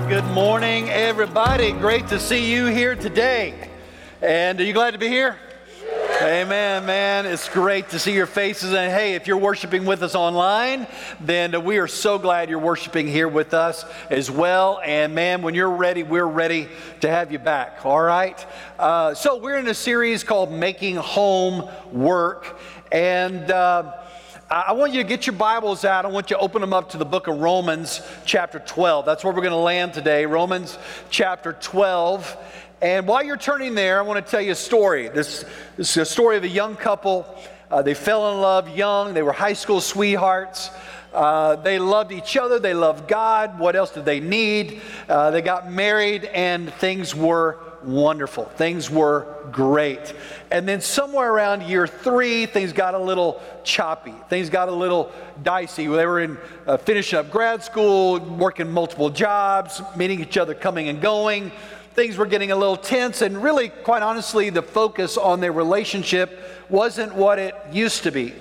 right, 0.00 0.08
good 0.08 0.24
morning, 0.32 0.90
everybody. 0.90 1.70
Great 1.70 2.08
to 2.08 2.18
see 2.18 2.52
you 2.52 2.66
here 2.66 2.96
today. 2.96 3.70
And 4.20 4.58
are 4.58 4.64
you 4.64 4.72
glad 4.72 4.90
to 4.90 4.98
be 4.98 5.06
here? 5.06 5.38
Amen, 6.20 6.84
man. 6.84 7.26
It's 7.26 7.48
great 7.48 7.90
to 7.90 8.00
see 8.00 8.12
your 8.12 8.26
faces. 8.26 8.72
And 8.72 8.90
hey, 8.90 9.14
if 9.14 9.28
you're 9.28 9.36
worshiping 9.36 9.84
with 9.84 10.02
us 10.02 10.16
online, 10.16 10.88
then 11.20 11.64
we 11.64 11.78
are 11.78 11.86
so 11.86 12.18
glad 12.18 12.50
you're 12.50 12.58
worshiping 12.58 13.06
here 13.06 13.28
with 13.28 13.54
us 13.54 13.84
as 14.10 14.32
well. 14.32 14.80
And 14.84 15.14
man, 15.14 15.42
when 15.42 15.54
you're 15.54 15.70
ready, 15.70 16.02
we're 16.02 16.26
ready 16.26 16.66
to 17.02 17.08
have 17.08 17.30
you 17.30 17.38
back. 17.38 17.86
All 17.86 18.02
right? 18.02 18.44
Uh, 18.80 19.14
so 19.14 19.36
we're 19.36 19.58
in 19.58 19.68
a 19.68 19.74
series 19.74 20.24
called 20.24 20.50
Making 20.50 20.96
Home 20.96 21.70
Work. 21.92 22.58
And. 22.90 23.48
Uh, 23.48 23.92
I 24.54 24.70
want 24.70 24.92
you 24.92 25.02
to 25.02 25.08
get 25.08 25.26
your 25.26 25.34
Bibles 25.34 25.84
out. 25.84 26.04
I 26.04 26.08
want 26.08 26.30
you 26.30 26.36
to 26.36 26.40
open 26.40 26.60
them 26.60 26.72
up 26.72 26.90
to 26.90 26.96
the 26.96 27.04
book 27.04 27.26
of 27.26 27.40
Romans, 27.40 28.00
chapter 28.24 28.60
12. 28.60 29.04
That's 29.04 29.24
where 29.24 29.32
we're 29.32 29.40
going 29.40 29.50
to 29.50 29.56
land 29.56 29.94
today. 29.94 30.26
Romans, 30.26 30.78
chapter 31.10 31.54
12. 31.54 32.36
And 32.80 33.08
while 33.08 33.24
you're 33.24 33.36
turning 33.36 33.74
there, 33.74 33.98
I 33.98 34.02
want 34.02 34.24
to 34.24 34.30
tell 34.30 34.40
you 34.40 34.52
a 34.52 34.54
story. 34.54 35.08
This, 35.08 35.44
this 35.76 35.90
is 35.90 35.96
a 35.96 36.04
story 36.04 36.36
of 36.36 36.44
a 36.44 36.48
young 36.48 36.76
couple. 36.76 37.26
Uh, 37.68 37.82
they 37.82 37.94
fell 37.94 38.32
in 38.32 38.40
love 38.40 38.76
young, 38.76 39.12
they 39.12 39.22
were 39.22 39.32
high 39.32 39.54
school 39.54 39.80
sweethearts. 39.80 40.70
Uh, 41.14 41.56
they 41.56 41.78
loved 41.78 42.10
each 42.10 42.36
other, 42.36 42.58
they 42.58 42.74
loved 42.74 43.08
God. 43.08 43.58
What 43.58 43.76
else 43.76 43.92
did 43.92 44.04
they 44.04 44.18
need? 44.18 44.82
Uh, 45.08 45.30
they 45.30 45.42
got 45.42 45.70
married, 45.70 46.24
and 46.24 46.72
things 46.74 47.14
were 47.14 47.60
wonderful. 47.84 48.46
Things 48.46 48.90
were 48.90 49.26
great. 49.52 50.14
And 50.50 50.66
then 50.66 50.80
somewhere 50.80 51.30
around 51.32 51.62
year 51.62 51.86
three, 51.86 52.46
things 52.46 52.72
got 52.72 52.94
a 52.94 52.98
little 52.98 53.40
choppy. 53.62 54.14
Things 54.28 54.50
got 54.50 54.68
a 54.68 54.72
little 54.72 55.12
dicey. 55.42 55.86
They 55.86 56.06
were 56.06 56.20
in 56.20 56.38
uh, 56.66 56.78
finishing 56.78 57.18
up 57.18 57.30
grad 57.30 57.62
school, 57.62 58.18
working 58.18 58.70
multiple 58.70 59.10
jobs, 59.10 59.80
meeting 59.96 60.20
each 60.20 60.36
other, 60.36 60.54
coming 60.54 60.88
and 60.88 61.00
going. 61.00 61.52
Things 61.92 62.16
were 62.16 62.26
getting 62.26 62.50
a 62.50 62.56
little 62.56 62.76
tense, 62.76 63.22
and 63.22 63.40
really, 63.40 63.68
quite 63.68 64.02
honestly, 64.02 64.50
the 64.50 64.62
focus 64.62 65.16
on 65.16 65.40
their 65.40 65.52
relationship 65.52 66.40
wasn't 66.68 67.14
what 67.14 67.38
it 67.38 67.54
used 67.70 68.02
to 68.02 68.10
be. 68.10 68.34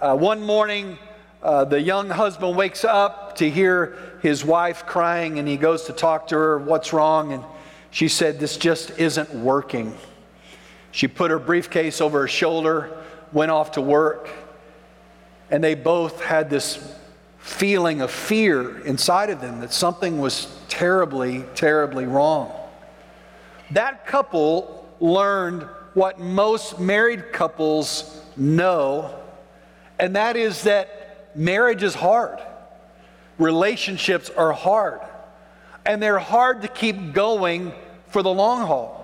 Uh, 0.00 0.16
one 0.16 0.40
morning, 0.40 0.96
uh, 1.42 1.64
the 1.64 1.80
young 1.80 2.10
husband 2.10 2.56
wakes 2.56 2.84
up 2.84 3.36
to 3.36 3.48
hear 3.48 3.96
his 4.22 4.44
wife 4.44 4.86
crying, 4.86 5.38
and 5.38 5.46
he 5.46 5.56
goes 5.56 5.84
to 5.84 5.92
talk 5.92 6.28
to 6.28 6.36
her, 6.36 6.58
What's 6.58 6.92
wrong? 6.92 7.32
And 7.32 7.44
she 7.90 8.08
said, 8.08 8.40
This 8.40 8.56
just 8.56 8.98
isn't 8.98 9.32
working. 9.34 9.96
She 10.90 11.06
put 11.06 11.30
her 11.30 11.38
briefcase 11.38 12.00
over 12.00 12.20
her 12.20 12.28
shoulder, 12.28 12.96
went 13.32 13.50
off 13.50 13.72
to 13.72 13.80
work, 13.80 14.28
and 15.50 15.62
they 15.62 15.74
both 15.74 16.22
had 16.22 16.50
this 16.50 16.96
feeling 17.38 18.00
of 18.00 18.10
fear 18.10 18.80
inside 18.80 19.30
of 19.30 19.40
them 19.40 19.60
that 19.60 19.72
something 19.72 20.18
was 20.18 20.58
terribly, 20.68 21.44
terribly 21.54 22.04
wrong. 22.04 22.52
That 23.70 24.06
couple 24.06 24.88
learned 24.98 25.62
what 25.94 26.18
most 26.18 26.80
married 26.80 27.32
couples 27.32 28.22
know, 28.36 29.14
and 29.98 30.16
that 30.16 30.36
is 30.36 30.62
that 30.64 30.97
marriage 31.38 31.82
is 31.82 31.94
hard. 31.94 32.38
Relationships 33.38 34.30
are 34.30 34.52
hard 34.52 35.00
and 35.86 36.02
they're 36.02 36.18
hard 36.18 36.62
to 36.62 36.68
keep 36.68 37.12
going 37.12 37.72
for 38.08 38.22
the 38.22 38.30
long 38.30 38.66
haul. 38.66 38.98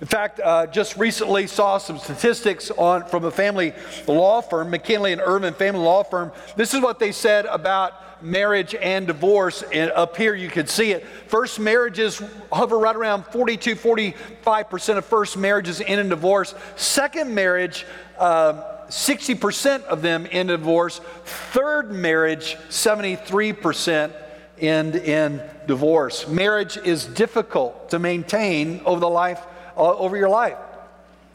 In 0.00 0.06
fact, 0.06 0.38
uh, 0.38 0.66
just 0.66 0.96
recently 0.96 1.48
saw 1.48 1.78
some 1.78 1.98
statistics 1.98 2.70
on 2.70 3.04
from 3.06 3.24
a 3.24 3.32
family 3.32 3.72
law 4.06 4.40
firm, 4.40 4.70
McKinley 4.70 5.12
and 5.12 5.20
Irvin 5.20 5.54
family 5.54 5.80
law 5.80 6.04
firm. 6.04 6.30
This 6.56 6.72
is 6.72 6.80
what 6.80 7.00
they 7.00 7.10
said 7.10 7.46
about 7.46 8.22
marriage 8.22 8.76
and 8.76 9.08
divorce. 9.08 9.62
And 9.62 9.90
up 9.90 10.16
here, 10.16 10.36
you 10.36 10.50
can 10.50 10.68
see 10.68 10.92
it. 10.92 11.04
First 11.26 11.58
marriages 11.58 12.22
hover 12.52 12.78
right 12.78 12.94
around 12.94 13.24
42, 13.26 13.74
45% 13.74 14.98
of 14.98 15.04
first 15.04 15.36
marriages 15.36 15.80
end 15.80 16.00
in 16.00 16.08
divorce. 16.08 16.54
Second 16.76 17.34
marriage, 17.34 17.84
uh, 18.18 18.77
60% 18.88 19.84
of 19.84 20.02
them 20.02 20.26
end 20.30 20.50
in 20.50 20.58
divorce. 20.58 21.00
Third 21.24 21.92
marriage, 21.92 22.56
73% 22.70 24.12
end 24.58 24.96
in 24.96 25.42
divorce. 25.66 26.26
Marriage 26.26 26.76
is 26.78 27.04
difficult 27.04 27.90
to 27.90 27.98
maintain 27.98 28.80
over 28.84 29.00
the 29.00 29.08
life 29.08 29.40
uh, 29.76 29.94
over 29.96 30.16
your 30.16 30.28
life. 30.28 30.56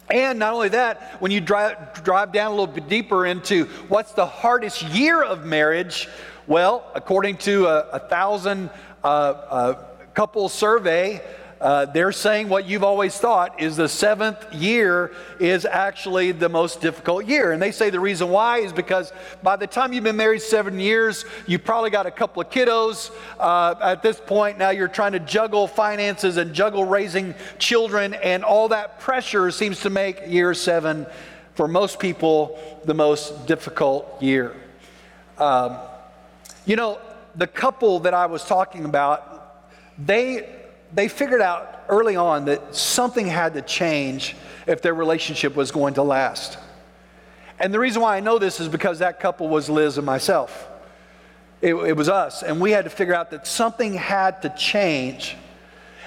And 0.10 0.38
not 0.38 0.54
only 0.54 0.70
that, 0.70 1.22
when 1.22 1.32
you 1.32 1.40
drive, 1.40 2.04
drive 2.04 2.34
down 2.34 2.48
a 2.48 2.56
little 2.56 2.68
bit 2.68 2.90
deeper 2.90 3.26
into 3.26 3.66
what's 3.88 4.12
the 4.12 4.26
hardest 4.26 4.82
year 4.90 5.24
of 5.24 5.46
marriage, 5.46 6.10
well, 6.46 6.92
according 6.94 7.38
to 7.38 7.68
a, 7.68 7.80
a 7.94 8.00
thousand 8.00 8.70
uh, 9.04 9.08
uh, 9.08 9.74
couple 10.14 10.50
survey, 10.50 11.22
uh, 11.64 11.86
they're 11.86 12.12
saying 12.12 12.50
what 12.50 12.68
you've 12.68 12.84
always 12.84 13.18
thought 13.18 13.62
is 13.62 13.78
the 13.78 13.88
seventh 13.88 14.54
year 14.54 15.14
is 15.40 15.64
actually 15.66 16.34
the 16.34 16.50
most 16.50 16.82
difficult 16.82 17.26
year. 17.26 17.54
And 17.54 17.62
they 17.62 17.72
say 17.72 17.90
the 17.90 18.02
reason 18.02 18.28
why 18.28 18.58
is 18.58 18.74
because 18.74 19.14
by 19.42 19.56
the 19.56 19.66
time 19.66 19.94
you've 19.94 20.04
been 20.04 20.18
married 20.18 20.42
seven 20.42 20.78
years, 20.78 21.24
you've 21.48 21.64
probably 21.64 21.90
got 21.90 22.06
a 22.06 22.12
couple 22.12 22.42
of 22.42 22.50
kiddos. 22.50 23.12
Uh, 23.40 23.76
at 23.82 24.04
this 24.04 24.20
point, 24.20 24.58
now 24.58 24.72
you're 24.72 24.90
trying 24.90 25.14
to 25.14 25.22
juggle 25.22 25.66
finances 25.66 26.36
and 26.36 26.54
juggle 26.54 26.84
raising 26.84 27.34
children, 27.60 28.14
and 28.16 28.44
all 28.44 28.68
that 28.68 29.00
pressure 29.00 29.50
seems 29.50 29.80
to 29.80 29.90
make 29.90 30.20
year 30.28 30.54
seven, 30.54 31.08
for 31.56 31.70
most 31.70 31.98
people, 31.98 32.60
the 32.84 32.94
most 32.94 33.48
difficult 33.48 34.22
year. 34.22 34.54
Um, 35.38 35.78
you 36.66 36.76
know, 36.76 37.00
the 37.36 37.48
couple 37.48 38.00
that 38.02 38.14
I 38.14 38.26
was 38.26 38.44
talking 38.44 38.84
about, 38.84 39.64
they 39.98 40.63
they 40.94 41.08
figured 41.08 41.42
out 41.42 41.84
early 41.90 42.16
on 42.16 42.46
that 42.46 42.76
something 42.76 43.28
had 43.28 43.54
to 43.56 43.62
change 43.62 44.36
if 44.68 44.82
their 44.82 44.94
relationship 44.94 45.56
was 45.56 45.72
going 45.72 45.96
to 45.96 46.04
last. 46.04 46.58
And 47.60 47.74
the 47.74 47.80
reason 47.80 48.02
why 48.02 48.18
I 48.18 48.20
know 48.20 48.40
this 48.40 48.60
is 48.60 48.68
because 48.68 49.00
that 49.00 49.20
couple 49.20 49.48
was 49.48 49.70
Liz 49.70 49.98
and 49.98 50.06
myself. 50.06 50.70
It, 51.62 51.76
it, 51.76 51.96
was 51.96 52.10
us. 52.10 52.44
And 52.44 52.60
we 52.60 52.72
had 52.72 52.84
to 52.84 52.90
figure 52.90 53.14
out 53.14 53.32
that 53.32 53.48
something 53.48 53.94
had 53.94 54.42
to 54.42 54.50
change. 54.50 55.38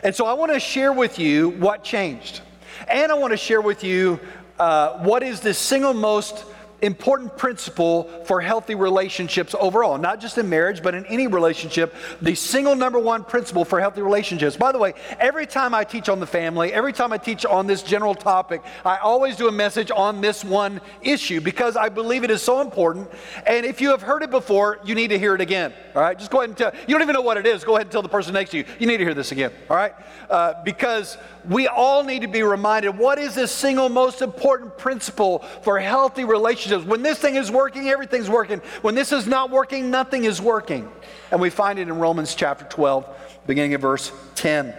And 0.02 0.14
so 0.14 0.26
I 0.26 0.34
want 0.34 0.52
to 0.52 0.60
share 0.60 0.92
with 0.92 1.18
you 1.18 1.50
what 1.50 1.82
changed. 1.82 2.42
And 2.88 3.10
I 3.10 3.14
want 3.14 3.30
to 3.30 3.38
share 3.38 3.62
with 3.62 3.82
you 3.82 4.20
uh, 4.58 4.98
what 4.98 5.22
is 5.22 5.40
the 5.40 5.54
single 5.54 5.94
most 5.94 6.44
important 6.82 7.36
principle 7.36 8.04
for 8.24 8.40
healthy 8.40 8.74
relationships 8.74 9.54
overall, 9.58 9.98
not 9.98 10.20
just 10.20 10.38
in 10.38 10.48
marriage, 10.48 10.82
but 10.82 10.94
in 10.94 11.06
any 11.06 11.26
relationship. 11.26 11.94
The 12.20 12.34
single 12.34 12.76
number 12.76 12.98
one 12.98 13.24
principle 13.24 13.64
for 13.64 13.80
healthy 13.80 14.02
relationships. 14.02 14.56
By 14.56 14.72
the 14.72 14.78
way, 14.78 14.94
every 15.18 15.46
time 15.46 15.74
I 15.74 15.84
teach 15.84 16.08
on 16.08 16.20
the 16.20 16.26
family, 16.26 16.72
every 16.72 16.92
time 16.92 17.12
I 17.12 17.18
teach 17.18 17.44
on 17.46 17.66
this 17.66 17.82
general 17.82 18.14
topic, 18.14 18.62
I 18.84 18.96
always 18.98 19.36
do 19.36 19.48
a 19.48 19.52
message 19.52 19.90
on 19.90 20.20
this 20.20 20.44
one 20.44 20.80
issue 21.02 21.40
because 21.40 21.76
I 21.76 21.88
believe 21.88 22.24
it 22.24 22.30
is 22.30 22.42
so 22.42 22.60
important. 22.60 23.10
And 23.46 23.64
if 23.64 23.80
you 23.80 23.90
have 23.90 24.02
heard 24.02 24.22
it 24.22 24.30
before, 24.30 24.78
you 24.84 24.94
need 24.94 25.08
to 25.08 25.18
hear 25.18 25.34
it 25.34 25.40
again. 25.40 25.72
All 25.94 26.02
right, 26.02 26.18
just 26.18 26.30
go 26.30 26.38
ahead 26.38 26.50
and 26.50 26.58
tell. 26.58 26.72
You 26.86 26.94
don't 26.94 27.02
even 27.02 27.14
know 27.14 27.22
what 27.22 27.36
it 27.36 27.46
is. 27.46 27.64
Go 27.64 27.76
ahead 27.76 27.86
and 27.86 27.92
tell 27.92 28.02
the 28.02 28.08
person 28.08 28.34
next 28.34 28.50
to 28.50 28.58
you. 28.58 28.64
You 28.78 28.86
need 28.86 28.98
to 28.98 29.04
hear 29.04 29.14
this 29.14 29.32
again. 29.32 29.50
All 29.70 29.76
right, 29.76 29.94
uh, 30.28 30.62
because 30.64 31.16
we 31.48 31.68
all 31.68 32.04
need 32.04 32.22
to 32.22 32.28
be 32.28 32.42
reminded 32.42 32.98
what 32.98 33.18
is 33.18 33.34
the 33.34 33.46
single 33.46 33.88
most 33.88 34.20
important 34.20 34.76
principle 34.76 35.38
for 35.62 35.78
healthy 35.78 36.24
relationships. 36.24 36.75
When 36.84 37.02
this 37.02 37.18
thing 37.18 37.36
is 37.36 37.50
working, 37.50 37.88
everything's 37.88 38.30
working. 38.30 38.60
When 38.82 38.94
this 38.94 39.12
is 39.12 39.26
not 39.26 39.50
working, 39.50 39.90
nothing 39.90 40.24
is 40.24 40.40
working. 40.40 40.90
And 41.30 41.40
we 41.40 41.50
find 41.50 41.78
it 41.78 41.88
in 41.88 41.98
Romans 41.98 42.34
chapter 42.34 42.64
12, 42.64 43.06
beginning 43.46 43.74
of 43.74 43.80
verse 43.80 44.12
10. 44.34 44.74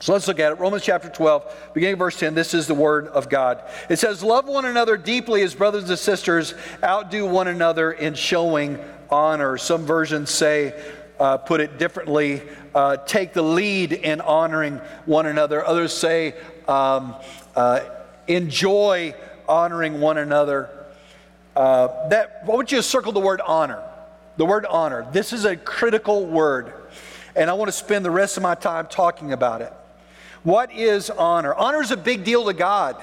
So 0.00 0.12
let's 0.12 0.28
look 0.28 0.38
at 0.38 0.52
it. 0.52 0.60
Romans 0.60 0.84
chapter 0.84 1.08
12, 1.08 1.72
beginning 1.74 1.94
of 1.94 1.98
verse 1.98 2.18
10. 2.18 2.34
This 2.34 2.54
is 2.54 2.66
the 2.66 2.74
word 2.74 3.08
of 3.08 3.28
God. 3.28 3.62
It 3.88 3.98
says, 3.98 4.22
Love 4.22 4.46
one 4.46 4.64
another 4.64 4.96
deeply 4.96 5.42
as 5.42 5.54
brothers 5.54 5.88
and 5.88 5.98
sisters, 5.98 6.54
outdo 6.84 7.26
one 7.26 7.48
another 7.48 7.90
in 7.90 8.14
showing 8.14 8.78
honor. 9.10 9.58
Some 9.58 9.86
versions 9.86 10.30
say, 10.30 10.80
uh, 11.18 11.38
put 11.38 11.60
it 11.60 11.78
differently, 11.78 12.42
uh, 12.74 12.96
take 12.98 13.32
the 13.32 13.42
lead 13.42 13.92
in 13.92 14.20
honoring 14.20 14.76
one 15.04 15.26
another. 15.26 15.66
Others 15.66 15.92
say, 15.92 16.34
um, 16.68 17.16
uh, 17.56 17.80
enjoy 18.28 19.14
honoring 19.48 20.00
one 20.00 20.18
another. 20.18 20.77
Uh, 21.58 22.08
that, 22.08 22.42
why 22.44 22.54
would 22.54 22.70
you 22.70 22.80
circle 22.80 23.10
the 23.10 23.18
word 23.18 23.40
honor? 23.40 23.82
The 24.36 24.44
word 24.44 24.64
honor. 24.64 25.08
This 25.10 25.32
is 25.32 25.44
a 25.44 25.56
critical 25.56 26.24
word, 26.24 26.72
and 27.34 27.50
I 27.50 27.54
want 27.54 27.66
to 27.66 27.72
spend 27.72 28.04
the 28.04 28.12
rest 28.12 28.36
of 28.36 28.44
my 28.44 28.54
time 28.54 28.86
talking 28.86 29.32
about 29.32 29.60
it. 29.60 29.72
What 30.44 30.70
is 30.72 31.10
honor? 31.10 31.52
Honor 31.52 31.82
is 31.82 31.90
a 31.90 31.96
big 31.96 32.22
deal 32.22 32.44
to 32.44 32.52
God. 32.52 33.02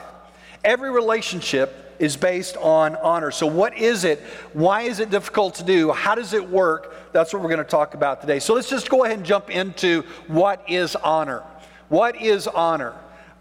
Every 0.63 0.89
relationship 0.89 1.97
is 1.99 2.15
based 2.15 2.55
on 2.55 2.95
honor. 2.95 3.29
So, 3.29 3.45
what 3.45 3.77
is 3.77 4.05
it? 4.05 4.21
Why 4.53 4.83
is 4.83 5.01
it 5.01 5.09
difficult 5.09 5.55
to 5.55 5.65
do? 5.65 5.91
How 5.91 6.15
does 6.15 6.31
it 6.31 6.49
work? 6.49 7.11
That's 7.11 7.33
what 7.33 7.41
we're 7.41 7.49
going 7.49 7.57
to 7.57 7.65
talk 7.65 7.93
about 7.93 8.21
today. 8.21 8.39
So, 8.39 8.53
let's 8.53 8.69
just 8.69 8.89
go 8.89 9.03
ahead 9.03 9.17
and 9.17 9.25
jump 9.25 9.49
into 9.49 10.03
what 10.27 10.63
is 10.69 10.95
honor. 10.95 11.43
What 11.89 12.21
is 12.21 12.47
honor? 12.47 12.93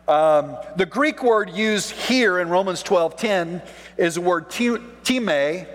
Um, 0.06 0.58
the 0.76 0.84
Greek 0.84 1.22
word 1.22 1.48
used 1.50 1.92
here 1.92 2.38
in 2.38 2.50
Romans 2.50 2.82
12:10 2.82 3.62
is 3.96 4.16
the 4.16 4.20
word 4.20 4.50
time, 4.50 5.66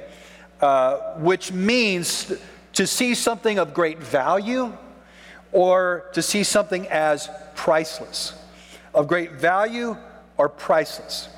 uh, 0.62 0.98
which 1.18 1.52
means 1.52 2.31
to 2.74 2.86
see 2.86 3.16
something 3.16 3.58
of 3.58 3.74
great 3.74 3.98
value 3.98 4.72
or 5.52 6.06
to 6.14 6.22
see 6.22 6.44
something 6.44 6.88
as 6.90 7.28
priceless, 7.56 8.34
of 8.94 9.08
great 9.08 9.31
value 9.31 9.98
or 10.38 10.48
priceless. 10.48 11.30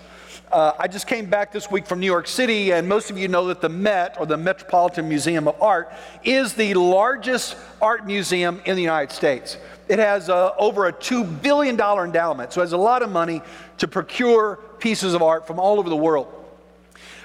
Uh, 0.51 0.73
I 0.77 0.89
just 0.89 1.07
came 1.07 1.29
back 1.29 1.53
this 1.53 1.71
week 1.71 1.87
from 1.87 2.01
New 2.01 2.07
York 2.07 2.27
City, 2.27 2.73
and 2.73 2.89
most 2.89 3.09
of 3.09 3.17
you 3.17 3.29
know 3.29 3.47
that 3.47 3.61
the 3.61 3.69
Met, 3.69 4.17
or 4.19 4.25
the 4.25 4.35
Metropolitan 4.35 5.07
Museum 5.07 5.47
of 5.47 5.55
Art, 5.61 5.93
is 6.25 6.55
the 6.55 6.73
largest 6.73 7.55
art 7.81 8.05
museum 8.05 8.61
in 8.65 8.75
the 8.75 8.81
United 8.81 9.13
States. 9.13 9.55
It 9.87 9.99
has 9.99 10.29
uh, 10.29 10.51
over 10.57 10.87
a 10.87 10.93
$2 10.93 11.41
billion 11.41 11.79
endowment, 11.79 12.53
so 12.53 12.61
it 12.61 12.65
has 12.65 12.73
a 12.73 12.77
lot 12.77 13.01
of 13.01 13.11
money 13.11 13.41
to 13.79 13.87
procure 13.87 14.59
pieces 14.79 15.13
of 15.13 15.21
art 15.21 15.47
from 15.47 15.59
all 15.59 15.79
over 15.79 15.89
the 15.89 15.95
world. 15.95 16.27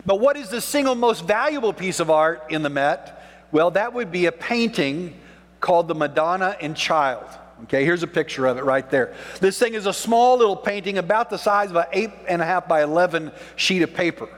But 0.05 0.21
what 0.21 0.37
is 0.37 0.49
the 0.49 0.61
single 0.61 0.95
most 0.95 1.25
valuable 1.25 1.73
piece 1.73 2.01
of 2.01 2.11
art 2.11 2.45
in 2.51 2.63
the 2.63 2.71
Met? 2.71 3.23
Well, 3.53 3.71
that 3.73 3.93
would 3.93 4.13
be 4.13 4.27
a 4.27 4.33
painting 4.33 5.15
called 5.61 5.89
The 5.89 5.95
Madonna 5.95 6.57
and 6.61 6.77
Child. 6.77 7.25
Okay, 7.65 7.85
here's 7.85 8.03
a 8.03 8.07
picture 8.07 8.47
of 8.47 8.59
it 8.59 8.65
right 8.65 8.89
there. 8.91 9.15
This 9.41 9.59
thing 9.59 9.75
is 9.75 9.87
a 9.87 9.93
small 9.93 10.37
little 10.37 10.57
painting 10.57 10.99
about 10.99 11.31
the 11.31 11.39
size 11.39 11.71
of 11.71 11.77
an 11.77 11.87
eight 11.93 12.11
and 12.29 12.43
a 12.43 12.45
half 12.45 12.69
by 12.69 12.83
11 12.83 13.33
sheet 13.57 13.81
of 13.83 13.95
paper, 13.95 14.29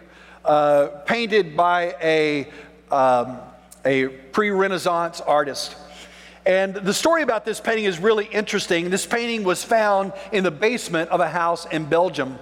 uh, 0.44 0.86
painted 1.04 1.56
by 1.56 1.96
a, 2.00 2.48
um, 2.92 3.40
a 3.84 4.06
pre 4.08 4.50
Renaissance 4.50 5.20
artist. 5.20 5.74
And 6.48 6.74
the 6.74 6.94
story 6.94 7.20
about 7.20 7.44
this 7.44 7.60
painting 7.60 7.84
is 7.84 7.98
really 7.98 8.24
interesting. 8.24 8.88
This 8.88 9.04
painting 9.04 9.44
was 9.44 9.62
found 9.62 10.14
in 10.32 10.44
the 10.44 10.50
basement 10.50 11.10
of 11.10 11.20
a 11.20 11.28
house 11.28 11.66
in 11.66 11.84
Belgium. 11.84 12.38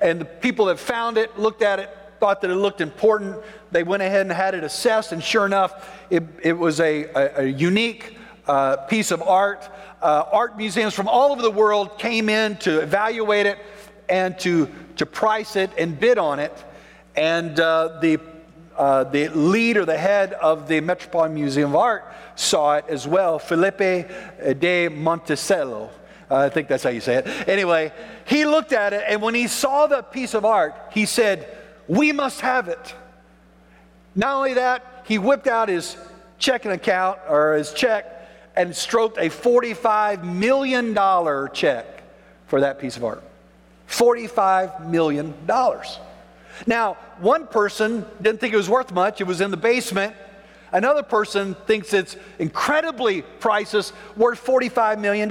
And 0.00 0.20
the 0.20 0.26
people 0.26 0.66
that 0.66 0.78
found 0.78 1.18
it 1.18 1.36
looked 1.36 1.62
at 1.62 1.80
it, 1.80 1.90
thought 2.20 2.40
that 2.42 2.50
it 2.50 2.54
looked 2.54 2.80
important. 2.80 3.36
They 3.72 3.82
went 3.82 4.00
ahead 4.00 4.20
and 4.20 4.30
had 4.30 4.54
it 4.54 4.62
assessed, 4.62 5.10
and 5.10 5.22
sure 5.22 5.44
enough, 5.44 5.90
it, 6.08 6.22
it 6.40 6.52
was 6.52 6.78
a, 6.78 7.06
a, 7.06 7.42
a 7.42 7.44
unique 7.46 8.16
uh, 8.46 8.76
piece 8.76 9.10
of 9.10 9.22
art. 9.22 9.68
Uh, 10.00 10.22
art 10.30 10.56
museums 10.56 10.94
from 10.94 11.08
all 11.08 11.32
over 11.32 11.42
the 11.42 11.50
world 11.50 11.98
came 11.98 12.28
in 12.28 12.56
to 12.58 12.80
evaluate 12.80 13.46
it 13.46 13.58
and 14.08 14.38
to, 14.38 14.68
to 14.94 15.04
price 15.04 15.56
it 15.56 15.70
and 15.76 15.98
bid 15.98 16.16
on 16.16 16.38
it. 16.38 16.52
And 17.16 17.58
uh, 17.58 17.98
the, 18.00 18.20
uh, 18.78 19.04
the 19.04 19.28
lead 19.28 19.76
or 19.76 19.84
the 19.84 19.98
head 19.98 20.32
of 20.34 20.68
the 20.68 20.80
Metropolitan 20.80 21.34
Museum 21.34 21.70
of 21.70 21.76
Art 21.76 22.04
saw 22.36 22.76
it 22.76 22.84
as 22.88 23.06
well, 23.06 23.38
Philippe 23.38 24.06
de 24.58 24.88
Montebello. 24.88 25.90
I 26.30 26.48
think 26.48 26.68
that's 26.68 26.84
how 26.84 26.90
you 26.90 27.00
say 27.00 27.16
it. 27.16 27.48
Anyway, 27.48 27.92
he 28.26 28.44
looked 28.44 28.72
at 28.72 28.92
it, 28.92 29.02
and 29.08 29.20
when 29.22 29.34
he 29.34 29.48
saw 29.48 29.86
the 29.86 30.02
piece 30.02 30.34
of 30.34 30.44
art, 30.44 30.74
he 30.92 31.06
said, 31.06 31.48
We 31.86 32.12
must 32.12 32.40
have 32.40 32.68
it. 32.68 32.94
Not 34.14 34.36
only 34.36 34.54
that, 34.54 35.04
he 35.06 35.18
whipped 35.18 35.46
out 35.46 35.68
his 35.68 35.96
checking 36.38 36.70
account 36.70 37.18
or 37.28 37.54
his 37.54 37.72
check 37.72 38.30
and 38.56 38.74
stroked 38.74 39.16
a 39.18 39.30
$45 39.30 40.24
million 40.24 40.94
check 41.52 42.02
for 42.46 42.60
that 42.60 42.78
piece 42.78 42.96
of 42.96 43.04
art. 43.04 43.22
$45 43.88 44.88
million. 44.88 45.34
Now, 46.66 46.94
one 47.18 47.46
person 47.46 48.04
didn't 48.20 48.40
think 48.40 48.54
it 48.54 48.56
was 48.56 48.68
worth 48.68 48.92
much, 48.92 49.20
it 49.20 49.26
was 49.26 49.40
in 49.40 49.50
the 49.50 49.56
basement. 49.56 50.14
Another 50.72 51.02
person 51.02 51.54
thinks 51.66 51.94
it's 51.94 52.16
incredibly 52.38 53.22
priceless, 53.22 53.92
worth 54.16 54.44
$45 54.44 55.00
million. 55.00 55.28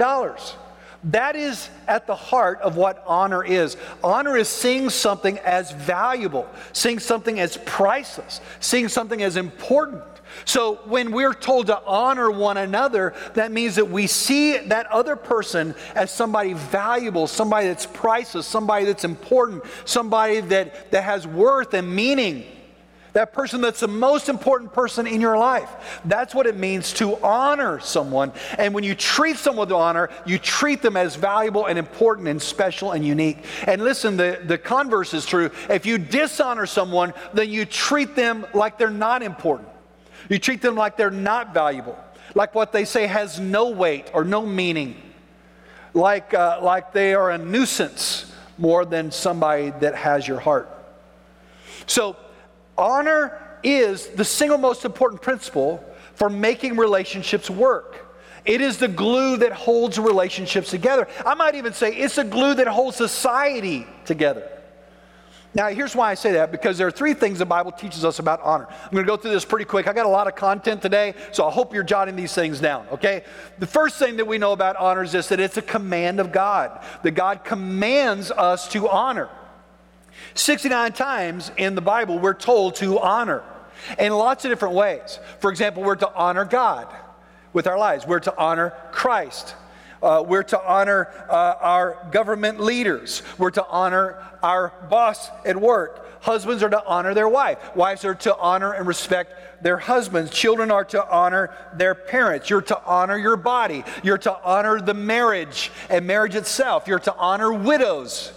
That 1.04 1.36
is 1.36 1.70
at 1.86 2.08
the 2.08 2.16
heart 2.16 2.60
of 2.60 2.76
what 2.76 3.04
honor 3.06 3.44
is. 3.44 3.76
Honor 4.02 4.36
is 4.36 4.48
seeing 4.48 4.90
something 4.90 5.38
as 5.38 5.70
valuable, 5.70 6.48
seeing 6.72 6.98
something 6.98 7.38
as 7.38 7.56
priceless, 7.58 8.40
seeing 8.58 8.88
something 8.88 9.22
as 9.22 9.36
important. 9.36 10.02
So 10.44 10.76
when 10.84 11.12
we're 11.12 11.34
told 11.34 11.66
to 11.66 11.82
honor 11.84 12.30
one 12.30 12.56
another, 12.56 13.14
that 13.34 13.52
means 13.52 13.76
that 13.76 13.90
we 13.90 14.06
see 14.06 14.56
that 14.56 14.86
other 14.86 15.16
person 15.16 15.74
as 15.94 16.10
somebody 16.10 16.52
valuable, 16.52 17.26
somebody 17.26 17.68
that's 17.68 17.86
priceless, 17.86 18.46
somebody 18.46 18.84
that's 18.84 19.04
important, 19.04 19.64
somebody 19.84 20.40
that, 20.40 20.90
that 20.90 21.04
has 21.04 21.26
worth 21.26 21.74
and 21.74 21.94
meaning. 21.94 22.44
That 23.14 23.32
person 23.32 23.60
that's 23.60 23.80
the 23.80 23.88
most 23.88 24.28
important 24.28 24.72
person 24.72 25.06
in 25.06 25.20
your 25.20 25.36
life. 25.38 26.00
That's 26.04 26.34
what 26.34 26.46
it 26.46 26.56
means 26.56 26.92
to 26.94 27.16
honor 27.16 27.80
someone. 27.80 28.32
And 28.58 28.74
when 28.74 28.84
you 28.84 28.94
treat 28.94 29.38
someone 29.38 29.66
with 29.66 29.72
honor, 29.72 30.10
you 30.26 30.38
treat 30.38 30.82
them 30.82 30.96
as 30.96 31.16
valuable 31.16 31.66
and 31.66 31.78
important 31.78 32.28
and 32.28 32.40
special 32.40 32.92
and 32.92 33.04
unique. 33.04 33.44
And 33.66 33.82
listen, 33.82 34.16
the, 34.16 34.40
the 34.44 34.58
converse 34.58 35.14
is 35.14 35.26
true. 35.26 35.50
If 35.68 35.86
you 35.86 35.98
dishonor 35.98 36.66
someone, 36.66 37.14
then 37.32 37.50
you 37.50 37.64
treat 37.64 38.14
them 38.14 38.46
like 38.54 38.78
they're 38.78 38.90
not 38.90 39.22
important. 39.22 39.68
You 40.28 40.38
treat 40.38 40.62
them 40.62 40.74
like 40.74 40.96
they're 40.96 41.10
not 41.10 41.54
valuable, 41.54 41.98
like 42.34 42.54
what 42.54 42.72
they 42.72 42.84
say 42.84 43.06
has 43.06 43.38
no 43.38 43.70
weight 43.70 44.10
or 44.12 44.24
no 44.24 44.44
meaning, 44.44 45.00
like, 45.94 46.34
uh, 46.34 46.60
like 46.62 46.92
they 46.92 47.14
are 47.14 47.30
a 47.30 47.38
nuisance 47.38 48.32
more 48.58 48.84
than 48.84 49.10
somebody 49.10 49.70
that 49.80 49.94
has 49.94 50.26
your 50.26 50.40
heart. 50.40 50.68
So, 51.86 52.16
honor 52.76 53.40
is 53.62 54.08
the 54.08 54.24
single 54.24 54.58
most 54.58 54.84
important 54.84 55.22
principle 55.22 55.84
for 56.14 56.28
making 56.28 56.76
relationships 56.76 57.48
work. 57.48 58.06
It 58.44 58.60
is 58.60 58.78
the 58.78 58.88
glue 58.88 59.36
that 59.38 59.52
holds 59.52 59.98
relationships 59.98 60.70
together. 60.70 61.06
I 61.24 61.34
might 61.34 61.54
even 61.54 61.72
say 61.72 61.94
it's 61.94 62.16
the 62.16 62.24
glue 62.24 62.54
that 62.54 62.66
holds 62.66 62.96
society 62.96 63.86
together. 64.04 64.48
Now, 65.54 65.68
here's 65.68 65.96
why 65.96 66.10
I 66.10 66.14
say 66.14 66.32
that 66.32 66.52
because 66.52 66.76
there 66.76 66.86
are 66.86 66.90
three 66.92 67.14
things 67.14 67.38
the 67.38 67.46
Bible 67.46 67.72
teaches 67.72 68.04
us 68.04 68.18
about 68.18 68.40
honor. 68.42 68.66
I'm 68.68 68.90
going 68.90 69.04
to 69.04 69.08
go 69.08 69.16
through 69.16 69.30
this 69.30 69.46
pretty 69.46 69.64
quick. 69.64 69.88
I 69.88 69.92
got 69.92 70.04
a 70.04 70.10
lot 70.10 70.26
of 70.26 70.34
content 70.34 70.82
today, 70.82 71.14
so 71.32 71.46
I 71.46 71.50
hope 71.50 71.72
you're 71.72 71.82
jotting 71.82 72.16
these 72.16 72.34
things 72.34 72.60
down, 72.60 72.86
okay? 72.92 73.24
The 73.58 73.66
first 73.66 73.98
thing 73.98 74.16
that 74.16 74.26
we 74.26 74.36
know 74.36 74.52
about 74.52 74.76
honor 74.76 75.02
is 75.02 75.12
this 75.12 75.28
that 75.28 75.40
it's 75.40 75.56
a 75.56 75.62
command 75.62 76.20
of 76.20 76.32
God, 76.32 76.84
that 77.02 77.12
God 77.12 77.44
commands 77.44 78.30
us 78.30 78.68
to 78.68 78.88
honor. 78.88 79.30
69 80.34 80.92
times 80.92 81.50
in 81.56 81.74
the 81.74 81.80
Bible, 81.80 82.18
we're 82.18 82.34
told 82.34 82.74
to 82.76 82.98
honor 82.98 83.42
in 83.98 84.12
lots 84.12 84.44
of 84.44 84.50
different 84.50 84.74
ways. 84.74 85.18
For 85.40 85.50
example, 85.50 85.82
we're 85.82 85.96
to 85.96 86.12
honor 86.14 86.44
God 86.44 86.94
with 87.52 87.66
our 87.66 87.78
lives, 87.78 88.06
we're 88.06 88.20
to 88.20 88.36
honor 88.36 88.74
Christ. 88.92 89.54
Uh, 90.02 90.24
we're 90.26 90.42
to 90.44 90.62
honor 90.64 91.08
uh, 91.28 91.54
our 91.60 92.08
government 92.10 92.60
leaders. 92.60 93.22
We're 93.36 93.50
to 93.50 93.66
honor 93.66 94.22
our 94.42 94.72
boss 94.88 95.28
at 95.44 95.56
work. 95.56 96.22
Husbands 96.22 96.62
are 96.62 96.70
to 96.70 96.84
honor 96.84 97.14
their 97.14 97.28
wife. 97.28 97.76
Wives 97.76 98.04
are 98.04 98.14
to 98.16 98.36
honor 98.36 98.72
and 98.72 98.86
respect 98.86 99.62
their 99.62 99.78
husbands. 99.78 100.30
Children 100.30 100.70
are 100.70 100.84
to 100.86 101.08
honor 101.08 101.50
their 101.74 101.94
parents. 101.94 102.50
You're 102.50 102.62
to 102.62 102.82
honor 102.84 103.16
your 103.16 103.36
body. 103.36 103.84
You're 104.02 104.18
to 104.18 104.36
honor 104.42 104.80
the 104.80 104.94
marriage 104.94 105.70
and 105.88 106.06
marriage 106.06 106.34
itself. 106.34 106.86
You're 106.86 106.98
to 107.00 107.14
honor 107.14 107.52
widows, 107.52 108.32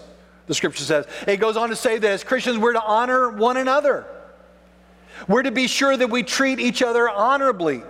the 0.48 0.54
scripture 0.54 0.84
says. 0.84 1.08
It 1.28 1.38
goes 1.38 1.58
on 1.58 1.70
to 1.70 1.76
say 1.76 1.98
that 1.98 2.10
as 2.10 2.24
Christians, 2.24 2.58
we're 2.58 2.74
to 2.74 2.84
honor 2.84 3.30
one 3.30 3.58
another. 3.58 4.06
We're 5.28 5.44
to 5.44 5.52
be 5.52 5.68
sure 5.68 5.96
that 5.96 6.10
we 6.10 6.24
treat 6.24 6.60
each 6.60 6.82
other 6.82 7.10
honorably. 7.10 7.84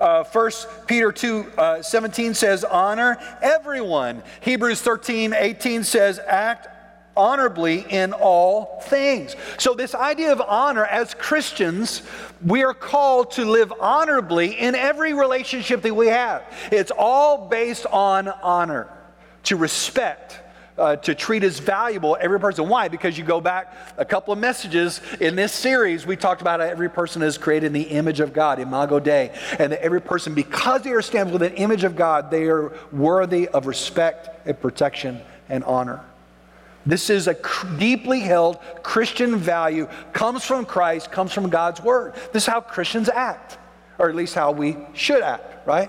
Uh, 0.00 0.24
1 0.24 0.50
Peter 0.86 1.12
2 1.12 1.52
uh, 1.56 1.82
17 1.82 2.34
says, 2.34 2.64
Honor 2.64 3.16
everyone. 3.42 4.22
Hebrews 4.40 4.80
13 4.80 5.34
18 5.34 5.84
says, 5.84 6.20
Act 6.26 6.68
honorably 7.16 7.86
in 7.88 8.12
all 8.12 8.80
things. 8.82 9.36
So, 9.58 9.74
this 9.74 9.94
idea 9.94 10.32
of 10.32 10.40
honor, 10.40 10.84
as 10.84 11.14
Christians, 11.14 12.02
we 12.44 12.64
are 12.64 12.74
called 12.74 13.32
to 13.32 13.44
live 13.44 13.72
honorably 13.80 14.58
in 14.58 14.74
every 14.74 15.14
relationship 15.14 15.82
that 15.82 15.94
we 15.94 16.08
have. 16.08 16.42
It's 16.72 16.92
all 16.96 17.48
based 17.48 17.86
on 17.86 18.28
honor, 18.28 18.88
to 19.44 19.56
respect 19.56 20.40
uh, 20.76 20.96
to 20.96 21.14
treat 21.14 21.44
as 21.44 21.58
valuable 21.58 22.16
every 22.20 22.40
person. 22.40 22.68
Why? 22.68 22.88
Because 22.88 23.16
you 23.16 23.24
go 23.24 23.40
back 23.40 23.74
a 23.96 24.04
couple 24.04 24.32
of 24.32 24.38
messages 24.38 25.00
in 25.20 25.36
this 25.36 25.52
series, 25.52 26.06
we 26.06 26.16
talked 26.16 26.40
about 26.40 26.60
every 26.60 26.90
person 26.90 27.22
is 27.22 27.38
created 27.38 27.66
in 27.66 27.72
the 27.72 27.82
image 27.82 28.20
of 28.20 28.32
God, 28.32 28.58
Imago 28.58 28.98
Dei, 28.98 29.30
and 29.58 29.72
that 29.72 29.80
every 29.80 30.00
person, 30.00 30.34
because 30.34 30.82
they 30.82 30.90
are 30.90 31.02
stamped 31.02 31.32
with 31.32 31.42
an 31.42 31.54
image 31.54 31.84
of 31.84 31.94
God, 31.94 32.30
they 32.30 32.48
are 32.48 32.72
worthy 32.92 33.48
of 33.48 33.66
respect 33.66 34.46
and 34.46 34.60
protection 34.60 35.20
and 35.48 35.62
honor. 35.64 36.00
This 36.86 37.08
is 37.08 37.28
a 37.28 37.36
deeply 37.78 38.20
held 38.20 38.58
Christian 38.82 39.36
value, 39.36 39.88
comes 40.12 40.44
from 40.44 40.66
Christ, 40.66 41.10
comes 41.10 41.32
from 41.32 41.48
God's 41.48 41.80
Word. 41.80 42.14
This 42.32 42.42
is 42.42 42.46
how 42.46 42.60
Christians 42.60 43.08
act, 43.08 43.58
or 43.98 44.08
at 44.08 44.14
least 44.14 44.34
how 44.34 44.52
we 44.52 44.76
should 44.92 45.22
act, 45.22 45.66
right? 45.66 45.88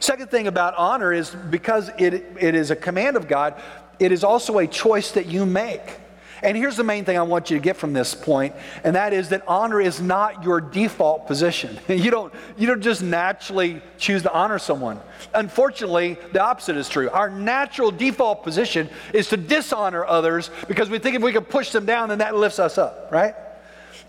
Second 0.00 0.30
thing 0.30 0.48
about 0.48 0.74
honor 0.74 1.12
is 1.12 1.30
because 1.30 1.88
it, 1.98 2.14
it 2.40 2.54
is 2.54 2.70
a 2.70 2.76
command 2.76 3.16
of 3.16 3.28
God, 3.28 3.54
it 3.98 4.12
is 4.12 4.24
also 4.24 4.58
a 4.58 4.66
choice 4.66 5.12
that 5.12 5.26
you 5.26 5.46
make. 5.46 5.98
And 6.42 6.58
here's 6.58 6.76
the 6.76 6.84
main 6.84 7.06
thing 7.06 7.16
I 7.16 7.22
want 7.22 7.50
you 7.50 7.56
to 7.56 7.62
get 7.62 7.76
from 7.78 7.94
this 7.94 8.14
point, 8.14 8.54
and 8.84 8.96
that 8.96 9.14
is 9.14 9.30
that 9.30 9.42
honor 9.48 9.80
is 9.80 10.00
not 10.00 10.44
your 10.44 10.60
default 10.60 11.26
position. 11.26 11.78
You 12.04 12.10
don't, 12.10 12.34
you 12.58 12.66
don't 12.66 12.82
just 12.82 13.02
naturally 13.02 13.80
choose 13.96 14.22
to 14.22 14.32
honor 14.32 14.58
someone. 14.58 15.00
Unfortunately, 15.32 16.18
the 16.32 16.42
opposite 16.42 16.76
is 16.76 16.88
true. 16.88 17.08
Our 17.08 17.30
natural 17.30 17.90
default 17.90 18.42
position 18.42 18.90
is 19.14 19.28
to 19.28 19.38
dishonor 19.38 20.04
others 20.04 20.50
because 20.68 20.90
we 20.90 20.98
think 20.98 21.16
if 21.16 21.22
we 21.22 21.32
can 21.32 21.44
push 21.44 21.70
them 21.70 21.86
down, 21.86 22.10
then 22.10 22.18
that 22.18 22.36
lifts 22.36 22.58
us 22.58 22.76
up, 22.76 23.10
right? 23.10 23.34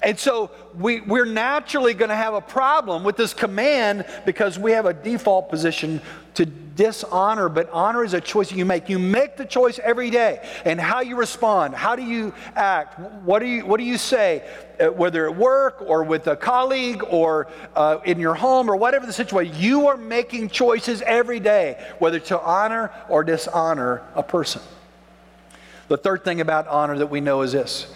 And 0.02 0.20
so 0.20 0.52
we, 0.78 1.02
we're 1.02 1.26
naturally 1.26 1.94
going 1.94 2.10
to 2.10 2.16
have 2.16 2.34
a 2.34 2.42
problem 2.42 3.04
with 3.04 3.18
this 3.18 3.34
command 3.34 4.06
because 4.26 4.60
we 4.60 4.72
have 4.72 4.86
a 4.86 4.94
default 4.94 5.50
position 5.50 6.02
to 6.36 6.46
dishonor, 6.46 7.48
but 7.50 7.70
honor 7.72 8.04
is 8.04 8.14
a 8.14 8.22
choice 8.22 8.50
that 8.50 8.58
you 8.58 8.66
make. 8.66 8.90
You 8.90 9.00
make 9.00 9.38
the 9.38 9.46
choice 9.46 9.80
every 9.80 10.10
day. 10.10 10.48
And 10.66 10.80
how 10.80 11.00
you 11.00 11.16
respond, 11.16 11.74
how 11.74 11.96
do 11.96 12.04
you 12.04 12.34
act, 12.56 13.00
what 13.24 13.40
do 13.40 13.46
you, 13.46 13.66
what 13.66 13.78
do 13.78 13.84
you 13.84 13.98
say, 13.98 14.44
uh, 14.80 14.88
whether 14.88 15.30
at 15.30 15.36
work 15.36 15.82
or 15.82 16.04
with 16.04 16.28
a 16.28 16.36
colleague 16.36 17.04
or 17.10 17.48
uh, 17.76 18.00
in 18.04 18.20
your 18.20 18.36
home 18.36 18.70
or 18.70 18.76
whatever 18.76 19.06
the 19.06 19.14
situation, 19.14 19.56
you 19.58 19.88
are 19.88 19.98
making 19.98 20.50
choices 20.50 21.02
every 21.04 21.40
day, 21.40 21.82
whether 22.00 22.20
to 22.20 22.40
honor 22.42 22.92
or 23.10 23.24
dishonor 23.24 24.02
a 24.14 24.24
person. 24.24 24.62
The 25.88 25.98
third 25.98 26.26
thing 26.26 26.42
about 26.42 26.68
honor 26.68 26.98
that 26.98 27.08
we 27.08 27.22
know 27.22 27.42
is 27.42 27.54
this 27.54 27.88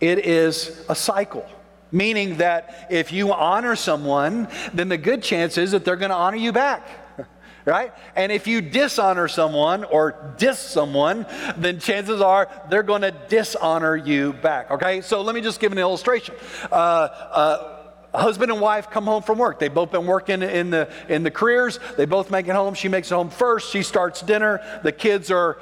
it 0.00 0.24
is 0.26 0.84
a 0.88 0.94
cycle. 0.94 1.46
Meaning 1.90 2.36
that 2.36 2.88
if 2.90 3.12
you 3.12 3.32
honor 3.32 3.74
someone, 3.74 4.48
then 4.74 4.88
the 4.88 4.98
good 4.98 5.22
chance 5.22 5.56
is 5.56 5.70
that 5.70 5.84
they're 5.84 5.96
going 5.96 6.10
to 6.10 6.16
honor 6.16 6.36
you 6.36 6.52
back. 6.52 6.86
Right? 7.64 7.92
And 8.16 8.32
if 8.32 8.46
you 8.46 8.62
dishonor 8.62 9.28
someone 9.28 9.84
or 9.84 10.34
diss 10.38 10.58
someone, 10.58 11.26
then 11.58 11.80
chances 11.80 12.22
are 12.22 12.48
they're 12.70 12.82
going 12.82 13.02
to 13.02 13.10
dishonor 13.10 13.94
you 13.94 14.32
back. 14.32 14.70
Okay? 14.70 15.02
So 15.02 15.20
let 15.20 15.34
me 15.34 15.42
just 15.42 15.60
give 15.60 15.70
an 15.72 15.76
illustration. 15.76 16.34
Uh, 16.72 16.74
uh, 16.74 17.78
husband 18.14 18.50
and 18.50 18.60
wife 18.60 18.90
come 18.90 19.04
home 19.04 19.22
from 19.22 19.38
work. 19.38 19.58
They've 19.58 19.72
both 19.72 19.90
been 19.90 20.06
working 20.06 20.42
in 20.42 20.70
the 20.70 20.90
in 21.08 21.22
the 21.22 21.30
careers. 21.30 21.78
They 21.96 22.06
both 22.06 22.30
make 22.30 22.48
it 22.48 22.54
home. 22.54 22.74
She 22.74 22.88
makes 22.88 23.10
it 23.10 23.14
home 23.14 23.30
first. 23.30 23.70
She 23.70 23.82
starts 23.82 24.22
dinner. 24.22 24.80
The 24.82 24.92
kids 24.92 25.30
are 25.30 25.58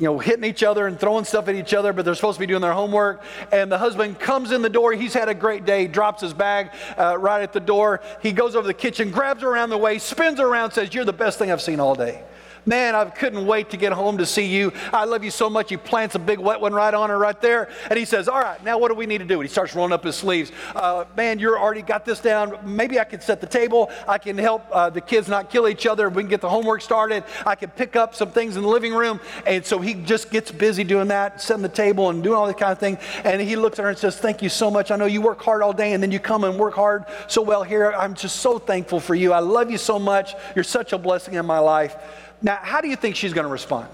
you 0.00 0.06
know, 0.06 0.18
hitting 0.18 0.44
each 0.44 0.62
other 0.62 0.86
and 0.86 0.98
throwing 0.98 1.26
stuff 1.26 1.46
at 1.46 1.54
each 1.54 1.74
other, 1.74 1.92
but 1.92 2.06
they're 2.06 2.14
supposed 2.14 2.36
to 2.36 2.40
be 2.40 2.46
doing 2.46 2.62
their 2.62 2.72
homework. 2.72 3.22
And 3.52 3.70
the 3.70 3.76
husband 3.76 4.18
comes 4.18 4.50
in 4.50 4.62
the 4.62 4.70
door. 4.70 4.94
He's 4.94 5.12
had 5.12 5.28
a 5.28 5.34
great 5.34 5.66
day, 5.66 5.86
drops 5.86 6.22
his 6.22 6.32
bag 6.32 6.70
uh, 6.96 7.18
right 7.18 7.42
at 7.42 7.52
the 7.52 7.60
door. 7.60 8.00
He 8.22 8.32
goes 8.32 8.56
over 8.56 8.62
to 8.62 8.66
the 8.68 8.74
kitchen, 8.74 9.10
grabs 9.10 9.42
her 9.42 9.48
around 9.48 9.68
the 9.68 9.76
waist, 9.76 10.06
spins 10.06 10.38
her 10.40 10.46
around, 10.46 10.70
says, 10.70 10.94
You're 10.94 11.04
the 11.04 11.12
best 11.12 11.38
thing 11.38 11.52
I've 11.52 11.60
seen 11.60 11.80
all 11.80 11.94
day. 11.94 12.24
Man, 12.66 12.94
I 12.94 13.04
couldn't 13.06 13.46
wait 13.46 13.70
to 13.70 13.76
get 13.76 13.92
home 13.92 14.18
to 14.18 14.26
see 14.26 14.46
you. 14.46 14.72
I 14.92 15.04
love 15.04 15.24
you 15.24 15.30
so 15.30 15.48
much. 15.48 15.70
He 15.70 15.76
plants 15.76 16.14
a 16.14 16.18
big 16.18 16.38
wet 16.38 16.60
one 16.60 16.72
right 16.72 16.92
on 16.92 17.10
her 17.10 17.18
right 17.18 17.40
there. 17.40 17.70
And 17.88 17.98
he 17.98 18.04
says, 18.04 18.28
All 18.28 18.40
right, 18.40 18.62
now 18.64 18.78
what 18.78 18.88
do 18.88 18.94
we 18.94 19.06
need 19.06 19.18
to 19.18 19.24
do? 19.24 19.40
And 19.40 19.48
he 19.48 19.52
starts 19.52 19.74
rolling 19.74 19.92
up 19.92 20.04
his 20.04 20.16
sleeves. 20.16 20.52
Uh, 20.74 21.04
man, 21.16 21.38
you're 21.38 21.58
already 21.58 21.82
got 21.82 22.04
this 22.04 22.20
down. 22.20 22.58
Maybe 22.64 23.00
I 23.00 23.04
can 23.04 23.20
set 23.20 23.40
the 23.40 23.46
table. 23.46 23.90
I 24.06 24.18
can 24.18 24.36
help 24.36 24.66
uh, 24.70 24.90
the 24.90 25.00
kids 25.00 25.28
not 25.28 25.50
kill 25.50 25.68
each 25.68 25.86
other. 25.86 26.08
We 26.10 26.22
can 26.22 26.30
get 26.30 26.40
the 26.40 26.50
homework 26.50 26.82
started. 26.82 27.24
I 27.46 27.54
can 27.54 27.70
pick 27.70 27.96
up 27.96 28.14
some 28.14 28.30
things 28.30 28.56
in 28.56 28.62
the 28.62 28.68
living 28.68 28.92
room. 28.92 29.20
And 29.46 29.64
so 29.64 29.78
he 29.78 29.94
just 29.94 30.30
gets 30.30 30.50
busy 30.50 30.84
doing 30.84 31.08
that, 31.08 31.40
setting 31.40 31.62
the 31.62 31.68
table 31.68 32.10
and 32.10 32.22
doing 32.22 32.36
all 32.36 32.46
that 32.46 32.58
kind 32.58 32.72
of 32.72 32.78
thing. 32.78 32.98
And 33.24 33.40
he 33.40 33.56
looks 33.56 33.78
at 33.78 33.84
her 33.84 33.88
and 33.88 33.98
says, 33.98 34.18
Thank 34.18 34.42
you 34.42 34.48
so 34.48 34.70
much. 34.70 34.90
I 34.90 34.96
know 34.96 35.06
you 35.06 35.22
work 35.22 35.42
hard 35.42 35.62
all 35.62 35.72
day 35.72 35.94
and 35.94 36.02
then 36.02 36.12
you 36.12 36.18
come 36.18 36.44
and 36.44 36.58
work 36.58 36.74
hard 36.74 37.04
so 37.26 37.42
well 37.42 37.62
here. 37.62 37.92
I'm 37.92 38.14
just 38.14 38.36
so 38.36 38.58
thankful 38.58 39.00
for 39.00 39.14
you. 39.14 39.32
I 39.32 39.38
love 39.38 39.70
you 39.70 39.78
so 39.78 39.98
much. 39.98 40.34
You're 40.54 40.64
such 40.64 40.92
a 40.92 40.98
blessing 40.98 41.34
in 41.34 41.46
my 41.46 41.58
life. 41.58 41.96
Now, 42.42 42.58
how 42.62 42.80
do 42.80 42.88
you 42.88 42.96
think 42.96 43.16
she's 43.16 43.32
going 43.32 43.44
to 43.46 43.50
respond? 43.52 43.88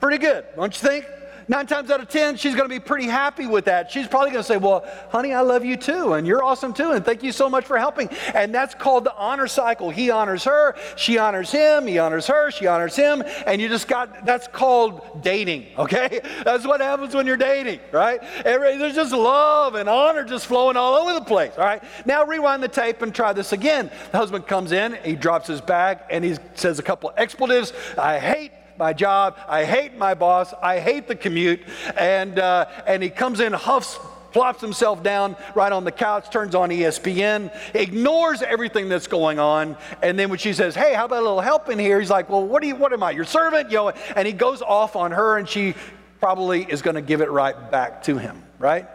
Pretty 0.00 0.18
good, 0.18 0.44
don't 0.56 0.74
you 0.74 0.88
think? 0.88 1.06
Nine 1.48 1.66
times 1.66 1.90
out 1.90 2.00
of 2.00 2.08
ten, 2.08 2.36
she's 2.36 2.54
going 2.54 2.68
to 2.68 2.74
be 2.74 2.80
pretty 2.80 3.06
happy 3.06 3.46
with 3.46 3.66
that. 3.66 3.90
She's 3.90 4.08
probably 4.08 4.30
going 4.30 4.42
to 4.42 4.46
say, 4.46 4.56
Well, 4.56 4.84
honey, 5.10 5.32
I 5.32 5.40
love 5.40 5.64
you 5.64 5.76
too, 5.76 6.14
and 6.14 6.26
you're 6.26 6.42
awesome 6.42 6.72
too, 6.72 6.92
and 6.92 7.04
thank 7.04 7.22
you 7.22 7.32
so 7.32 7.48
much 7.48 7.64
for 7.66 7.78
helping. 7.78 8.08
And 8.34 8.54
that's 8.54 8.74
called 8.74 9.04
the 9.04 9.14
honor 9.14 9.46
cycle. 9.46 9.90
He 9.90 10.10
honors 10.10 10.44
her, 10.44 10.74
she 10.96 11.18
honors 11.18 11.50
him, 11.50 11.86
he 11.86 11.98
honors 11.98 12.26
her, 12.26 12.50
she 12.50 12.66
honors 12.66 12.96
him, 12.96 13.22
and 13.46 13.60
you 13.60 13.68
just 13.68 13.88
got 13.88 14.24
that's 14.24 14.48
called 14.48 15.22
dating, 15.22 15.66
okay? 15.78 16.20
That's 16.44 16.66
what 16.66 16.80
happens 16.80 17.14
when 17.14 17.26
you're 17.26 17.36
dating, 17.36 17.80
right? 17.92 18.20
There's 18.42 18.94
just 18.94 19.12
love 19.12 19.74
and 19.74 19.88
honor 19.88 20.24
just 20.24 20.46
flowing 20.46 20.76
all 20.76 20.94
over 20.94 21.12
the 21.12 21.24
place, 21.24 21.52
all 21.58 21.64
right? 21.64 21.82
Now 22.06 22.24
rewind 22.24 22.62
the 22.62 22.68
tape 22.68 23.02
and 23.02 23.14
try 23.14 23.32
this 23.32 23.52
again. 23.52 23.90
The 24.12 24.18
husband 24.18 24.46
comes 24.46 24.72
in, 24.72 24.98
he 25.04 25.14
drops 25.14 25.46
his 25.46 25.60
bag, 25.60 25.98
and 26.10 26.24
he 26.24 26.36
says 26.54 26.78
a 26.78 26.82
couple 26.82 27.10
of 27.10 27.18
expletives. 27.18 27.72
I 27.98 28.18
hate 28.18 28.52
my 28.78 28.92
job. 28.92 29.38
I 29.48 29.64
hate 29.64 29.96
my 29.96 30.14
boss. 30.14 30.52
I 30.62 30.80
hate 30.80 31.08
the 31.08 31.14
commute. 31.14 31.62
And, 31.96 32.38
uh, 32.38 32.66
and 32.86 33.02
he 33.02 33.10
comes 33.10 33.40
in, 33.40 33.52
huffs, 33.52 33.98
plops 34.32 34.60
himself 34.60 35.02
down 35.02 35.36
right 35.54 35.70
on 35.70 35.84
the 35.84 35.92
couch, 35.92 36.30
turns 36.30 36.54
on 36.54 36.70
ESPN, 36.70 37.54
ignores 37.74 38.42
everything 38.42 38.88
that's 38.88 39.06
going 39.06 39.38
on. 39.38 39.76
And 40.02 40.18
then 40.18 40.28
when 40.28 40.38
she 40.38 40.52
says, 40.52 40.74
Hey, 40.74 40.94
how 40.94 41.04
about 41.04 41.20
a 41.20 41.22
little 41.22 41.40
help 41.40 41.68
in 41.68 41.78
here? 41.78 42.00
He's 42.00 42.10
like, 42.10 42.28
Well, 42.28 42.44
what, 42.44 42.60
do 42.60 42.68
you, 42.68 42.76
what 42.76 42.92
am 42.92 43.02
I, 43.02 43.12
your 43.12 43.24
servant? 43.24 43.70
You 43.70 43.76
know, 43.76 43.88
and 44.16 44.26
he 44.26 44.32
goes 44.32 44.60
off 44.60 44.96
on 44.96 45.12
her, 45.12 45.38
and 45.38 45.48
she 45.48 45.74
probably 46.18 46.64
is 46.64 46.82
going 46.82 46.96
to 46.96 47.02
give 47.02 47.20
it 47.20 47.30
right 47.30 47.70
back 47.70 48.02
to 48.04 48.18
him, 48.18 48.42
right? 48.58 48.88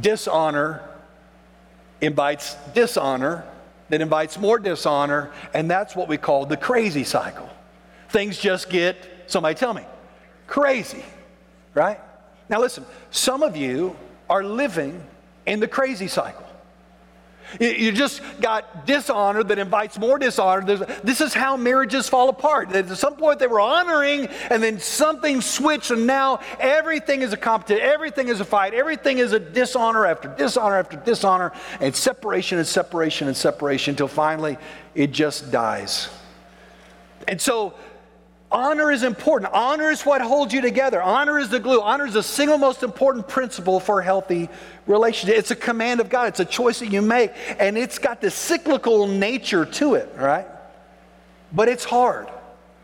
Dishonor 0.00 0.82
invites 2.00 2.56
dishonor 2.74 3.44
that 3.90 4.00
invites 4.00 4.38
more 4.38 4.58
dishonor, 4.58 5.30
and 5.52 5.70
that's 5.70 5.94
what 5.94 6.08
we 6.08 6.16
call 6.16 6.46
the 6.46 6.56
crazy 6.56 7.04
cycle 7.04 7.48
things 8.14 8.38
just 8.38 8.70
get, 8.70 8.96
somebody 9.26 9.56
tell 9.56 9.74
me, 9.74 9.82
crazy, 10.46 11.02
right? 11.74 11.98
Now, 12.48 12.60
listen, 12.60 12.86
some 13.10 13.42
of 13.42 13.56
you 13.56 13.96
are 14.30 14.44
living 14.44 15.02
in 15.46 15.58
the 15.58 15.66
crazy 15.66 16.06
cycle. 16.06 16.46
You 17.58 17.90
just 17.90 18.22
got 18.40 18.86
dishonor 18.86 19.42
that 19.42 19.58
invites 19.58 19.98
more 19.98 20.16
dishonor. 20.18 20.62
This 21.02 21.20
is 21.20 21.34
how 21.34 21.56
marriages 21.56 22.08
fall 22.08 22.28
apart. 22.28 22.72
At 22.72 22.88
some 22.96 23.16
point, 23.16 23.40
they 23.40 23.48
were 23.48 23.60
honoring, 23.60 24.28
and 24.48 24.62
then 24.62 24.78
something 24.78 25.40
switched, 25.40 25.90
and 25.90 26.06
now 26.06 26.38
everything 26.60 27.20
is 27.22 27.32
a 27.32 27.36
competition, 27.36 27.82
everything 27.84 28.28
is 28.28 28.38
a 28.40 28.44
fight, 28.44 28.74
everything 28.74 29.18
is 29.18 29.32
a 29.32 29.40
dishonor 29.40 30.06
after 30.06 30.28
dishonor 30.28 30.76
after 30.76 30.96
dishonor, 30.98 31.52
and 31.80 31.94
separation 31.96 32.58
and 32.58 32.66
separation 32.66 33.26
and 33.26 33.36
separation 33.36 33.92
until 33.92 34.08
finally 34.08 34.56
it 34.94 35.10
just 35.10 35.50
dies. 35.50 36.08
And 37.26 37.40
so 37.40 37.74
Honor 38.54 38.92
is 38.92 39.02
important. 39.02 39.52
Honor 39.52 39.90
is 39.90 40.06
what 40.06 40.20
holds 40.20 40.54
you 40.54 40.60
together. 40.60 41.02
Honor 41.02 41.40
is 41.40 41.48
the 41.48 41.58
glue. 41.58 41.80
Honor 41.80 42.06
is 42.06 42.14
the 42.14 42.22
single 42.22 42.56
most 42.56 42.84
important 42.84 43.26
principle 43.26 43.80
for 43.80 44.00
healthy 44.00 44.48
relationship. 44.86 45.36
It's 45.36 45.50
a 45.50 45.56
command 45.56 45.98
of 45.98 46.08
God, 46.08 46.28
it's 46.28 46.38
a 46.38 46.44
choice 46.44 46.78
that 46.78 46.92
you 46.92 47.02
make, 47.02 47.32
and 47.58 47.76
it's 47.76 47.98
got 47.98 48.20
this 48.20 48.32
cyclical 48.32 49.08
nature 49.08 49.64
to 49.64 49.94
it, 49.94 50.08
right? 50.16 50.46
But 51.52 51.68
it's 51.68 51.82
hard. 51.82 52.28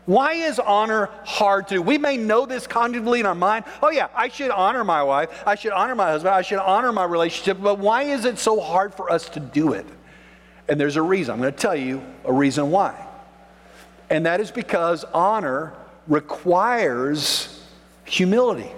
Why 0.07 0.33
is 0.33 0.59
honor 0.59 1.09
hard 1.23 1.69
to 1.69 1.75
do? 1.75 1.81
We 1.81 1.97
may 1.97 2.17
know 2.17 2.45
this 2.45 2.67
cognitively 2.67 3.21
in 3.21 3.25
our 3.25 3.33
mind. 3.33 3.63
Oh, 3.81 3.91
yeah, 3.91 4.09
I 4.13 4.27
should 4.27 4.51
honor 4.51 4.83
my 4.83 5.03
wife. 5.03 5.29
I 5.47 5.55
should 5.55 5.71
honor 5.71 5.95
my 5.95 6.11
husband. 6.11 6.35
I 6.35 6.41
should 6.41 6.59
honor 6.59 6.91
my 6.91 7.05
relationship. 7.05 7.59
But 7.61 7.79
why 7.79 8.03
is 8.03 8.25
it 8.25 8.39
so 8.39 8.59
hard 8.59 8.93
for 8.93 9.09
us 9.09 9.29
to 9.29 9.39
do 9.39 9.71
it? 9.71 9.85
And 10.67 10.77
there's 10.77 10.97
a 10.97 11.01
reason. 11.01 11.33
I'm 11.33 11.39
going 11.39 11.53
to 11.53 11.57
tell 11.57 11.77
you 11.77 12.03
a 12.25 12.33
reason 12.33 12.71
why. 12.71 13.07
And 14.11 14.25
that 14.25 14.41
is 14.41 14.51
because 14.51 15.05
honor 15.05 15.73
requires 16.05 17.63
humility. 18.03 18.69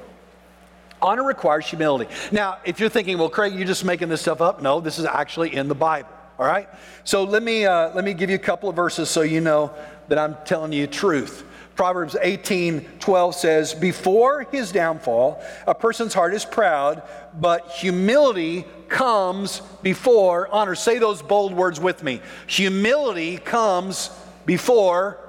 Honor 1.01 1.23
requires 1.23 1.65
humility. 1.65 2.09
Now, 2.31 2.59
if 2.63 2.79
you're 2.79 2.87
thinking, 2.87 3.17
well, 3.17 3.29
Craig, 3.29 3.55
you're 3.55 3.65
just 3.65 3.83
making 3.83 4.09
this 4.09 4.21
stuff 4.21 4.41
up, 4.41 4.61
no, 4.61 4.79
this 4.79 4.99
is 4.99 5.05
actually 5.05 5.55
in 5.55 5.67
the 5.67 5.75
Bible. 5.75 6.09
All 6.37 6.45
right? 6.45 6.69
So 7.03 7.23
let 7.23 7.41
me, 7.41 7.65
uh, 7.65 7.93
let 7.95 8.05
me 8.05 8.13
give 8.13 8.29
you 8.29 8.35
a 8.35 8.39
couple 8.39 8.69
of 8.69 8.75
verses 8.75 9.09
so 9.09 9.23
you 9.23 9.41
know 9.41 9.73
that 10.07 10.19
I'm 10.19 10.37
telling 10.45 10.71
you 10.71 10.85
truth. 10.85 11.43
Proverbs 11.75 12.15
18 12.21 12.99
12 12.99 13.35
says, 13.35 13.73
Before 13.73 14.43
his 14.51 14.71
downfall, 14.71 15.43
a 15.65 15.73
person's 15.73 16.13
heart 16.13 16.35
is 16.35 16.45
proud, 16.45 17.01
but 17.39 17.71
humility 17.71 18.65
comes 18.87 19.63
before 19.81 20.47
honor. 20.49 20.75
Say 20.75 20.99
those 20.99 21.23
bold 21.23 21.55
words 21.55 21.79
with 21.79 22.03
me. 22.03 22.21
Humility 22.45 23.39
comes 23.39 24.11
before 24.45 25.19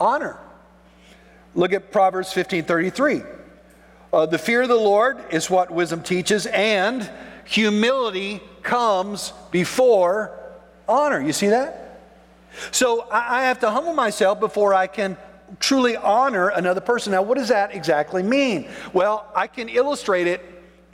honor. 0.00 0.36
Look 1.54 1.72
at 1.72 1.92
Proverbs 1.92 2.32
15 2.32 2.64
33. 2.64 3.22
Uh, 4.12 4.26
the 4.26 4.38
fear 4.38 4.62
of 4.62 4.68
the 4.68 4.74
Lord 4.74 5.18
is 5.30 5.48
what 5.48 5.70
wisdom 5.70 6.02
teaches, 6.02 6.46
and 6.46 7.10
humility 7.44 8.40
comes 8.62 9.32
before 9.50 10.38
honor. 10.88 11.20
You 11.20 11.32
see 11.32 11.48
that? 11.48 12.00
So 12.70 13.06
I 13.10 13.44
have 13.44 13.60
to 13.60 13.70
humble 13.70 13.94
myself 13.94 14.38
before 14.38 14.74
I 14.74 14.86
can 14.86 15.16
truly 15.58 15.96
honor 15.96 16.48
another 16.48 16.80
person. 16.80 17.12
Now, 17.12 17.22
what 17.22 17.38
does 17.38 17.48
that 17.48 17.74
exactly 17.74 18.22
mean? 18.22 18.68
Well, 18.92 19.30
I 19.34 19.46
can 19.46 19.68
illustrate 19.68 20.26
it 20.26 20.42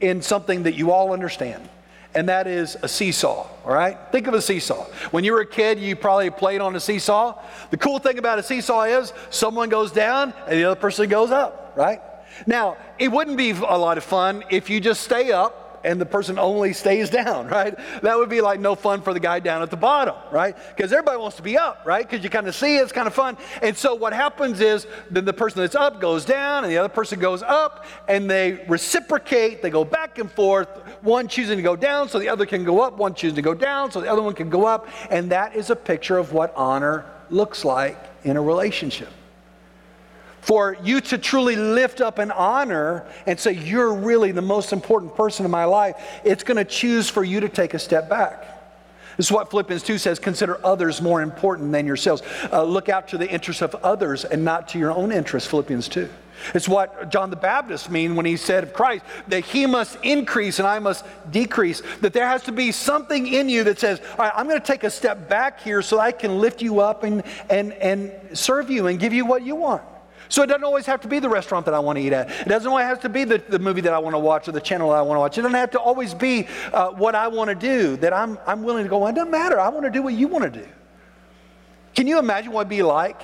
in 0.00 0.22
something 0.22 0.62
that 0.64 0.74
you 0.74 0.92
all 0.92 1.12
understand 1.12 1.68
and 2.14 2.28
that 2.28 2.46
is 2.46 2.76
a 2.82 2.88
seesaw, 2.88 3.46
all 3.64 3.72
right? 3.72 3.98
Think 4.10 4.26
of 4.26 4.34
a 4.34 4.42
seesaw. 4.42 4.84
When 5.10 5.24
you 5.24 5.32
were 5.32 5.40
a 5.40 5.46
kid, 5.46 5.78
you 5.78 5.94
probably 5.94 6.30
played 6.30 6.60
on 6.60 6.74
a 6.74 6.80
seesaw. 6.80 7.40
The 7.70 7.76
cool 7.76 7.98
thing 7.98 8.18
about 8.18 8.38
a 8.38 8.42
seesaw 8.42 8.82
is 8.84 9.12
someone 9.30 9.68
goes 9.68 9.92
down 9.92 10.32
and 10.46 10.58
the 10.58 10.64
other 10.64 10.80
person 10.80 11.08
goes 11.08 11.30
up, 11.30 11.74
right? 11.76 12.00
Now, 12.46 12.76
it 12.98 13.08
wouldn't 13.08 13.36
be 13.36 13.50
a 13.50 13.78
lot 13.78 13.98
of 13.98 14.04
fun 14.04 14.44
if 14.50 14.70
you 14.70 14.80
just 14.80 15.02
stay 15.02 15.32
up 15.32 15.67
and 15.84 16.00
the 16.00 16.06
person 16.06 16.38
only 16.38 16.72
stays 16.72 17.10
down, 17.10 17.48
right? 17.58 17.76
That 18.02 18.16
would 18.16 18.28
be 18.28 18.40
like 18.40 18.60
no 18.60 18.74
fun 18.74 19.02
for 19.02 19.12
the 19.12 19.20
guy 19.20 19.40
down 19.40 19.62
at 19.62 19.70
the 19.70 19.76
bottom, 19.76 20.14
right? 20.30 20.56
Because 20.76 20.92
everybody 20.92 21.18
wants 21.18 21.36
to 21.36 21.42
be 21.42 21.56
up, 21.56 21.82
right? 21.84 22.08
Because 22.08 22.24
you 22.24 22.30
kind 22.30 22.46
of 22.46 22.54
see 22.54 22.76
it, 22.76 22.82
it's 22.82 22.92
kind 22.92 23.06
of 23.06 23.14
fun. 23.14 23.36
And 23.62 23.76
so 23.76 23.94
what 23.94 24.12
happens 24.12 24.60
is 24.60 24.86
then 25.10 25.24
the 25.24 25.32
person 25.32 25.60
that's 25.60 25.74
up 25.74 26.00
goes 26.00 26.24
down 26.24 26.64
and 26.64 26.72
the 26.72 26.78
other 26.78 26.88
person 26.88 27.18
goes 27.18 27.42
up 27.42 27.84
and 28.08 28.30
they 28.30 28.64
reciprocate, 28.68 29.62
they 29.62 29.70
go 29.70 29.84
back 29.84 30.18
and 30.18 30.30
forth, 30.30 30.68
one 31.02 31.28
choosing 31.28 31.56
to 31.56 31.62
go 31.62 31.76
down 31.76 32.08
so 32.08 32.18
the 32.18 32.28
other 32.28 32.46
can 32.46 32.64
go 32.64 32.80
up, 32.80 32.96
one 32.96 33.14
choosing 33.14 33.36
to 33.36 33.42
go 33.42 33.54
down 33.54 33.90
so 33.90 34.00
the 34.00 34.10
other 34.10 34.22
one 34.22 34.34
can 34.34 34.50
go 34.50 34.66
up. 34.66 34.88
And 35.10 35.30
that 35.30 35.54
is 35.54 35.70
a 35.70 35.76
picture 35.76 36.18
of 36.18 36.32
what 36.32 36.52
honor 36.56 37.04
looks 37.30 37.64
like 37.64 37.98
in 38.24 38.36
a 38.36 38.42
relationship 38.42 39.08
for 40.40 40.76
you 40.82 41.00
to 41.00 41.18
truly 41.18 41.56
lift 41.56 42.00
up 42.00 42.18
and 42.18 42.32
honor 42.32 43.06
and 43.26 43.38
say, 43.38 43.52
You're 43.52 43.94
really 43.94 44.32
the 44.32 44.42
most 44.42 44.72
important 44.72 45.14
person 45.14 45.44
in 45.44 45.50
my 45.50 45.64
life, 45.64 45.96
it's 46.24 46.44
going 46.44 46.56
to 46.56 46.64
choose 46.64 47.08
for 47.08 47.24
you 47.24 47.40
to 47.40 47.48
take 47.48 47.74
a 47.74 47.78
step 47.78 48.08
back. 48.08 48.58
This 49.18 49.26
is 49.26 49.32
what 49.32 49.50
Philippians 49.50 49.82
2 49.82 49.98
says 49.98 50.20
consider 50.20 50.64
others 50.64 51.02
more 51.02 51.22
important 51.22 51.72
than 51.72 51.86
yourselves. 51.86 52.22
Uh, 52.52 52.62
look 52.62 52.88
out 52.88 53.08
to 53.08 53.18
the 53.18 53.28
interests 53.28 53.62
of 53.62 53.74
others 53.76 54.24
and 54.24 54.44
not 54.44 54.68
to 54.68 54.78
your 54.78 54.92
own 54.92 55.10
interests, 55.10 55.50
Philippians 55.50 55.88
2. 55.88 56.08
It's 56.54 56.68
what 56.68 57.10
John 57.10 57.30
the 57.30 57.36
Baptist 57.36 57.90
mean 57.90 58.14
when 58.14 58.24
he 58.24 58.36
said 58.36 58.62
of 58.62 58.72
Christ 58.72 59.04
that 59.26 59.44
he 59.44 59.66
must 59.66 59.98
increase 60.04 60.60
and 60.60 60.68
I 60.68 60.78
must 60.78 61.04
decrease. 61.32 61.82
That 62.00 62.12
there 62.12 62.28
has 62.28 62.44
to 62.44 62.52
be 62.52 62.70
something 62.70 63.26
in 63.26 63.48
you 63.48 63.64
that 63.64 63.80
says, 63.80 64.00
all 64.12 64.18
right, 64.18 64.32
I'm 64.36 64.46
going 64.46 64.60
to 64.60 64.64
take 64.66 64.84
a 64.84 64.90
step 64.90 65.28
back 65.28 65.60
here 65.60 65.82
so 65.82 65.98
I 65.98 66.12
can 66.12 66.38
lift 66.38 66.62
you 66.62 66.78
up 66.78 67.02
and, 67.02 67.24
and, 67.50 67.72
and 67.72 68.12
serve 68.38 68.70
you 68.70 68.86
and 68.86 69.00
give 69.00 69.12
you 69.12 69.26
what 69.26 69.42
you 69.42 69.56
want. 69.56 69.82
So 70.28 70.42
it 70.42 70.46
doesn't 70.46 70.64
always 70.64 70.86
have 70.86 71.00
to 71.02 71.08
be 71.08 71.18
the 71.18 71.28
restaurant 71.28 71.64
that 71.66 71.74
I 71.74 71.78
want 71.78 71.98
to 71.98 72.04
eat 72.04 72.12
at. 72.12 72.30
It 72.30 72.48
doesn't 72.48 72.68
always 72.68 72.84
have 72.84 73.00
to 73.00 73.08
be 73.08 73.24
the, 73.24 73.38
the 73.48 73.58
movie 73.58 73.80
that 73.82 73.94
I 73.94 73.98
want 73.98 74.14
to 74.14 74.18
watch 74.18 74.48
or 74.48 74.52
the 74.52 74.60
channel 74.60 74.90
that 74.90 74.96
I 74.96 75.02
want 75.02 75.16
to 75.16 75.20
watch. 75.20 75.38
It 75.38 75.42
doesn't 75.42 75.54
have 75.54 75.70
to 75.72 75.80
always 75.80 76.14
be 76.14 76.46
uh, 76.72 76.90
what 76.90 77.14
I 77.14 77.28
want 77.28 77.48
to 77.48 77.54
do 77.54 77.96
that 77.98 78.12
I'm, 78.12 78.38
I'm 78.46 78.62
willing 78.62 78.84
to 78.84 78.90
go, 78.90 78.98
well, 78.98 79.08
it 79.08 79.14
doesn't 79.14 79.30
matter. 79.30 79.58
I 79.58 79.68
want 79.68 79.84
to 79.84 79.90
do 79.90 80.02
what 80.02 80.14
you 80.14 80.28
want 80.28 80.44
to 80.44 80.60
do. 80.60 80.68
Can 81.94 82.06
you 82.06 82.18
imagine 82.18 82.52
what 82.52 82.62
it'd 82.62 82.70
be 82.70 82.82
like 82.82 83.22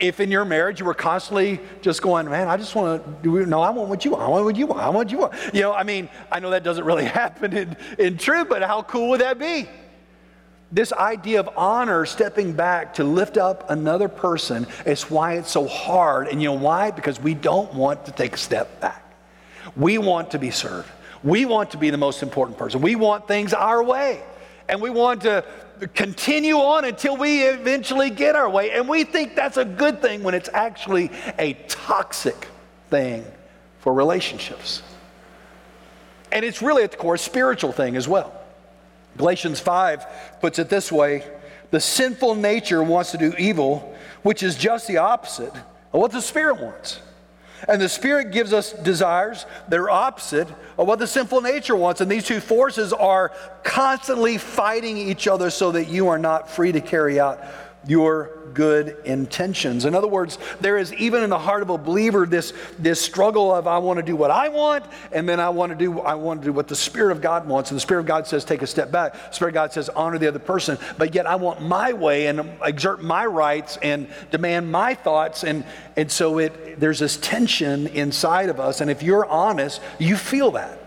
if 0.00 0.18
in 0.18 0.30
your 0.30 0.44
marriage 0.44 0.80
you 0.80 0.86
were 0.86 0.94
constantly 0.94 1.60
just 1.82 2.00
going, 2.00 2.28
man, 2.28 2.48
I 2.48 2.56
just 2.56 2.74
want 2.74 3.04
to 3.04 3.22
do, 3.22 3.44
no, 3.44 3.60
I 3.60 3.70
want 3.70 3.88
what 3.90 4.04
you 4.04 4.12
want. 4.12 4.22
I 4.22 4.28
want 4.28 4.44
what 4.46 4.56
you 4.56 4.66
want. 4.66 4.80
I 4.80 4.86
want 4.86 4.96
what 4.96 5.10
you 5.12 5.18
want. 5.18 5.34
You 5.54 5.60
know, 5.60 5.74
I 5.74 5.82
mean, 5.82 6.08
I 6.32 6.40
know 6.40 6.50
that 6.50 6.64
doesn't 6.64 6.84
really 6.84 7.04
happen 7.20 7.56
in, 7.56 7.76
in 7.98 8.16
truth, 8.16 8.48
but 8.48 8.62
how 8.62 8.82
cool 8.82 9.10
would 9.10 9.20
that 9.20 9.38
be? 9.38 9.68
This 10.72 10.92
idea 10.92 11.40
of 11.40 11.50
honor, 11.56 12.06
stepping 12.06 12.52
back 12.52 12.94
to 12.94 13.04
lift 13.04 13.36
up 13.36 13.70
another 13.70 14.08
person, 14.08 14.66
is 14.86 15.10
why 15.10 15.34
it's 15.34 15.50
so 15.50 15.66
hard. 15.66 16.28
And 16.28 16.40
you 16.40 16.48
know 16.48 16.54
why? 16.54 16.90
Because 16.90 17.20
we 17.20 17.34
don't 17.34 17.72
want 17.74 18.06
to 18.06 18.12
take 18.12 18.34
a 18.34 18.38
step 18.38 18.80
back. 18.80 19.04
We 19.76 19.98
want 19.98 20.30
to 20.32 20.38
be 20.38 20.50
served. 20.50 20.88
We 21.22 21.44
want 21.44 21.72
to 21.72 21.76
be 21.76 21.90
the 21.90 21.98
most 21.98 22.22
important 22.22 22.56
person. 22.56 22.80
We 22.80 22.94
want 22.94 23.26
things 23.26 23.52
our 23.52 23.82
way. 23.82 24.22
And 24.68 24.80
we 24.80 24.90
want 24.90 25.22
to 25.22 25.44
continue 25.94 26.56
on 26.56 26.84
until 26.84 27.16
we 27.16 27.42
eventually 27.42 28.10
get 28.10 28.36
our 28.36 28.48
way. 28.48 28.70
And 28.70 28.88
we 28.88 29.02
think 29.04 29.34
that's 29.34 29.56
a 29.56 29.64
good 29.64 30.00
thing 30.00 30.22
when 30.22 30.34
it's 30.34 30.48
actually 30.52 31.10
a 31.38 31.54
toxic 31.68 32.46
thing 32.90 33.24
for 33.80 33.92
relationships. 33.92 34.82
And 36.30 36.44
it's 36.44 36.62
really 36.62 36.84
at 36.84 36.92
the 36.92 36.96
core 36.96 37.14
a 37.14 37.18
spiritual 37.18 37.72
thing 37.72 37.96
as 37.96 38.06
well. 38.06 38.39
Galatians 39.16 39.60
5 39.60 40.06
puts 40.40 40.58
it 40.58 40.68
this 40.68 40.90
way 40.90 41.24
the 41.70 41.80
sinful 41.80 42.34
nature 42.34 42.82
wants 42.82 43.12
to 43.12 43.18
do 43.18 43.32
evil, 43.38 43.94
which 44.22 44.42
is 44.42 44.56
just 44.56 44.88
the 44.88 44.98
opposite 44.98 45.54
of 45.54 46.00
what 46.00 46.10
the 46.10 46.20
Spirit 46.20 46.60
wants. 46.60 47.00
And 47.68 47.80
the 47.80 47.88
Spirit 47.88 48.32
gives 48.32 48.52
us 48.52 48.72
desires 48.72 49.44
that 49.68 49.78
are 49.78 49.90
opposite 49.90 50.48
of 50.78 50.88
what 50.88 50.98
the 50.98 51.06
sinful 51.06 51.42
nature 51.42 51.76
wants. 51.76 52.00
And 52.00 52.10
these 52.10 52.24
two 52.24 52.40
forces 52.40 52.92
are 52.92 53.32
constantly 53.62 54.38
fighting 54.38 54.96
each 54.96 55.28
other 55.28 55.50
so 55.50 55.70
that 55.72 55.88
you 55.88 56.08
are 56.08 56.18
not 56.18 56.50
free 56.50 56.72
to 56.72 56.80
carry 56.80 57.20
out 57.20 57.44
your 57.86 58.36
good 58.52 58.96
intentions. 59.04 59.84
In 59.84 59.94
other 59.94 60.08
words, 60.08 60.38
there 60.60 60.76
is 60.76 60.92
even 60.94 61.22
in 61.22 61.30
the 61.30 61.38
heart 61.38 61.62
of 61.62 61.70
a 61.70 61.78
believer 61.78 62.26
this, 62.26 62.52
this 62.78 63.00
struggle 63.00 63.54
of 63.54 63.66
I 63.66 63.78
want 63.78 63.98
to 63.98 64.02
do 64.02 64.16
what 64.16 64.30
I 64.30 64.48
want, 64.48 64.84
and 65.12 65.28
then 65.28 65.40
I 65.40 65.48
want 65.50 65.70
to 65.70 65.76
do 65.76 66.00
I 66.00 66.14
want 66.14 66.42
to 66.42 66.46
do 66.46 66.52
what 66.52 66.68
the 66.68 66.76
Spirit 66.76 67.12
of 67.12 67.20
God 67.20 67.46
wants. 67.46 67.70
And 67.70 67.76
the 67.76 67.80
Spirit 67.80 68.00
of 68.00 68.06
God 68.06 68.26
says, 68.26 68.44
take 68.44 68.62
a 68.62 68.66
step 68.66 68.90
back. 68.90 69.14
The 69.14 69.32
Spirit 69.32 69.50
of 69.50 69.54
God 69.54 69.72
says, 69.72 69.88
honor 69.88 70.18
the 70.18 70.28
other 70.28 70.38
person. 70.38 70.78
But 70.98 71.14
yet 71.14 71.26
I 71.26 71.36
want 71.36 71.62
my 71.62 71.92
way 71.92 72.26
and 72.26 72.50
exert 72.62 73.02
my 73.02 73.24
rights 73.24 73.78
and 73.82 74.08
demand 74.30 74.70
my 74.70 74.94
thoughts. 74.94 75.44
And, 75.44 75.64
and 75.96 76.10
so 76.10 76.38
it 76.38 76.80
there's 76.80 76.98
this 76.98 77.16
tension 77.16 77.86
inside 77.86 78.48
of 78.48 78.60
us. 78.60 78.80
And 78.80 78.90
if 78.90 79.02
you're 79.02 79.26
honest, 79.26 79.80
you 79.98 80.16
feel 80.16 80.52
that. 80.52 80.78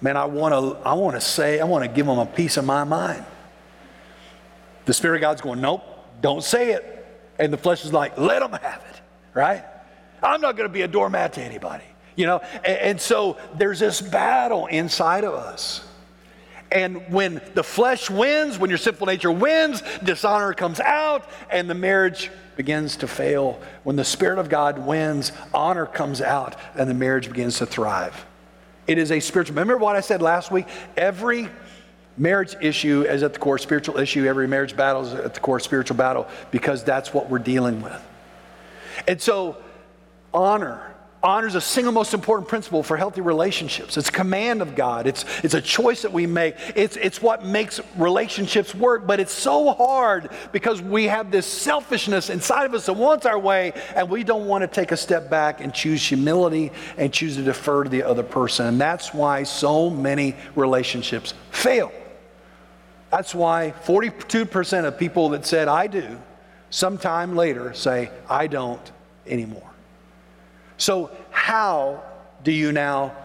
Man, 0.00 0.16
I 0.16 0.26
want 0.26 0.52
to 0.52 0.86
I 0.86 0.94
want 0.94 1.16
to 1.16 1.20
say, 1.20 1.60
I 1.60 1.64
want 1.64 1.84
to 1.84 1.88
give 1.88 2.06
them 2.06 2.18
a 2.18 2.26
piece 2.26 2.56
of 2.56 2.64
my 2.64 2.84
mind. 2.84 3.24
The 4.86 4.94
Spirit 4.94 5.16
of 5.16 5.20
God's 5.20 5.42
going, 5.42 5.60
nope, 5.60 5.82
don't 6.22 6.42
say 6.42 6.72
it. 6.72 7.06
And 7.38 7.52
the 7.52 7.58
flesh 7.58 7.84
is 7.84 7.92
like, 7.92 8.16
let 8.16 8.40
them 8.40 8.52
have 8.52 8.82
it, 8.90 9.00
right? 9.34 9.64
I'm 10.22 10.40
not 10.40 10.56
going 10.56 10.68
to 10.68 10.72
be 10.72 10.82
a 10.82 10.88
doormat 10.88 11.34
to 11.34 11.42
anybody, 11.42 11.84
you 12.16 12.24
know? 12.24 12.38
And, 12.64 12.78
and 12.78 13.00
so 13.00 13.36
there's 13.56 13.78
this 13.78 14.00
battle 14.00 14.66
inside 14.66 15.24
of 15.24 15.34
us. 15.34 15.84
And 16.72 17.12
when 17.12 17.40
the 17.54 17.62
flesh 17.62 18.10
wins, 18.10 18.58
when 18.58 18.70
your 18.70 18.78
sinful 18.78 19.06
nature 19.06 19.30
wins, 19.30 19.82
dishonor 20.02 20.52
comes 20.52 20.80
out 20.80 21.28
and 21.50 21.70
the 21.70 21.74
marriage 21.74 22.30
begins 22.56 22.96
to 22.96 23.08
fail. 23.08 23.60
When 23.84 23.96
the 23.96 24.04
Spirit 24.04 24.38
of 24.38 24.48
God 24.48 24.78
wins, 24.78 25.30
honor 25.54 25.86
comes 25.86 26.20
out 26.20 26.56
and 26.74 26.88
the 26.88 26.94
marriage 26.94 27.28
begins 27.28 27.58
to 27.58 27.66
thrive. 27.66 28.26
It 28.86 28.98
is 28.98 29.12
a 29.12 29.20
spiritual. 29.20 29.54
Remember 29.54 29.76
what 29.76 29.96
I 29.96 30.00
said 30.00 30.22
last 30.22 30.50
week? 30.50 30.66
Every 30.96 31.48
Marriage 32.18 32.56
issue 32.60 33.02
is 33.02 33.22
at 33.22 33.34
the 33.34 33.38
core 33.38 33.58
spiritual 33.58 33.98
issue. 33.98 34.26
Every 34.26 34.48
marriage 34.48 34.76
battle 34.76 35.02
is 35.02 35.12
at 35.12 35.34
the 35.34 35.40
core 35.40 35.60
spiritual 35.60 35.96
battle 35.96 36.26
because 36.50 36.82
that's 36.82 37.12
what 37.12 37.28
we're 37.28 37.38
dealing 37.38 37.82
with. 37.82 38.02
And 39.06 39.20
so, 39.20 39.58
honor. 40.32 40.92
Honor 41.22 41.46
is 41.46 41.56
a 41.56 41.60
single 41.60 41.92
most 41.92 42.14
important 42.14 42.48
principle 42.48 42.82
for 42.82 42.96
healthy 42.96 43.20
relationships. 43.20 43.96
It's 43.96 44.10
a 44.10 44.12
command 44.12 44.62
of 44.62 44.76
God. 44.76 45.06
It's, 45.06 45.24
it's 45.42 45.54
a 45.54 45.60
choice 45.60 46.02
that 46.02 46.12
we 46.12 46.26
make. 46.26 46.54
It's, 46.76 46.96
it's 46.96 47.20
what 47.20 47.44
makes 47.44 47.80
relationships 47.96 48.74
work. 48.74 49.06
But 49.06 49.18
it's 49.18 49.32
so 49.32 49.72
hard 49.72 50.30
because 50.52 50.80
we 50.80 51.04
have 51.04 51.32
this 51.32 51.46
selfishness 51.46 52.30
inside 52.30 52.66
of 52.66 52.74
us 52.74 52.86
that 52.86 52.92
wants 52.92 53.26
our 53.26 53.38
way, 53.38 53.72
and 53.96 54.08
we 54.08 54.24
don't 54.24 54.46
want 54.46 54.62
to 54.62 54.68
take 54.68 54.92
a 54.92 54.96
step 54.96 55.28
back 55.28 55.60
and 55.60 55.74
choose 55.74 56.06
humility 56.06 56.70
and 56.96 57.12
choose 57.12 57.36
to 57.36 57.42
defer 57.42 57.82
to 57.84 57.90
the 57.90 58.04
other 58.04 58.22
person. 58.22 58.66
And 58.66 58.80
that's 58.80 59.12
why 59.12 59.42
so 59.42 59.90
many 59.90 60.36
relationships 60.54 61.34
fail. 61.50 61.92
That's 63.16 63.34
why 63.34 63.72
42% 63.86 64.84
of 64.84 64.98
people 64.98 65.30
that 65.30 65.46
said, 65.46 65.68
I 65.68 65.86
do, 65.86 66.20
sometime 66.68 67.34
later 67.34 67.72
say, 67.72 68.10
I 68.28 68.46
don't 68.46 68.92
anymore. 69.26 69.70
So, 70.76 71.10
how 71.30 72.02
do 72.44 72.52
you 72.52 72.72
now 72.72 73.16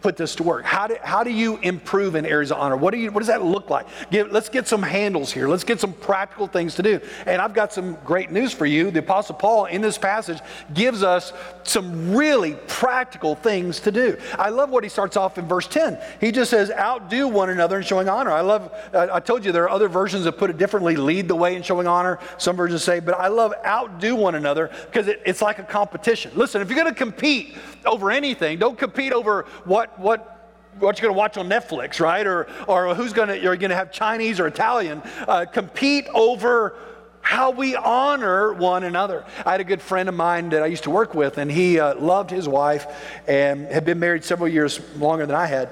put 0.00 0.16
this 0.16 0.34
to 0.36 0.42
work? 0.42 0.64
How 0.64 0.86
do, 0.86 0.96
how 1.02 1.24
do 1.24 1.30
you 1.30 1.56
improve 1.58 2.14
in 2.14 2.24
areas 2.24 2.52
of 2.52 2.58
honor? 2.58 2.76
What, 2.76 2.92
do 2.92 2.98
you, 3.00 3.10
what 3.10 3.20
does 3.20 3.28
that 3.28 3.44
look 3.44 3.70
like? 3.70 3.86
Give, 4.10 4.30
let's 4.30 4.48
get 4.48 4.68
some 4.68 4.82
handles 4.82 5.32
here. 5.32 5.48
Let's 5.48 5.64
get 5.64 5.80
some 5.80 5.92
practical 5.92 6.46
things 6.46 6.74
to 6.76 6.82
do. 6.82 7.00
And 7.26 7.42
I've 7.42 7.54
got 7.54 7.72
some 7.72 7.96
great 8.04 8.30
news 8.30 8.52
for 8.52 8.66
you. 8.66 8.90
The 8.90 9.00
Apostle 9.00 9.34
Paul, 9.34 9.66
in 9.66 9.80
this 9.80 9.98
passage, 9.98 10.38
gives 10.72 11.02
us 11.02 11.32
some 11.64 12.14
really 12.14 12.54
practical 12.68 13.34
things 13.34 13.80
to 13.80 13.92
do. 13.92 14.16
I 14.38 14.50
love 14.50 14.70
what 14.70 14.84
he 14.84 14.90
starts 14.90 15.16
off 15.16 15.38
in 15.38 15.46
verse 15.48 15.66
10. 15.66 15.98
He 16.20 16.32
just 16.32 16.50
says, 16.50 16.70
outdo 16.70 17.28
one 17.28 17.50
another 17.50 17.78
in 17.78 17.82
showing 17.82 18.08
honor. 18.08 18.30
I 18.30 18.40
love, 18.40 18.72
I 18.94 19.20
told 19.20 19.44
you 19.44 19.52
there 19.52 19.64
are 19.64 19.70
other 19.70 19.88
versions 19.88 20.24
that 20.24 20.32
put 20.32 20.50
it 20.50 20.58
differently 20.58 20.96
lead 20.96 21.28
the 21.28 21.36
way 21.36 21.56
in 21.56 21.62
showing 21.62 21.86
honor. 21.86 22.18
Some 22.38 22.56
versions 22.56 22.84
say, 22.84 23.00
but 23.00 23.18
I 23.18 23.28
love 23.28 23.52
outdo 23.64 24.14
one 24.14 24.34
another 24.34 24.70
because 24.86 25.08
it, 25.08 25.22
it's 25.26 25.42
like 25.42 25.58
a 25.58 25.64
competition. 25.64 26.32
Listen, 26.34 26.62
if 26.62 26.68
you're 26.68 26.78
going 26.78 26.92
to 26.92 26.98
compete 26.98 27.56
over 27.84 28.10
anything, 28.10 28.58
don't 28.58 28.78
compete 28.78 29.12
over 29.12 29.46
what 29.64 29.87
what 29.96 30.38
what 30.78 31.00
you're 31.00 31.08
going 31.08 31.14
to 31.14 31.18
watch 31.18 31.36
on 31.36 31.48
Netflix, 31.48 32.00
right? 32.00 32.26
Or, 32.26 32.46
or 32.66 32.94
who's 32.94 33.12
going 33.12 33.28
to, 33.28 33.38
you're 33.38 33.56
going 33.56 33.70
to 33.70 33.76
have 33.76 33.90
Chinese 33.90 34.40
or 34.40 34.46
Italian 34.46 35.02
uh, 35.26 35.44
compete 35.44 36.06
over 36.14 36.76
how 37.20 37.50
we 37.50 37.76
honor 37.76 38.52
one 38.52 38.84
another. 38.84 39.24
I 39.44 39.52
had 39.52 39.60
a 39.60 39.64
good 39.64 39.82
friend 39.82 40.08
of 40.08 40.14
mine 40.14 40.50
that 40.50 40.62
I 40.62 40.66
used 40.66 40.84
to 40.84 40.90
work 40.90 41.14
with, 41.14 41.38
and 41.38 41.50
he 41.50 41.78
uh, 41.78 41.94
loved 41.96 42.30
his 42.30 42.48
wife 42.48 42.86
and 43.26 43.66
had 43.66 43.84
been 43.84 43.98
married 43.98 44.24
several 44.24 44.48
years 44.48 44.80
longer 44.96 45.26
than 45.26 45.36
I 45.36 45.46
had 45.46 45.70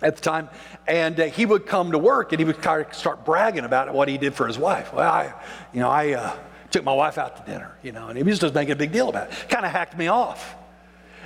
at 0.00 0.16
the 0.16 0.22
time. 0.22 0.48
And 0.86 1.20
uh, 1.20 1.24
he 1.26 1.44
would 1.44 1.66
come 1.66 1.92
to 1.92 1.98
work 1.98 2.32
and 2.32 2.38
he 2.38 2.44
would 2.44 2.62
kind 2.62 2.86
of 2.86 2.94
start 2.94 3.24
bragging 3.24 3.64
about 3.64 3.92
what 3.92 4.08
he 4.08 4.16
did 4.16 4.34
for 4.34 4.46
his 4.46 4.58
wife. 4.58 4.92
Well, 4.92 5.10
I, 5.10 5.34
you 5.74 5.80
know, 5.80 5.90
I 5.90 6.12
uh, 6.12 6.36
took 6.70 6.84
my 6.84 6.94
wife 6.94 7.18
out 7.18 7.36
to 7.36 7.52
dinner, 7.52 7.76
you 7.82 7.92
know, 7.92 8.08
and 8.08 8.16
he 8.16 8.22
was 8.22 8.38
just 8.38 8.54
making 8.54 8.72
a 8.72 8.76
big 8.76 8.92
deal 8.92 9.08
about 9.08 9.30
it. 9.30 9.48
Kind 9.48 9.66
of 9.66 9.72
hacked 9.72 9.98
me 9.98 10.08
off. 10.08 10.54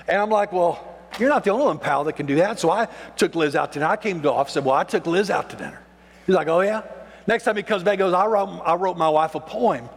And 0.09 0.21
I'm 0.21 0.31
like, 0.31 0.53
well, 0.53 0.94
you're 1.19 1.29
not 1.29 1.45
the 1.45 1.51
only 1.51 1.67
one, 1.67 1.79
pal, 1.79 2.05
that 2.05 2.15
can 2.15 2.27
do 2.27 2.37
that. 2.37 2.59
So 2.59 2.71
I 2.71 2.89
took 3.17 3.35
Liz 3.35 3.57
out 3.57 3.73
to 3.73 3.79
dinner. 3.79 3.91
I 3.91 3.97
came 3.97 4.17
to 4.17 4.23
the 4.23 4.33
office 4.33 4.57
and 4.57 4.63
said, 4.63 4.67
Well, 4.67 4.75
I 4.75 4.85
took 4.85 5.07
Liz 5.07 5.31
out 5.31 5.51
to 5.51 5.57
dinner. 5.57 5.81
He's 6.27 6.35
like, 6.35 6.49
Oh, 6.49 6.61
yeah? 6.61 6.83
Next 7.27 7.45
time 7.45 7.57
he 7.57 7.63
comes 7.63 7.83
back, 7.83 7.93
he 7.93 7.99
goes, 7.99 8.13
I 8.13 8.27
wrote, 8.27 8.61
I 8.65 8.75
wrote 8.75 8.97
my 8.97 9.09
wife 9.09 9.35
a 9.35 9.41
poem. 9.41 9.89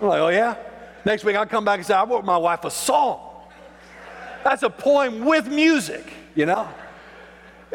I'm 0.00 0.08
like, 0.08 0.20
Oh, 0.20 0.28
yeah? 0.28 0.56
Next 1.04 1.24
week 1.24 1.36
I 1.36 1.44
come 1.44 1.64
back 1.64 1.78
and 1.78 1.86
say, 1.86 1.94
I 1.94 2.04
wrote 2.04 2.24
my 2.24 2.36
wife 2.36 2.64
a 2.64 2.70
song. 2.70 3.20
That's 4.44 4.62
a 4.62 4.70
poem 4.70 5.24
with 5.24 5.48
music, 5.48 6.12
you 6.34 6.46
know? 6.46 6.68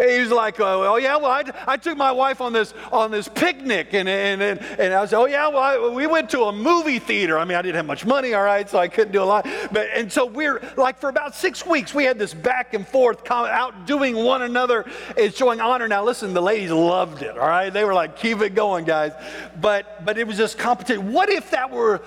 He's 0.02 0.30
like, 0.30 0.60
oh, 0.60 0.94
oh 0.94 0.96
yeah, 0.98 1.16
well, 1.18 1.32
I, 1.32 1.44
I, 1.68 1.78
took 1.78 1.96
my 1.96 2.12
wife 2.12 2.42
on 2.42 2.54
this 2.54 2.74
on 2.92 3.12
this 3.12 3.28
picnic, 3.28 3.94
and 3.94 4.10
and 4.10 4.42
and, 4.42 4.60
and 4.60 4.94
I 4.94 5.02
was, 5.02 5.14
oh 5.14 5.26
yeah, 5.26 5.48
well, 5.48 5.58
I, 5.58 5.94
we 5.94 6.08
went 6.08 6.30
to 6.32 6.44
a 6.46 6.52
movie 6.52 6.98
theater. 6.98 7.38
I 7.38 7.46
mean, 7.46 7.58
I 7.58 7.62
didn't 7.62 7.76
have 7.76 7.86
much 7.86 8.06
money, 8.06 8.34
all 8.34 8.44
right, 8.44 8.68
so 8.68 8.80
I 8.80 8.88
couldn't 8.88 9.12
do 9.12 9.22
a 9.22 9.26
lot. 9.26 9.48
But 9.72 9.90
and 9.94 10.12
so 10.12 10.26
we're 10.26 10.60
like 10.76 11.00
for 11.00 11.10
about 11.10 11.36
six 11.36 11.66
weeks, 11.66 11.94
we 11.94 12.04
had 12.04 12.18
this 12.18 12.34
back 12.34 12.74
and 12.74 12.88
forth, 12.88 13.30
outdoing 13.30 14.16
one 14.16 14.42
another, 14.42 14.90
and 15.18 15.34
showing 15.34 15.62
honor. 15.62 15.88
Now, 15.88 16.04
listen, 16.04 16.34
the 16.34 16.42
ladies 16.42 16.72
loved 16.72 17.22
it, 17.22 17.38
all 17.38 17.48
right. 17.48 17.70
They 17.70 17.84
were 17.84 17.94
like, 17.94 18.18
keep 18.18 18.42
it 18.42 18.56
going, 18.56 18.86
guys. 18.86 19.12
But 19.60 20.04
but 20.04 20.18
it 20.18 20.26
was 20.26 20.38
just 20.38 20.58
competition. 20.58 21.12
What 21.12 21.30
if 21.30 21.52
that 21.52 21.70
were 21.70 22.02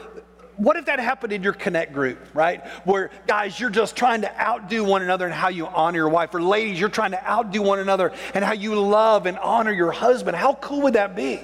what 0.56 0.76
if 0.76 0.86
that 0.86 1.00
happened 1.00 1.32
in 1.32 1.42
your 1.42 1.52
connect 1.52 1.92
group, 1.92 2.18
right? 2.32 2.66
Where 2.84 3.10
guys, 3.26 3.58
you're 3.58 3.70
just 3.70 3.96
trying 3.96 4.20
to 4.22 4.40
outdo 4.40 4.84
one 4.84 5.02
another 5.02 5.26
in 5.26 5.32
how 5.32 5.48
you 5.48 5.66
honor 5.66 5.98
your 5.98 6.08
wife, 6.08 6.34
or 6.34 6.42
ladies, 6.42 6.78
you're 6.78 6.88
trying 6.88 7.10
to 7.10 7.28
outdo 7.28 7.62
one 7.62 7.78
another 7.78 8.12
and 8.34 8.44
how 8.44 8.52
you 8.52 8.80
love 8.80 9.26
and 9.26 9.38
honor 9.38 9.72
your 9.72 9.92
husband. 9.92 10.36
How 10.36 10.54
cool 10.54 10.82
would 10.82 10.94
that 10.94 11.16
be? 11.16 11.40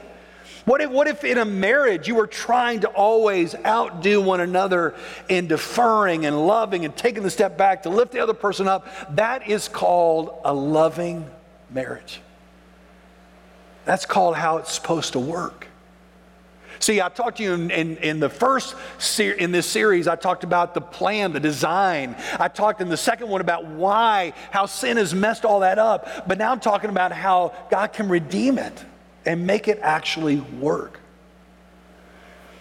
What 0.64 0.81
if, 0.81 0.90
what 0.90 1.09
if 1.09 1.25
in 1.25 1.38
a 1.38 1.44
marriage 1.44 2.07
you 2.07 2.14
were 2.14 2.27
trying 2.27 2.81
to 2.81 2.88
always 2.88 3.55
outdo 3.64 4.20
one 4.20 4.40
another 4.40 4.94
in 5.29 5.46
deferring 5.46 6.27
and 6.27 6.46
loving 6.46 6.85
and 6.85 6.94
taking 6.94 7.23
the 7.23 7.31
step 7.31 7.57
back 7.57 7.85
to 7.85 7.88
lift 7.88 8.12
the 8.12 8.20
other 8.20 8.35
person 8.35 8.68
up? 8.68 8.87
That 9.16 9.49
is 9.49 9.68
called 9.68 10.38
a 10.44 10.53
loving 10.53 11.29
marriage. 11.70 12.20
That's 13.85 14.05
called 14.05 14.37
how 14.37 14.59
it's 14.59 14.73
supposed 14.73 15.14
to 15.14 15.18
work. 15.18 15.66
See, 16.81 17.03
I 17.03 17.11
talked 17.11 17.37
to 17.37 17.43
you 17.43 17.53
in, 17.53 17.71
in, 17.71 17.97
in 17.99 18.21
the 18.21 18.31
first 18.31 18.75
ser- 18.99 19.33
in 19.33 19.53
this 19.53 19.66
series, 19.66 20.09
I 20.09 20.16
talked 20.16 20.45
about 20.45 20.73
the 20.73 20.81
plan, 20.81 21.33
the 21.33 21.40
design. 21.40 22.16
I 22.38 22.49
talked 22.49 22.81
in 22.81 22.88
the 22.88 22.97
second 22.97 23.29
one 23.29 23.43
about 23.43 23.66
why, 23.66 24.33
how 24.51 24.64
sin 24.64 24.97
has 24.97 25.14
messed 25.14 25.45
all 25.45 25.61
that 25.61 25.79
up. 25.79 26.27
But 26.27 26.38
now 26.38 26.51
I'm 26.51 26.61
talking 26.61 26.88
about 26.88 27.12
how 27.12 27.53
God 27.71 27.93
can 27.93 28.09
redeem 28.09 28.59
it 28.59 28.85
and 29.27 29.47
make 29.47 29.69
it 29.69 29.79
actually 29.83 30.40
work. 30.40 31.01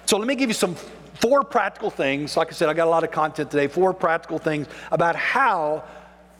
So 0.06 0.18
let 0.18 0.28
me 0.28 0.36
give 0.36 0.50
you 0.50 0.54
some 0.54 0.76
four 1.22 1.46
practical 1.46 1.90
things. 1.90 2.36
Like 2.36 2.50
I 2.50 2.52
said, 2.52 2.68
I 2.68 2.74
got 2.74 2.88
a 2.88 2.90
lot 2.90 3.06
of 3.06 3.12
content 3.12 3.52
today. 3.52 3.68
Four 3.68 3.94
practical 3.94 4.38
things 4.38 4.68
about 4.92 5.16
how 5.16 5.86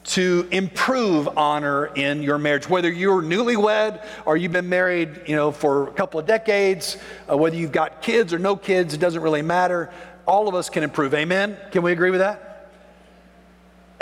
to 0.02 0.48
improve 0.50 1.28
honor 1.36 1.86
in 1.86 2.22
your 2.22 2.38
marriage. 2.38 2.68
Whether 2.68 2.90
you're 2.90 3.22
newlywed 3.22 4.04
or 4.24 4.36
you've 4.36 4.52
been 4.52 4.68
married, 4.68 5.22
you 5.26 5.36
know, 5.36 5.52
for 5.52 5.88
a 5.88 5.92
couple 5.92 6.18
of 6.18 6.26
decades, 6.26 6.96
uh, 7.30 7.36
whether 7.36 7.56
you've 7.56 7.72
got 7.72 8.02
kids 8.02 8.32
or 8.32 8.38
no 8.38 8.56
kids, 8.56 8.94
it 8.94 8.98
doesn't 8.98 9.22
really 9.22 9.42
matter. 9.42 9.90
All 10.26 10.48
of 10.48 10.54
us 10.54 10.70
can 10.70 10.82
improve. 10.82 11.12
Amen? 11.14 11.56
Can 11.70 11.82
we 11.82 11.92
agree 11.92 12.10
with 12.10 12.20
that? 12.20 12.70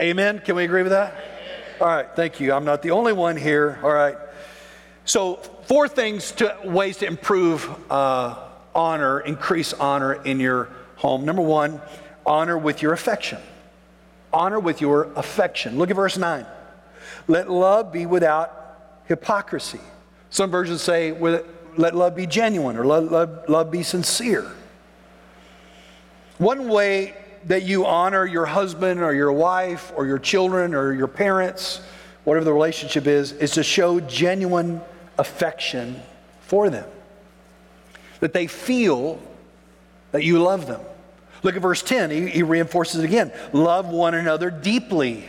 Amen? 0.01 0.41
Can 0.45 0.55
we 0.55 0.65
agree 0.65 0.83
with 0.83 0.93
that? 0.93 1.17
All 1.81 1.89
right, 1.89 2.07
thank 2.15 2.41
you. 2.41 2.53
I'm 2.53 2.65
not 2.65 2.83
the 2.83 2.93
only 2.93 3.13
one 3.13 3.37
here. 3.37 3.79
All 3.83 3.93
right. 3.93 4.17
So, 5.05 5.37
four 5.65 5.89
things 5.89 6.33
to 6.33 6.57
ways 6.65 6.99
to 6.99 7.07
improve 7.07 7.69
uh, 7.91 8.37
honor, 8.75 9.21
increase 9.21 9.73
honor 9.73 10.15
in 10.15 10.39
your 10.39 10.69
home. 10.97 11.25
Number 11.25 11.43
one, 11.43 11.81
honor 12.27 12.59
with 12.59 12.83
your 12.83 12.93
affection 12.93 13.39
honor 14.33 14.61
with 14.61 14.81
your 14.81 15.05
affection. 15.15 15.79
Look 15.79 15.91
at 15.91 15.97
verse 15.97 16.17
9. 16.17 16.47
Let 17.27 17.51
love 17.51 17.93
be 17.93 18.07
without 18.07 19.01
hypocrisy. 19.07 19.81
Some 20.31 20.51
versions 20.51 20.83
say, 20.83 21.13
let 21.13 21.95
love 21.95 22.15
be 22.15 22.27
genuine 22.27 22.77
or 22.77 22.87
let 22.87 23.11
love, 23.11 23.49
love 23.49 23.71
be 23.71 23.83
sincere. 23.83 24.51
One 26.39 26.69
way 26.69 27.15
that 27.45 27.63
you 27.63 27.87
honor 27.87 28.27
your 28.27 28.47
husband 28.47 29.01
or 29.01 29.15
your 29.15 29.33
wife 29.33 29.93
or 29.97 30.07
your 30.07 30.19
children 30.19 30.75
or 30.75 30.93
your 30.93 31.09
parents, 31.09 31.81
whatever 32.25 32.45
the 32.45 32.53
relationship 32.53 33.07
is, 33.07 33.33
is 33.33 33.53
to 33.53 33.63
show 33.63 34.01
genuine 34.01 34.81
affection 35.19 36.01
for 36.41 36.69
them. 36.71 36.89
That 38.21 38.33
they 38.33 38.47
feel 38.47 39.21
that 40.13 40.25
you 40.25 40.43
love 40.43 40.67
them. 40.67 40.81
Look 41.43 41.57
at 41.57 41.63
verse 41.63 41.83
10. 41.83 42.11
He, 42.11 42.27
he 42.29 42.43
reinforces 42.43 43.03
it 43.03 43.05
again. 43.05 43.33
Love 43.53 43.89
one 43.89 44.15
another 44.15 44.51
deeply. 44.51 45.29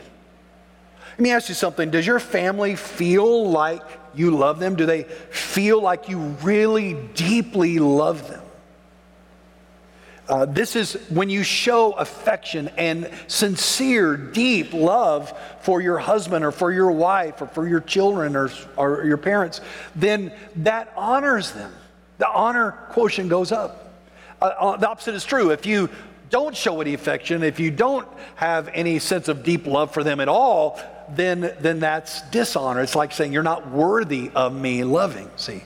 Let 1.11 1.19
me 1.19 1.31
ask 1.31 1.49
you 1.49 1.55
something. 1.55 1.91
Does 1.91 2.07
your 2.07 2.19
family 2.19 2.75
feel 2.75 3.49
like 3.49 3.81
you 4.15 4.31
love 4.31 4.59
them? 4.59 4.75
Do 4.75 4.85
they 4.85 5.03
feel 5.03 5.81
like 5.81 6.09
you 6.09 6.17
really 6.17 6.93
deeply 6.93 7.79
love 7.79 8.27
them? 8.29 8.41
Uh, 10.29 10.45
this 10.45 10.75
is 10.75 10.93
when 11.09 11.27
you 11.27 11.41
show 11.41 11.91
affection 11.93 12.69
and 12.77 13.09
sincere, 13.27 14.15
deep 14.15 14.73
love 14.73 15.33
for 15.61 15.81
your 15.81 15.97
husband 15.97 16.45
or 16.45 16.51
for 16.51 16.71
your 16.71 16.91
wife 16.91 17.41
or 17.41 17.47
for 17.47 17.67
your 17.67 17.79
children 17.79 18.35
or, 18.35 18.51
or 18.77 19.03
your 19.05 19.17
parents, 19.17 19.59
then 19.95 20.31
that 20.57 20.93
honors 20.95 21.51
them. 21.51 21.73
The 22.19 22.29
honor 22.29 22.73
quotient 22.89 23.29
goes 23.29 23.51
up. 23.51 23.88
Uh, 24.41 24.45
uh, 24.45 24.77
the 24.77 24.89
opposite 24.89 25.15
is 25.15 25.25
true. 25.25 25.51
If 25.51 25.65
you 25.65 25.89
don't 26.29 26.55
show 26.55 26.79
any 26.81 26.93
affection, 26.93 27.43
if 27.43 27.59
you 27.59 27.71
don't 27.71 28.07
have 28.35 28.69
any 28.73 28.99
sense 28.99 29.27
of 29.27 29.43
deep 29.43 29.65
love 29.65 29.91
for 29.91 30.03
them 30.03 30.19
at 30.19 30.27
all, 30.27 30.79
then, 31.15 31.53
then 31.59 31.79
that's 31.79 32.21
dishonor. 32.29 32.81
It's 32.81 32.95
like 32.95 33.11
saying, 33.11 33.33
You're 33.33 33.43
not 33.43 33.69
worthy 33.69 34.31
of 34.35 34.53
me 34.53 34.83
loving, 34.83 35.29
see? 35.35 35.63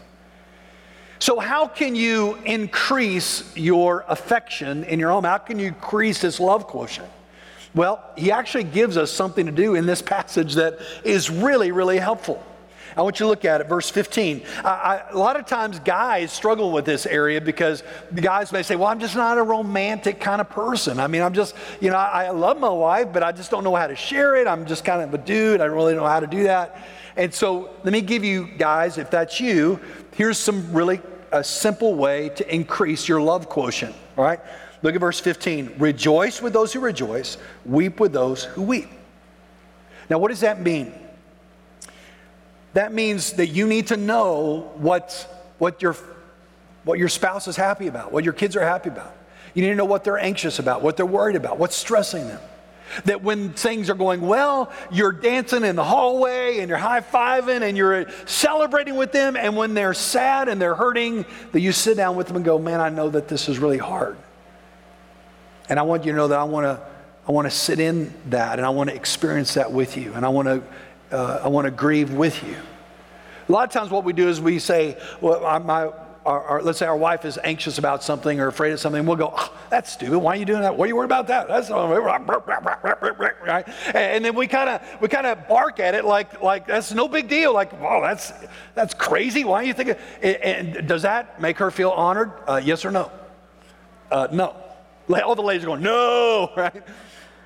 So, 1.19 1.39
how 1.39 1.67
can 1.67 1.95
you 1.95 2.35
increase 2.45 3.55
your 3.55 4.05
affection 4.07 4.83
in 4.83 4.99
your 4.99 5.11
home? 5.11 5.23
How 5.23 5.37
can 5.37 5.59
you 5.59 5.67
increase 5.67 6.19
this 6.19 6.39
love 6.39 6.67
quotient? 6.67 7.09
Well, 7.75 8.03
he 8.15 8.31
actually 8.31 8.65
gives 8.65 8.97
us 8.97 9.11
something 9.11 9.45
to 9.45 9.51
do 9.51 9.75
in 9.75 9.85
this 9.85 10.01
passage 10.01 10.55
that 10.55 10.79
is 11.03 11.29
really, 11.29 11.71
really 11.71 11.97
helpful. 11.97 12.43
I 12.95 13.01
want 13.01 13.19
you 13.19 13.25
to 13.25 13.29
look 13.29 13.45
at 13.45 13.61
it, 13.61 13.67
verse 13.67 13.89
15. 13.89 14.43
I, 14.63 14.69
I, 14.69 15.09
a 15.11 15.17
lot 15.17 15.35
of 15.35 15.45
times, 15.45 15.79
guys 15.79 16.31
struggle 16.31 16.71
with 16.71 16.85
this 16.85 17.05
area 17.05 17.41
because 17.41 17.83
the 18.11 18.21
guys 18.21 18.51
may 18.51 18.63
say, 18.63 18.75
Well, 18.75 18.87
I'm 18.87 18.99
just 18.99 19.15
not 19.15 19.37
a 19.37 19.43
romantic 19.43 20.19
kind 20.19 20.41
of 20.41 20.49
person. 20.49 20.99
I 20.99 21.07
mean, 21.07 21.21
I'm 21.21 21.33
just, 21.33 21.55
you 21.81 21.89
know, 21.89 21.97
I, 21.97 22.25
I 22.25 22.29
love 22.31 22.59
my 22.59 22.69
wife, 22.69 23.07
but 23.11 23.23
I 23.23 23.31
just 23.31 23.51
don't 23.51 23.63
know 23.63 23.75
how 23.75 23.87
to 23.87 23.95
share 23.95 24.35
it. 24.35 24.47
I'm 24.47 24.65
just 24.65 24.85
kind 24.85 25.01
of 25.01 25.13
a 25.13 25.17
dude. 25.17 25.61
I 25.61 25.65
don't 25.65 25.75
really 25.75 25.95
know 25.95 26.05
how 26.05 26.19
to 26.19 26.27
do 26.27 26.43
that. 26.43 26.83
And 27.15 27.33
so, 27.33 27.69
let 27.83 27.93
me 27.93 28.01
give 28.01 28.23
you 28.23 28.47
guys, 28.57 28.97
if 28.97 29.09
that's 29.09 29.39
you, 29.39 29.79
here's 30.13 30.37
some 30.37 30.71
really 30.73 31.01
a 31.31 31.43
simple 31.43 31.95
way 31.95 32.29
to 32.29 32.53
increase 32.53 33.07
your 33.07 33.21
love 33.21 33.49
quotient. 33.49 33.95
All 34.17 34.23
right? 34.23 34.39
Look 34.83 34.95
at 34.95 35.01
verse 35.01 35.19
15. 35.19 35.75
Rejoice 35.79 36.41
with 36.41 36.53
those 36.53 36.73
who 36.73 36.79
rejoice, 36.79 37.37
weep 37.65 37.99
with 37.99 38.13
those 38.13 38.43
who 38.43 38.61
weep. 38.61 38.89
Now, 40.09 40.19
what 40.19 40.27
does 40.27 40.41
that 40.41 40.61
mean? 40.61 40.93
That 42.73 42.93
means 42.93 43.33
that 43.33 43.47
you 43.47 43.67
need 43.67 43.87
to 43.87 43.97
know 43.97 44.71
what, 44.75 45.27
what, 45.59 45.81
your, 45.81 45.95
what 46.83 46.99
your 46.99 47.09
spouse 47.09 47.47
is 47.47 47.55
happy 47.55 47.87
about, 47.87 48.11
what 48.11 48.23
your 48.23 48.33
kids 48.33 48.55
are 48.55 48.61
happy 48.61 48.89
about. 48.89 49.15
You 49.53 49.61
need 49.61 49.69
to 49.69 49.75
know 49.75 49.85
what 49.85 50.03
they're 50.03 50.17
anxious 50.17 50.59
about, 50.59 50.81
what 50.81 50.97
they're 50.97 51.05
worried 51.05 51.35
about, 51.35 51.59
what's 51.59 51.75
stressing 51.75 52.27
them. 52.27 52.41
That 53.05 53.23
when 53.23 53.53
things 53.53 53.89
are 53.89 53.95
going 53.95 54.21
well, 54.21 54.71
you're 54.91 55.11
dancing 55.11 55.63
in 55.63 55.75
the 55.75 55.83
hallway 55.83 56.59
and 56.59 56.69
you're 56.69 56.77
high 56.77 57.01
fiving 57.01 57.61
and 57.61 57.77
you're 57.77 58.09
celebrating 58.25 58.95
with 58.95 59.11
them. 59.11 59.35
And 59.35 59.55
when 59.55 59.73
they're 59.73 59.93
sad 59.93 60.47
and 60.47 60.61
they're 60.61 60.75
hurting, 60.75 61.25
that 61.53 61.59
you 61.59 61.71
sit 61.71 61.97
down 61.97 62.15
with 62.15 62.27
them 62.27 62.35
and 62.35 62.45
go, 62.45 62.59
Man, 62.59 62.81
I 62.81 62.89
know 62.89 63.09
that 63.09 63.27
this 63.27 63.49
is 63.49 63.57
really 63.57 63.77
hard. 63.77 64.17
And 65.69 65.79
I 65.79 65.83
want 65.83 66.05
you 66.05 66.11
to 66.11 66.15
know 66.15 66.27
that 66.27 66.37
I 66.37 66.43
want 66.43 66.65
to, 66.65 66.85
I 67.27 67.31
want 67.31 67.45
to 67.45 67.51
sit 67.51 67.79
in 67.79 68.13
that 68.29 68.59
and 68.59 68.65
I 68.65 68.69
want 68.69 68.89
to 68.89 68.95
experience 68.95 69.55
that 69.55 69.71
with 69.71 69.97
you. 69.97 70.13
And 70.13 70.25
I 70.25 70.29
want 70.29 70.47
to 70.47 70.61
uh, 71.11 71.41
I 71.43 71.47
want 71.47 71.65
to 71.65 71.71
grieve 71.71 72.13
with 72.13 72.43
you. 72.43 72.55
A 73.47 73.51
lot 73.51 73.65
of 73.65 73.71
times, 73.71 73.91
what 73.91 74.03
we 74.03 74.13
do 74.13 74.29
is 74.29 74.39
we 74.39 74.57
say, 74.59 74.97
well, 75.19 75.59
my, 75.59 75.91
our, 76.25 76.41
our, 76.43 76.61
let's 76.61 76.79
say 76.79 76.85
our 76.85 76.95
wife 76.95 77.25
is 77.25 77.37
anxious 77.43 77.77
about 77.77 78.03
something 78.03 78.39
or 78.39 78.47
afraid 78.47 78.71
of 78.71 78.79
something, 78.79 79.05
we'll 79.05 79.17
go, 79.17 79.33
oh, 79.35 79.53
that's 79.69 79.91
stupid. 79.91 80.17
Why 80.17 80.33
are 80.33 80.37
you 80.37 80.45
doing 80.45 80.61
that? 80.61 80.77
What 80.77 80.85
are 80.85 80.87
you 80.87 80.95
worried 80.95 81.05
about 81.05 81.27
that? 81.27 81.47
That's 81.47 81.69
right. 81.69 83.67
And 83.93 84.23
then 84.23 84.35
we 84.35 84.47
kind 84.47 84.69
of 84.69 85.01
we 85.01 85.09
kind 85.09 85.27
of 85.27 85.47
bark 85.47 85.79
at 85.79 85.95
it 85.95 86.05
like 86.05 86.41
like 86.41 86.67
that's 86.67 86.93
no 86.93 87.07
big 87.07 87.27
deal. 87.27 87.53
Like, 87.53 87.73
oh, 87.73 88.01
that's 88.01 88.31
that's 88.73 88.93
crazy. 88.93 89.43
Why 89.43 89.61
are 89.61 89.63
you 89.63 89.73
thinking? 89.73 89.95
And 90.21 90.87
does 90.87 91.01
that 91.01 91.41
make 91.41 91.57
her 91.57 91.71
feel 91.71 91.89
honored? 91.89 92.31
Uh, 92.47 92.61
yes 92.63 92.85
or 92.85 92.91
no? 92.91 93.11
Uh, 94.09 94.27
no. 94.31 94.55
All 95.21 95.35
the 95.35 95.41
ladies 95.41 95.63
are 95.63 95.67
going, 95.67 95.81
no, 95.81 96.51
right? 96.57 96.83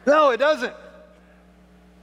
No, 0.05 0.29
it 0.29 0.37
doesn't. 0.37 0.73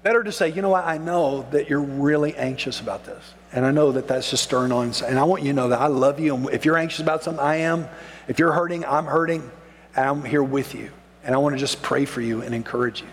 Better 0.05 0.23
to 0.23 0.31
say, 0.31 0.51
you 0.51 0.61
know 0.61 0.69
what, 0.69 0.85
I 0.85 0.99
know 0.99 1.47
that 1.51 1.71
you're 1.71 1.81
really 1.81 2.37
anxious 2.37 2.79
about 2.79 3.07
this. 3.07 3.25
And 3.53 3.65
I 3.65 3.71
know 3.71 3.93
that 3.93 4.07
that's 4.07 4.29
just 4.29 4.45
stirring 4.45 4.71
on. 4.71 4.93
And 5.07 5.19
I 5.19 5.25
want 5.25 5.43
you 5.43 5.49
to 5.49 5.55
know 5.55 5.71
that 5.71 5.81
I 5.81 5.87
love 5.87 6.21
you. 6.21 6.35
And 6.35 6.51
if 6.51 6.67
you're 6.67 6.77
anxious 6.77 7.01
about 7.01 7.25
something, 7.25 7.43
I 7.43 7.57
am. 7.57 7.89
If 8.29 8.39
you're 8.39 8.53
hurting, 8.53 8.85
I'm 8.85 9.07
hurting. 9.07 9.51
And 9.97 10.07
I'm 10.07 10.23
here 10.23 10.43
with 10.43 10.75
you. 10.75 10.91
And 11.23 11.35
I 11.35 11.39
want 11.39 11.55
to 11.55 11.59
just 11.59 11.81
pray 11.81 12.05
for 12.05 12.21
you 12.21 12.43
and 12.43 12.55
encourage 12.55 13.01
you. 13.01 13.09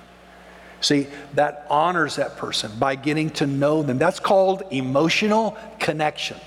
See, 0.82 1.08
that 1.36 1.66
honors 1.70 2.18
that 2.18 2.36
person 2.36 2.72
by 2.78 2.96
getting 2.96 3.30
to 3.32 3.48
know 3.48 3.84
them. 3.84 3.98
That's 3.98 4.20
called 4.20 4.64
emotional 4.72 5.58
connection. 5.80 6.38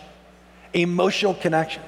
Emotional 0.75 1.33
connection. 1.33 1.83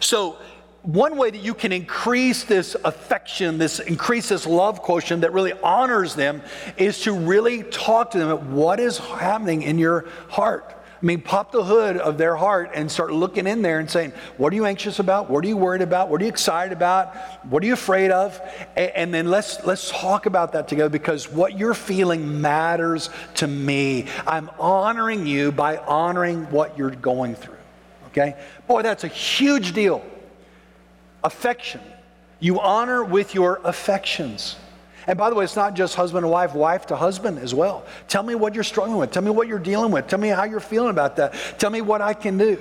So 0.00 0.38
one 0.82 1.16
way 1.16 1.30
that 1.30 1.42
you 1.42 1.54
can 1.54 1.70
increase 1.70 2.42
this 2.42 2.74
affection, 2.84 3.58
this 3.58 3.78
increase 3.78 4.28
this 4.30 4.46
love 4.46 4.82
quotient 4.82 5.20
that 5.22 5.32
really 5.32 5.52
honors 5.62 6.14
them 6.14 6.42
is 6.76 7.02
to 7.02 7.12
really 7.12 7.62
talk 7.62 8.10
to 8.12 8.18
them 8.18 8.52
what 8.52 8.80
is 8.80 8.98
happening 8.98 9.62
in 9.62 9.78
your 9.78 10.06
heart. 10.28 10.76
I 11.00 11.04
mean, 11.04 11.20
pop 11.20 11.50
the 11.50 11.64
hood 11.64 11.96
of 11.96 12.16
their 12.16 12.36
heart 12.36 12.70
and 12.74 12.90
start 12.90 13.12
looking 13.12 13.48
in 13.48 13.62
there 13.62 13.80
and 13.80 13.90
saying, 13.90 14.12
What 14.36 14.52
are 14.52 14.56
you 14.56 14.66
anxious 14.66 15.00
about? 15.00 15.28
What 15.28 15.44
are 15.44 15.48
you 15.48 15.56
worried 15.56 15.82
about? 15.82 16.08
What 16.08 16.20
are 16.20 16.24
you 16.24 16.30
excited 16.30 16.72
about? 16.72 17.16
What 17.48 17.62
are 17.64 17.66
you 17.66 17.72
afraid 17.72 18.12
of? 18.12 18.40
And, 18.76 19.12
then 19.12 19.28
let's, 19.28 19.64
let's 19.64 19.90
talk 19.90 20.26
about 20.26 20.52
that 20.52 20.68
together 20.68 20.90
because 20.90 21.28
what 21.28 21.58
you're 21.58 21.74
feeling 21.74 22.40
matters 22.40 23.10
to 23.34 23.48
me. 23.48 24.06
I'm 24.28 24.48
honoring 24.60 25.26
you 25.26 25.50
by 25.50 25.78
honoring 25.78 26.48
what 26.52 26.78
you're 26.78 26.90
going 26.90 27.34
through. 27.34 27.56
Okay? 28.08 28.36
Boy, 28.68 28.82
that's 28.82 29.02
a 29.02 29.08
huge 29.08 29.72
deal. 29.72 30.04
Affection. 31.24 31.80
You 32.40 32.60
honor 32.60 33.04
with 33.04 33.34
your 33.34 33.60
affections. 33.64 34.56
And 35.06 35.18
by 35.18 35.30
the 35.30 35.36
way, 35.36 35.44
it's 35.44 35.56
not 35.56 35.74
just 35.74 35.94
husband 35.94 36.24
and 36.24 36.32
wife, 36.32 36.54
wife 36.54 36.86
to 36.86 36.96
husband 36.96 37.38
as 37.38 37.54
well. 37.54 37.84
Tell 38.08 38.22
me 38.22 38.34
what 38.34 38.54
you're 38.54 38.64
struggling 38.64 38.98
with. 38.98 39.10
Tell 39.10 39.22
me 39.22 39.30
what 39.30 39.48
you're 39.48 39.58
dealing 39.58 39.90
with. 39.90 40.06
Tell 40.06 40.18
me 40.18 40.28
how 40.28 40.44
you're 40.44 40.60
feeling 40.60 40.90
about 40.90 41.16
that. 41.16 41.34
Tell 41.58 41.70
me 41.70 41.80
what 41.80 42.00
I 42.00 42.14
can 42.14 42.38
do. 42.38 42.60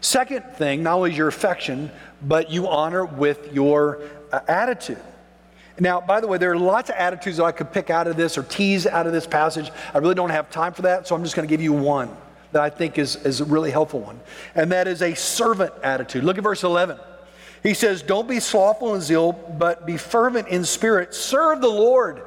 Second 0.00 0.44
thing, 0.54 0.82
not 0.82 0.96
only 0.96 1.10
is 1.10 1.18
your 1.18 1.28
affection, 1.28 1.90
but 2.22 2.50
you 2.50 2.68
honor 2.68 3.04
with 3.04 3.52
your 3.52 4.02
uh, 4.32 4.40
attitude. 4.48 5.02
Now, 5.78 6.00
by 6.00 6.20
the 6.20 6.26
way, 6.26 6.36
there 6.36 6.52
are 6.52 6.58
lots 6.58 6.90
of 6.90 6.96
attitudes 6.96 7.38
that 7.38 7.44
I 7.44 7.52
could 7.52 7.72
pick 7.72 7.88
out 7.88 8.06
of 8.06 8.16
this 8.16 8.36
or 8.36 8.42
tease 8.42 8.86
out 8.86 9.06
of 9.06 9.12
this 9.12 9.26
passage. 9.26 9.70
I 9.94 9.98
really 9.98 10.14
don't 10.14 10.30
have 10.30 10.50
time 10.50 10.74
for 10.74 10.82
that, 10.82 11.08
so 11.08 11.14
I'm 11.14 11.22
just 11.22 11.36
going 11.36 11.48
to 11.48 11.50
give 11.50 11.62
you 11.62 11.72
one 11.72 12.14
that 12.52 12.62
I 12.62 12.68
think 12.68 12.98
is, 12.98 13.16
is 13.16 13.40
a 13.40 13.44
really 13.44 13.70
helpful 13.70 14.00
one. 14.00 14.20
And 14.54 14.72
that 14.72 14.88
is 14.88 15.00
a 15.02 15.14
servant 15.14 15.72
attitude. 15.82 16.24
Look 16.24 16.36
at 16.36 16.44
verse 16.44 16.64
11. 16.64 16.98
He 17.62 17.74
says, 17.74 18.02
Don't 18.02 18.28
be 18.28 18.40
slothful 18.40 18.94
in 18.94 19.00
zeal, 19.00 19.32
but 19.32 19.86
be 19.86 19.96
fervent 19.96 20.48
in 20.48 20.64
spirit. 20.64 21.14
Serve 21.14 21.60
the 21.60 21.68
Lord. 21.68 22.22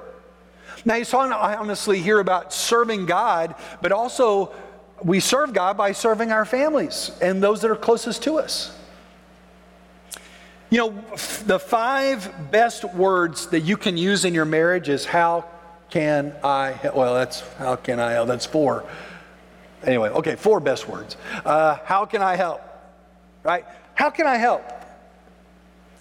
Now, 0.86 0.96
he's 0.96 1.10
talking 1.10 1.32
honestly 1.32 2.00
here 2.00 2.20
about 2.20 2.54
serving 2.54 3.06
God, 3.06 3.56
but 3.82 3.92
also 3.92 4.54
we 5.04 5.20
serve 5.20 5.54
God 5.54 5.78
by 5.78 5.92
serving 5.94 6.32
our 6.32 6.46
families 6.46 7.12
and 7.22 7.42
those 7.42 7.62
that 7.62 7.72
are 7.72 7.76
closest 7.76 8.24
to 8.24 8.38
us. 8.38 8.78
You 10.70 10.80
know, 10.80 10.90
the 11.46 11.60
five 11.60 12.52
best 12.52 12.84
words 12.96 13.48
that 13.48 13.62
you 13.62 13.78
can 13.78 13.96
use 13.96 14.26
in 14.26 14.34
your 14.34 14.46
marriage 14.46 14.90
is 14.90 15.06
how 15.06 15.46
can 15.90 16.36
I? 16.44 16.80
Well, 16.96 17.14
that's 17.14 17.42
how 17.58 17.76
can 17.76 18.00
I? 18.00 18.24
That's 18.26 18.48
four. 18.48 18.84
Anyway, 19.84 20.10
okay, 20.10 20.36
four 20.36 20.60
best 20.60 20.90
words. 20.90 21.16
Uh, 21.46 21.78
how 21.86 22.06
can 22.06 22.22
I 22.22 22.36
help? 22.36 22.62
Right? 23.44 23.66
How 23.94 24.10
can 24.10 24.26
I 24.26 24.38
help? 24.38 24.64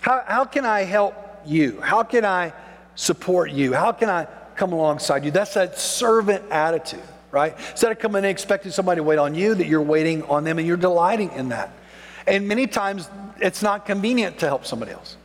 How, 0.03 0.25
how 0.27 0.45
can 0.45 0.67
I 0.67 0.81
help 0.81 1.15
you? 1.47 1.81
How 1.81 2.03
can 2.03 2.25
I 2.25 2.53
support 2.97 3.53
you? 3.53 3.73
How 3.73 3.93
can 3.93 4.11
I 4.11 4.27
come 4.57 4.73
alongside 4.73 5.25
you? 5.25 5.31
That's 5.31 5.55
that 5.55 5.79
servant 5.79 6.43
attitude, 6.51 7.05
right? 7.31 7.57
Instead 7.71 7.93
of 7.93 8.01
coming 8.01 8.19
and 8.19 8.27
expecting 8.27 8.73
somebody 8.73 8.99
to 8.99 9.05
wait 9.05 9.21
on 9.21 9.37
you, 9.37 9.55
that 9.55 9.67
you're 9.69 9.81
waiting 9.81 10.25
on 10.25 10.43
them 10.43 10.59
and 10.59 10.67
you're 10.67 10.77
delighting 10.77 11.31
in 11.31 11.51
that. 11.51 11.73
And 12.27 12.49
many 12.49 12.67
times 12.67 13.09
it's 13.41 13.63
not 13.63 13.87
convenient 13.87 14.41
to 14.41 14.47
help 14.47 14.67
somebody 14.67 14.91
else. 14.91 15.17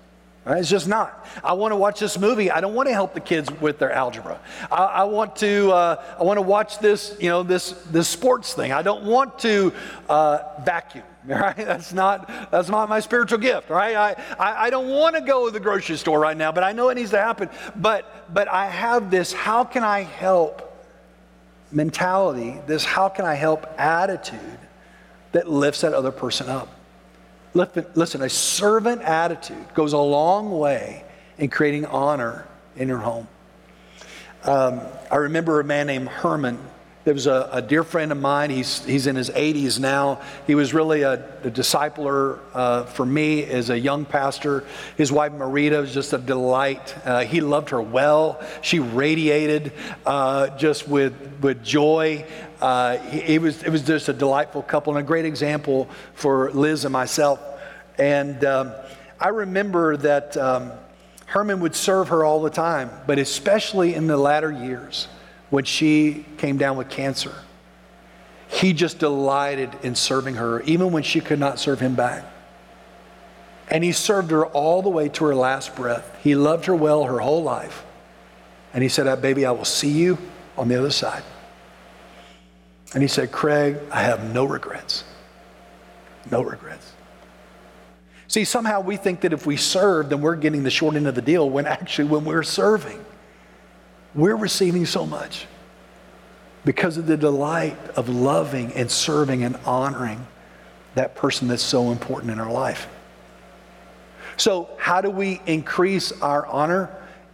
Right? 0.45 0.59
It's 0.59 0.69
just 0.69 0.87
not. 0.87 1.27
I 1.43 1.53
want 1.53 1.71
to 1.71 1.75
watch 1.75 1.99
this 1.99 2.19
movie. 2.19 2.51
I 2.51 2.61
don't 2.61 2.75
want 2.75 2.87
to 2.87 2.93
help 2.93 3.15
the 3.15 3.19
kids 3.19 3.51
with 3.59 3.79
their 3.79 3.91
algebra. 3.91 4.39
I, 4.71 4.83
I 4.83 5.03
want 5.05 5.35
to. 5.37 5.71
Uh, 5.71 6.03
I 6.19 6.23
want 6.23 6.37
to 6.37 6.41
watch 6.43 6.79
this. 6.79 7.17
You 7.19 7.29
know, 7.29 7.43
this 7.43 7.71
this 7.91 8.07
sports 8.07 8.53
thing. 8.53 8.71
I 8.71 8.81
don't 8.81 9.03
want 9.03 9.39
to 9.39 9.73
uh, 10.07 10.39
vacuum. 10.63 11.03
Right? 11.37 11.57
That's 11.57 11.91
not 11.91 12.51
that's 12.51 12.69
not 12.69 12.87
my 12.87 13.01
spiritual 13.01 13.39
gift. 13.39 13.69
Right? 13.69 13.95
I, 13.97 14.23
I, 14.39 14.67
I 14.67 14.69
don't 14.69 14.87
want 14.87 15.15
to 15.15 15.21
go 15.21 15.47
to 15.47 15.51
the 15.51 15.59
grocery 15.59 15.97
store 15.97 16.21
right 16.21 16.37
now, 16.37 16.53
but 16.53 16.63
I 16.63 16.71
know 16.71 16.87
it 16.87 16.95
needs 16.95 17.11
to 17.11 17.17
happen. 17.17 17.49
But 17.75 18.33
but 18.33 18.47
I 18.47 18.67
have 18.67 19.11
this. 19.11 19.33
How 19.33 19.65
can 19.65 19.83
I 19.83 20.01
help? 20.01 20.63
Mentality. 21.69 22.57
This 22.65 22.85
how 22.85 23.09
can 23.09 23.25
I 23.25 23.33
help 23.33 23.67
attitude 23.77 24.57
that 25.31 25.49
lifts 25.49 25.81
that 25.81 25.93
other 25.93 26.11
person 26.11 26.49
up. 26.49 26.69
Listen, 27.53 28.21
a 28.21 28.29
servant 28.29 29.01
attitude 29.01 29.73
goes 29.73 29.93
a 29.93 29.97
long 29.97 30.57
way 30.57 31.03
in 31.37 31.49
creating 31.49 31.85
honor 31.85 32.47
in 32.75 32.87
your 32.87 32.99
home. 32.99 33.27
Um, 34.43 34.81
I 35.11 35.17
remember 35.17 35.59
a 35.59 35.63
man 35.63 35.87
named 35.87 36.07
Herman. 36.07 36.59
There 37.07 37.13
was 37.13 37.25
a, 37.25 37.47
a, 37.53 37.61
dear 37.61 37.85
friend 37.85 38.11
of 38.11 38.19
mine. 38.19 38.49
He's, 38.49 38.83
he's 38.83 39.07
in 39.07 39.15
his 39.15 39.29
80s 39.29 39.79
now. 39.79 40.19
He 40.45 40.55
was 40.55 40.73
really 40.73 41.03
a, 41.03 41.13
a 41.41 41.49
discipler 41.49 42.39
uh, 42.53 42.83
for 42.83 43.05
me 43.05 43.45
as 43.45 43.69
a 43.69 43.79
young 43.79 44.03
pastor. 44.03 44.65
His 44.97 45.09
wife, 45.09 45.31
Marita, 45.31 45.79
was 45.79 45.93
just 45.93 46.11
a 46.11 46.17
delight. 46.17 46.93
Uh, 47.05 47.23
he 47.23 47.39
loved 47.39 47.69
her 47.69 47.81
well. 47.81 48.45
She 48.61 48.79
radiated 48.79 49.71
uh, 50.05 50.57
just 50.57 50.89
with, 50.89 51.13
with 51.39 51.63
joy. 51.63 52.25
Uh, 52.59 52.97
he, 52.97 53.35
it, 53.35 53.41
was, 53.41 53.63
it 53.63 53.69
was 53.69 53.83
just 53.83 54.09
a 54.09 54.13
delightful 54.13 54.61
couple 54.61 54.97
and 54.97 55.01
a 55.01 55.07
great 55.07 55.23
example 55.23 55.87
for 56.13 56.51
Liz 56.51 56.83
and 56.83 56.91
myself. 56.91 57.39
And 57.97 58.43
um, 58.43 58.73
I 59.17 59.29
remember 59.29 59.95
that 59.95 60.35
um, 60.35 60.73
Herman 61.27 61.61
would 61.61 61.73
serve 61.73 62.09
her 62.09 62.25
all 62.25 62.41
the 62.41 62.49
time, 62.49 62.91
but 63.07 63.17
especially 63.17 63.93
in 63.93 64.07
the 64.07 64.17
latter 64.17 64.51
years 64.51 65.07
when 65.49 65.63
she 65.63 66.25
came 66.37 66.57
down 66.57 66.77
with 66.77 66.89
cancer. 66.89 67.33
He 68.49 68.73
just 68.73 68.99
delighted 68.99 69.69
in 69.83 69.95
serving 69.95 70.35
her, 70.35 70.61
even 70.61 70.91
when 70.91 71.03
she 71.03 71.19
could 71.19 71.39
not 71.39 71.59
serve 71.59 71.79
him 71.79 71.95
back. 71.95 72.23
And 73.69 73.83
he 73.83 73.91
served 73.91 74.31
her 74.31 74.45
all 74.45 74.81
the 74.81 74.89
way 74.89 75.09
to 75.09 75.25
her 75.25 75.35
last 75.35 75.75
breath. 75.75 76.17
He 76.23 76.35
loved 76.35 76.65
her 76.65 76.75
well 76.75 77.03
her 77.03 77.19
whole 77.19 77.43
life. 77.43 77.85
And 78.73 78.81
he 78.81 78.89
said, 78.89 79.07
ah, 79.07 79.15
Baby, 79.15 79.45
I 79.45 79.51
will 79.51 79.65
see 79.65 79.91
you 79.91 80.17
on 80.57 80.69
the 80.69 80.75
other 80.79 80.91
side. 80.91 81.23
And 82.93 83.03
he 83.03 83.09
said, 83.09 83.31
Craig, 83.31 83.77
I 83.91 84.01
have 84.03 84.33
no 84.33 84.45
regrets. 84.45 85.03
No 86.31 86.41
regrets. 86.41 86.93
See, 88.29 88.43
somehow 88.43 88.81
we 88.81 88.97
think 88.97 89.21
that 89.21 89.33
if 89.33 89.45
we 89.45 89.57
serve, 89.57 90.09
then 90.09 90.21
we're 90.21 90.35
getting 90.35 90.63
the 90.63 90.69
short 90.69 90.95
end 90.95 91.07
of 91.07 91.15
the 91.15 91.21
deal, 91.21 91.49
when 91.49 91.65
actually, 91.65 92.09
when 92.09 92.25
we're 92.25 92.43
serving, 92.43 93.03
we're 94.15 94.35
receiving 94.35 94.85
so 94.85 95.05
much 95.05 95.47
because 96.65 96.97
of 96.97 97.07
the 97.07 97.17
delight 97.17 97.77
of 97.95 98.09
loving 98.09 98.73
and 98.73 98.91
serving 98.91 99.43
and 99.43 99.55
honoring 99.65 100.27
that 100.95 101.15
person 101.15 101.47
that's 101.47 101.63
so 101.63 101.91
important 101.91 102.31
in 102.31 102.39
our 102.39 102.51
life. 102.51 102.87
So, 104.35 104.69
how 104.77 105.01
do 105.01 105.09
we 105.09 105.41
increase 105.45 106.11
our 106.21 106.45
honor 106.45 106.89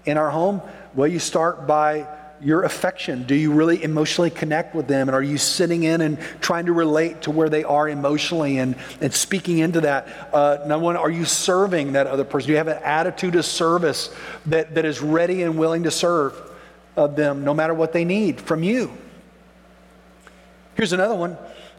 in 0.05 0.17
our 0.17 0.29
home? 0.29 0.61
Well, 0.93 1.07
you 1.07 1.19
start 1.19 1.65
by 1.65 2.07
your 2.41 2.63
affection? 2.63 3.23
Do 3.23 3.35
you 3.35 3.51
really 3.51 3.81
emotionally 3.83 4.29
connect 4.29 4.75
with 4.75 4.87
them? 4.87 5.07
And 5.09 5.15
are 5.15 5.23
you 5.23 5.37
sitting 5.37 5.83
in 5.83 6.01
and 6.01 6.19
trying 6.41 6.65
to 6.67 6.73
relate 6.73 7.23
to 7.23 7.31
where 7.31 7.49
they 7.49 7.63
are 7.63 7.87
emotionally 7.87 8.59
and, 8.59 8.75
and 9.01 9.13
speaking 9.13 9.59
into 9.59 9.81
that? 9.81 10.29
Uh, 10.33 10.59
number 10.67 10.83
one, 10.83 10.97
are 10.97 11.09
you 11.09 11.25
serving 11.25 11.93
that 11.93 12.05
other 12.05 12.23
person? 12.23 12.47
Do 12.47 12.51
you 12.51 12.57
have 12.57 12.67
an 12.67 12.81
attitude 12.83 13.35
of 13.35 13.45
service 13.45 14.13
that, 14.45 14.75
that 14.75 14.85
is 14.85 15.01
ready 15.01 15.43
and 15.43 15.57
willing 15.57 15.83
to 15.83 15.91
serve 15.91 16.39
uh, 16.95 17.07
them 17.07 17.43
no 17.43 17.53
matter 17.53 17.73
what 17.73 17.93
they 17.93 18.05
need 18.05 18.39
from 18.39 18.63
you? 18.63 18.91
Here's 20.75 20.93
another 20.93 21.15
one. 21.15 21.37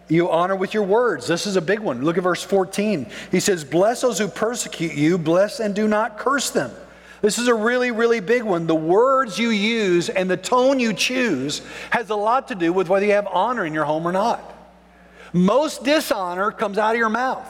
You 0.09 0.31
honor 0.31 0.55
with 0.55 0.75
your 0.75 0.83
words. 0.83 1.27
This 1.27 1.47
is 1.47 1.57
a 1.57 1.63
big 1.63 1.81
one. 1.81 2.03
Look 2.03 2.19
at 2.19 2.23
verse 2.23 2.43
14. 2.43 3.07
He 3.31 3.41
says, 3.41 3.65
Bless 3.65 4.03
those 4.03 4.19
who 4.19 4.29
persecute 4.29 4.93
you, 4.93 5.17
bless 5.19 5.61
and 5.61 5.75
do 5.75 5.89
not 5.89 6.19
curse 6.19 6.51
them. 6.51 6.71
This 7.23 7.39
is 7.39 7.49
a 7.49 7.55
really, 7.55 7.91
really 7.91 8.21
big 8.21 8.43
one. 8.43 8.67
The 8.67 8.75
words 8.75 9.39
you 9.39 9.49
use 9.49 10.11
and 10.11 10.31
the 10.31 10.37
tone 10.37 10.79
you 10.79 10.93
choose 10.93 11.63
has 11.89 12.11
a 12.11 12.15
lot 12.15 12.49
to 12.49 12.55
do 12.55 12.71
with 12.71 12.91
whether 12.91 13.07
you 13.07 13.13
have 13.13 13.27
honor 13.27 13.65
in 13.65 13.73
your 13.73 13.87
home 13.87 14.07
or 14.07 14.13
not. 14.13 14.53
Most 15.33 15.85
dishonor 15.85 16.51
comes 16.51 16.77
out 16.77 16.95
of 16.95 16.99
your 16.99 17.09
mouth, 17.09 17.49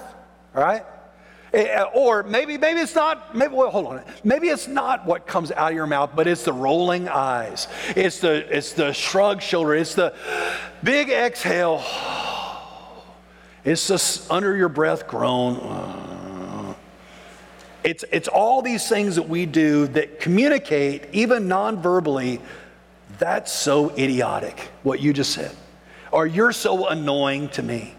all 0.55 0.63
right? 0.63 0.85
Eh, 1.55 1.85
or 1.95 2.25
maybe, 2.25 2.59
maybe 2.59 2.81
it's 2.81 2.97
not, 2.97 3.37
maybe, 3.37 3.55
well, 3.55 3.71
hold 3.71 3.87
on. 3.87 4.03
Maybe 4.25 4.49
it's 4.49 4.67
not 4.67 5.07
what 5.07 5.25
comes 5.25 5.53
out 5.53 5.71
of 5.71 5.77
your 5.77 5.87
mouth, 5.87 6.11
but 6.17 6.27
it's 6.27 6.43
the 6.43 6.53
rolling 6.53 7.09
eyes. 7.09 7.69
It's 7.95 8.19
the, 8.19 8.57
it's 8.57 8.73
the 8.73 8.93
shrug 8.93 9.41
shoulder. 9.41 9.75
It's 9.77 9.95
the 9.95 10.15
big 10.83 11.11
exhale. 11.11 11.85
It's 13.65 13.87
the 13.87 14.35
under 14.35 14.57
your 14.57 14.69
breath 14.69 15.07
groan. 15.07 16.75
It's, 17.85 18.05
it's 18.11 18.27
all 18.27 18.61
these 18.61 18.89
things 18.89 19.15
that 19.15 19.29
we 19.29 19.47
do 19.47 19.87
that 19.89 20.19
communicate, 20.19 21.07
even 21.13 21.47
non 21.47 21.81
verbally, 21.81 22.41
that's 23.19 23.53
so 23.53 23.91
idiotic, 23.91 24.59
what 24.83 25.01
you 25.01 25.13
just 25.13 25.33
said. 25.33 25.55
Or 26.11 26.27
you're 26.27 26.53
so 26.53 26.89
annoying 26.89 27.49
to 27.51 27.63
me. 27.63 27.95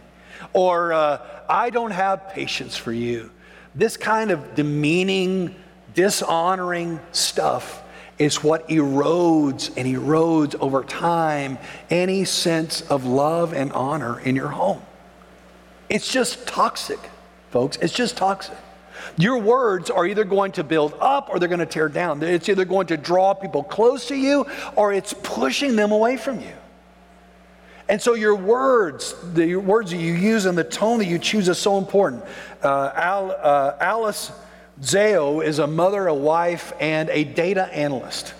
Or 0.51 0.91
uh, 0.91 1.19
I 1.47 1.69
don't 1.69 1.91
have 1.91 2.29
patience 2.29 2.75
for 2.75 2.91
you. 2.91 3.31
This 3.75 3.97
kind 3.97 4.31
of 4.31 4.55
demeaning, 4.55 5.53
dishonoring 5.93 6.99
stuff 7.11 7.83
is 8.17 8.41
what 8.41 8.67
erodes 8.69 9.71
and 9.75 9.85
erodes 9.85 10.55
over 10.61 10.83
time 10.83 11.57
any 11.89 12.23
sense 12.23 12.81
of 12.81 13.05
love 13.05 13.53
and 13.53 13.73
honor 13.73 14.19
in 14.21 14.35
your 14.35 14.47
home. 14.47 14.81
It's 15.89 16.09
just 16.09 16.47
toxic, 16.47 16.99
folks. 17.51 17.77
It's 17.77 17.93
just 17.93 18.15
toxic. 18.15 18.57
Your 19.17 19.37
words 19.37 19.89
are 19.89 20.05
either 20.05 20.23
going 20.23 20.53
to 20.53 20.63
build 20.63 20.95
up 21.01 21.29
or 21.29 21.37
they're 21.37 21.49
going 21.49 21.59
to 21.59 21.65
tear 21.65 21.89
down. 21.89 22.23
It's 22.23 22.47
either 22.47 22.65
going 22.65 22.87
to 22.87 22.97
draw 22.97 23.33
people 23.33 23.63
close 23.63 24.07
to 24.07 24.15
you 24.15 24.45
or 24.75 24.93
it's 24.93 25.13
pushing 25.13 25.75
them 25.75 25.91
away 25.91 26.15
from 26.15 26.39
you. 26.39 26.53
And 27.87 28.01
so 28.01 28.15
your 28.15 28.35
words, 28.35 29.15
the 29.33 29.55
words 29.57 29.91
that 29.91 29.97
you 29.97 30.13
use 30.13 30.45
and 30.45 30.57
the 30.57 30.63
tone 30.63 30.99
that 30.99 31.05
you 31.05 31.19
choose 31.19 31.47
is 31.49 31.59
so 31.59 31.77
important. 31.77 32.23
Uh, 32.63 32.91
Al, 32.95 33.31
uh, 33.31 33.77
Alice 33.79 34.31
Zhao 34.81 35.45
is 35.45 35.59
a 35.59 35.67
mother, 35.67 36.07
a 36.07 36.13
wife, 36.13 36.73
and 36.79 37.09
a 37.09 37.23
data 37.23 37.71
analyst. 37.73 38.33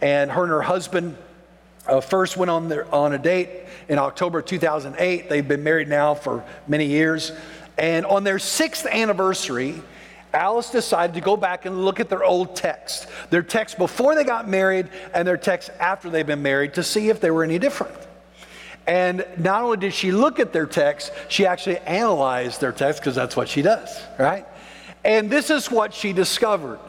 And 0.00 0.30
her 0.30 0.42
and 0.42 0.50
her 0.50 0.62
husband 0.62 1.16
uh, 1.86 2.00
first 2.00 2.36
went 2.36 2.50
on, 2.50 2.68
their, 2.68 2.92
on 2.94 3.12
a 3.12 3.18
date 3.18 3.50
in 3.88 3.98
October 3.98 4.40
2008. 4.40 5.28
They've 5.28 5.46
been 5.46 5.64
married 5.64 5.88
now 5.88 6.14
for 6.14 6.44
many 6.68 6.86
years. 6.86 7.32
And 7.76 8.06
on 8.06 8.22
their 8.22 8.38
sixth 8.38 8.86
anniversary, 8.86 9.82
Alice 10.32 10.70
decided 10.70 11.14
to 11.14 11.20
go 11.20 11.36
back 11.36 11.64
and 11.64 11.84
look 11.84 12.00
at 12.00 12.08
their 12.08 12.24
old 12.24 12.56
text, 12.56 13.08
their 13.30 13.42
text 13.42 13.76
before 13.76 14.14
they 14.14 14.24
got 14.24 14.48
married 14.48 14.88
and 15.12 15.26
their 15.26 15.36
text 15.36 15.70
after 15.80 16.10
they've 16.10 16.26
been 16.26 16.42
married 16.42 16.74
to 16.74 16.82
see 16.82 17.08
if 17.08 17.20
they 17.20 17.30
were 17.30 17.44
any 17.44 17.58
different. 17.58 17.94
And 18.86 19.26
not 19.38 19.62
only 19.62 19.78
did 19.78 19.94
she 19.94 20.12
look 20.12 20.38
at 20.38 20.52
their 20.52 20.66
text, 20.66 21.12
she 21.28 21.46
actually 21.46 21.78
analyzed 21.78 22.60
their 22.60 22.72
text 22.72 23.00
because 23.00 23.14
that's 23.14 23.36
what 23.36 23.48
she 23.48 23.62
does, 23.62 23.98
right? 24.18 24.46
And 25.04 25.30
this 25.30 25.50
is 25.50 25.70
what 25.70 25.94
she 25.94 26.12
discovered. 26.12 26.80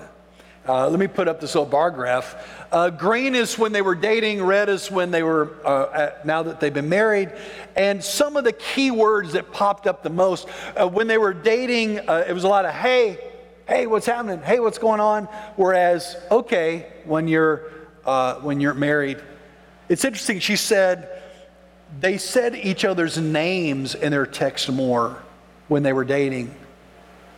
Uh, 0.67 0.89
let 0.89 0.99
me 0.99 1.07
put 1.07 1.27
up 1.27 1.39
this 1.39 1.53
little 1.53 1.69
bar 1.69 1.91
graph. 1.91 2.35
Uh, 2.71 2.89
green 2.89 3.35
is 3.35 3.57
when 3.57 3.71
they 3.71 3.83
were 3.83 3.93
dating, 3.93 4.41
red 4.41 4.67
is 4.67 4.89
when 4.89 5.11
they 5.11 5.21
were, 5.21 5.55
uh, 5.63 5.91
at, 5.93 6.25
now 6.25 6.41
that 6.41 6.59
they've 6.59 6.73
been 6.73 6.89
married. 6.89 7.31
And 7.75 8.03
some 8.03 8.35
of 8.35 8.43
the 8.43 8.51
key 8.51 8.89
words 8.89 9.33
that 9.33 9.51
popped 9.51 9.85
up 9.85 10.01
the 10.01 10.09
most 10.09 10.47
uh, 10.75 10.87
when 10.87 11.07
they 11.07 11.19
were 11.19 11.33
dating, 11.33 11.99
uh, 12.09 12.25
it 12.27 12.33
was 12.33 12.45
a 12.45 12.47
lot 12.47 12.65
of, 12.65 12.73
hey, 12.73 13.19
hey, 13.67 13.85
what's 13.85 14.07
happening? 14.07 14.41
Hey, 14.41 14.59
what's 14.59 14.79
going 14.79 14.99
on? 14.99 15.25
Whereas, 15.55 16.17
okay, 16.31 16.87
when 17.05 17.27
you're, 17.27 17.71
uh, 18.03 18.35
when 18.35 18.59
you're 18.59 18.73
married, 18.73 19.21
it's 19.87 20.03
interesting. 20.03 20.39
She 20.39 20.55
said, 20.55 21.14
they 21.99 22.17
said 22.17 22.55
each 22.55 22.83
other's 22.83 23.17
names 23.17 23.95
in 23.95 24.11
their 24.11 24.25
text 24.25 24.71
more 24.71 25.23
when 25.67 25.83
they 25.83 25.93
were 25.93 26.05
dating. 26.05 26.53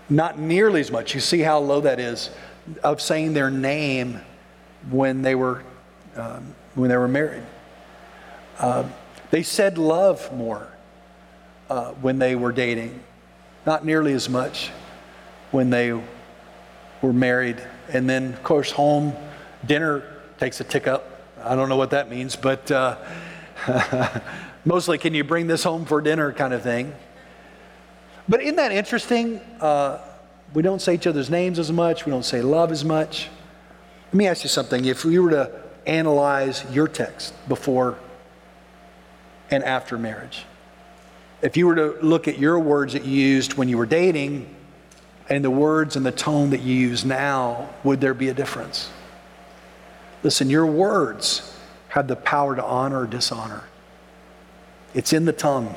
Not 0.09 0.39
nearly 0.39 0.79
as 0.79 0.91
much. 0.91 1.13
You 1.13 1.19
see 1.19 1.39
how 1.39 1.59
low 1.59 1.81
that 1.81 1.99
is 1.99 2.29
of 2.83 3.01
saying 3.01 3.33
their 3.33 3.51
name 3.51 4.21
when 4.89 5.21
they 5.21 5.35
were 5.35 5.63
um, 6.15 6.55
when 6.75 6.89
they 6.89 6.97
were 6.97 7.07
married. 7.07 7.43
Uh, 8.57 8.85
they 9.31 9.43
said 9.43 9.77
love 9.77 10.33
more 10.33 10.67
uh, 11.69 11.91
when 11.93 12.19
they 12.19 12.35
were 12.35 12.51
dating, 12.51 13.01
not 13.65 13.85
nearly 13.85 14.13
as 14.13 14.29
much 14.29 14.71
when 15.51 15.69
they 15.69 15.91
were 17.01 17.13
married. 17.13 17.61
And 17.89 18.09
then, 18.09 18.33
of 18.33 18.43
course, 18.43 18.71
home 18.71 19.13
dinner 19.65 20.03
takes 20.39 20.59
a 20.59 20.63
tick 20.63 20.87
up. 20.87 21.21
I 21.43 21.55
don't 21.55 21.69
know 21.69 21.77
what 21.77 21.91
that 21.91 22.09
means, 22.09 22.35
but. 22.35 22.71
Uh, 22.71 22.97
Mostly, 24.65 24.97
can 24.97 25.13
you 25.13 25.23
bring 25.23 25.47
this 25.47 25.63
home 25.63 25.85
for 25.85 26.01
dinner 26.01 26.31
kind 26.31 26.53
of 26.53 26.61
thing. 26.61 26.93
But 28.29 28.41
isn't 28.41 28.55
that 28.57 28.71
interesting? 28.71 29.39
Uh, 29.61 29.99
we 30.53 30.61
don't 30.61 30.81
say 30.81 30.95
each 30.95 31.07
other's 31.07 31.29
names 31.29 31.59
as 31.59 31.71
much, 31.71 32.05
we 32.05 32.11
don't 32.11 32.25
say 32.25 32.41
love 32.41 32.71
as 32.71 32.83
much. 32.83 33.29
Let 34.07 34.13
me 34.13 34.27
ask 34.27 34.43
you 34.43 34.49
something. 34.49 34.85
If 34.85 35.03
we 35.03 35.19
were 35.19 35.31
to 35.31 35.51
analyze 35.85 36.65
your 36.71 36.87
text 36.87 37.33
before 37.47 37.97
and 39.49 39.63
after 39.63 39.97
marriage, 39.97 40.45
if 41.41 41.55
you 41.55 41.67
were 41.67 41.75
to 41.75 41.97
look 42.01 42.27
at 42.27 42.39
your 42.39 42.59
words 42.59 42.93
that 42.93 43.05
you 43.05 43.21
used 43.21 43.53
when 43.55 43.69
you 43.69 43.77
were 43.77 43.85
dating 43.85 44.53
and 45.29 45.43
the 45.43 45.51
words 45.51 45.95
and 45.95 46.05
the 46.05 46.11
tone 46.11 46.49
that 46.51 46.61
you 46.61 46.73
use 46.73 47.05
now, 47.05 47.69
would 47.83 48.01
there 48.01 48.13
be 48.13 48.29
a 48.29 48.33
difference? 48.33 48.89
Listen, 50.23 50.49
your 50.49 50.65
words 50.65 51.56
have 51.89 52.07
the 52.07 52.15
power 52.15 52.55
to 52.55 52.63
honor 52.63 53.01
or 53.01 53.07
dishonor. 53.07 53.63
It's 54.93 55.13
in 55.13 55.25
the 55.25 55.33
tongue. 55.33 55.75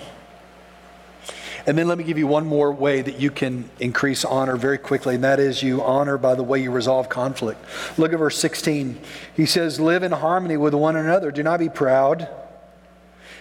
And 1.67 1.77
then 1.77 1.89
let 1.89 1.99
me 1.99 2.05
give 2.05 2.19
you 2.19 2.27
one 2.27 2.47
more 2.47 2.73
way 2.73 3.03
that 3.03 3.21
you 3.21 3.31
can 3.31 3.69
increase 3.79 4.25
honor 4.25 4.57
very 4.57 4.79
quickly, 4.79 5.17
and 5.17 5.25
that 5.25 5.39
is 5.39 5.63
you 5.63 5.83
honor 5.83 6.17
by 6.17 6.35
the 6.35 6.43
way 6.43 6.63
you 6.63 6.71
resolve 6.71 7.09
conflict. 7.09 7.63
Look 7.99 8.13
at 8.13 8.19
verse 8.19 8.39
16. 8.39 8.99
He 9.35 9.47
says, 9.47 9.79
Live 9.79 10.03
in 10.03 10.13
harmony 10.13 10.57
with 10.57 10.75
one 10.75 10.97
another. 10.97 11.31
Do 11.31 11.43
not 11.43 11.61
be 11.61 11.69
proud. 11.69 12.29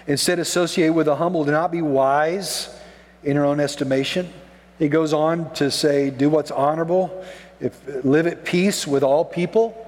Instead, 0.06 0.40
associate 0.40 0.90
with 0.90 1.06
the 1.06 1.16
humble. 1.16 1.46
Do 1.46 1.52
not 1.52 1.72
be 1.72 1.82
wise 1.82 2.76
in 3.24 3.36
your 3.36 3.46
own 3.46 3.60
estimation. 3.60 4.32
He 4.80 4.90
goes 4.90 5.14
on 5.14 5.54
to 5.54 5.72
say, 5.72 6.10
Do 6.10 6.30
what's 6.30 6.52
honorable. 6.52 7.24
If, 7.62 8.04
live 8.04 8.28
at 8.28 8.44
peace 8.44 8.86
with 8.86 9.04
all 9.04 9.24
people. 9.24 9.86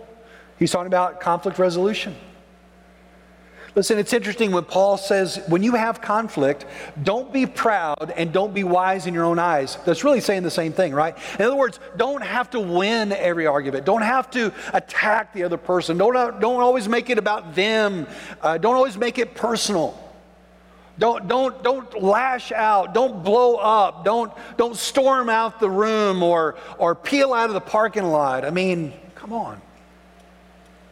He's 0.57 0.71
talking 0.71 0.87
about 0.87 1.19
conflict 1.21 1.59
resolution. 1.59 2.15
Listen, 3.73 3.97
it's 3.97 4.11
interesting 4.11 4.51
when 4.51 4.65
Paul 4.65 4.97
says, 4.97 5.41
when 5.47 5.63
you 5.63 5.75
have 5.75 6.01
conflict, 6.01 6.65
don't 7.03 7.31
be 7.31 7.45
proud 7.45 8.11
and 8.17 8.33
don't 8.33 8.53
be 8.53 8.65
wise 8.65 9.07
in 9.07 9.13
your 9.13 9.23
own 9.23 9.39
eyes. 9.39 9.77
That's 9.85 10.03
really 10.03 10.19
saying 10.19 10.43
the 10.43 10.51
same 10.51 10.73
thing, 10.73 10.93
right? 10.93 11.17
In 11.39 11.45
other 11.45 11.55
words, 11.55 11.79
don't 11.95 12.21
have 12.21 12.49
to 12.49 12.59
win 12.59 13.13
every 13.13 13.47
argument. 13.47 13.85
Don't 13.85 14.01
have 14.01 14.29
to 14.31 14.53
attack 14.73 15.33
the 15.33 15.43
other 15.43 15.55
person. 15.55 15.97
Don't, 15.97 16.13
don't 16.41 16.59
always 16.59 16.89
make 16.89 17.09
it 17.09 17.17
about 17.17 17.55
them. 17.55 18.07
Uh, 18.41 18.57
don't 18.57 18.75
always 18.75 18.97
make 18.97 19.17
it 19.17 19.35
personal. 19.35 19.97
Don't, 20.99 21.29
don't, 21.29 21.63
don't 21.63 22.03
lash 22.03 22.51
out. 22.51 22.93
Don't 22.93 23.23
blow 23.23 23.55
up. 23.55 24.03
Don't, 24.03 24.33
don't 24.57 24.75
storm 24.75 25.29
out 25.29 25.61
the 25.61 25.69
room 25.69 26.23
or, 26.23 26.57
or 26.77 26.93
peel 26.93 27.33
out 27.33 27.49
of 27.49 27.53
the 27.53 27.61
parking 27.61 28.03
lot. 28.03 28.43
I 28.43 28.49
mean, 28.49 28.91
come 29.15 29.31
on. 29.31 29.61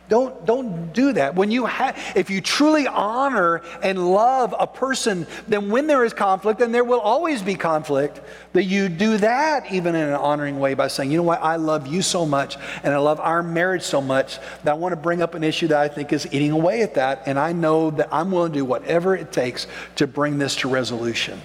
Don't, 0.09 0.43
don't 0.43 0.91
do 0.91 1.13
that. 1.13 1.35
When 1.35 1.51
you 1.51 1.67
have, 1.67 1.95
if 2.15 2.31
you 2.31 2.41
truly 2.41 2.87
honor 2.87 3.61
and 3.83 4.11
love 4.11 4.55
a 4.57 4.65
person, 4.65 5.27
then 5.47 5.69
when 5.69 5.85
there 5.85 6.03
is 6.03 6.13
conflict, 6.13 6.61
and 6.61 6.73
there 6.73 6.83
will 6.83 6.99
always 6.99 7.43
be 7.43 7.53
conflict, 7.53 8.19
that 8.53 8.63
you 8.63 8.89
do 8.89 9.17
that 9.17 9.71
even 9.71 9.93
in 9.93 10.09
an 10.09 10.15
honoring 10.15 10.59
way 10.59 10.73
by 10.73 10.87
saying, 10.87 11.11
you 11.11 11.17
know 11.17 11.23
what, 11.23 11.43
I 11.43 11.57
love 11.57 11.85
you 11.85 12.01
so 12.01 12.25
much 12.25 12.57
and 12.83 12.91
I 12.91 12.97
love 12.97 13.19
our 13.19 13.43
marriage 13.43 13.83
so 13.83 14.01
much 14.01 14.39
that 14.63 14.71
I 14.71 14.73
want 14.73 14.93
to 14.93 14.97
bring 14.97 15.21
up 15.21 15.35
an 15.35 15.43
issue 15.43 15.67
that 15.67 15.79
I 15.79 15.87
think 15.87 16.11
is 16.11 16.27
eating 16.33 16.51
away 16.51 16.81
at 16.81 16.95
that. 16.95 17.21
And 17.27 17.37
I 17.37 17.53
know 17.53 17.91
that 17.91 18.09
I'm 18.11 18.31
willing 18.31 18.51
to 18.53 18.59
do 18.59 18.65
whatever 18.65 19.15
it 19.15 19.31
takes 19.31 19.67
to 19.97 20.07
bring 20.07 20.39
this 20.39 20.55
to 20.57 20.67
resolution 20.67 21.39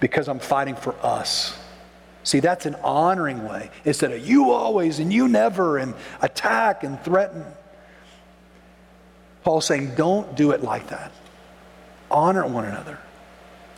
because 0.00 0.28
I'm 0.28 0.38
fighting 0.38 0.76
for 0.76 0.94
us. 1.02 1.58
See, 2.24 2.40
that's 2.40 2.64
an 2.64 2.74
honoring 2.82 3.46
way 3.46 3.70
instead 3.84 4.10
of 4.10 4.26
you 4.26 4.50
always 4.50 4.98
and 4.98 5.12
you 5.12 5.28
never 5.28 5.76
and 5.76 5.94
attack 6.22 6.82
and 6.82 7.00
threaten. 7.04 7.44
Paul's 9.44 9.66
saying, 9.66 9.94
don't 9.94 10.34
do 10.34 10.52
it 10.52 10.62
like 10.62 10.88
that. 10.88 11.12
Honor 12.10 12.46
one 12.46 12.64
another. 12.64 12.98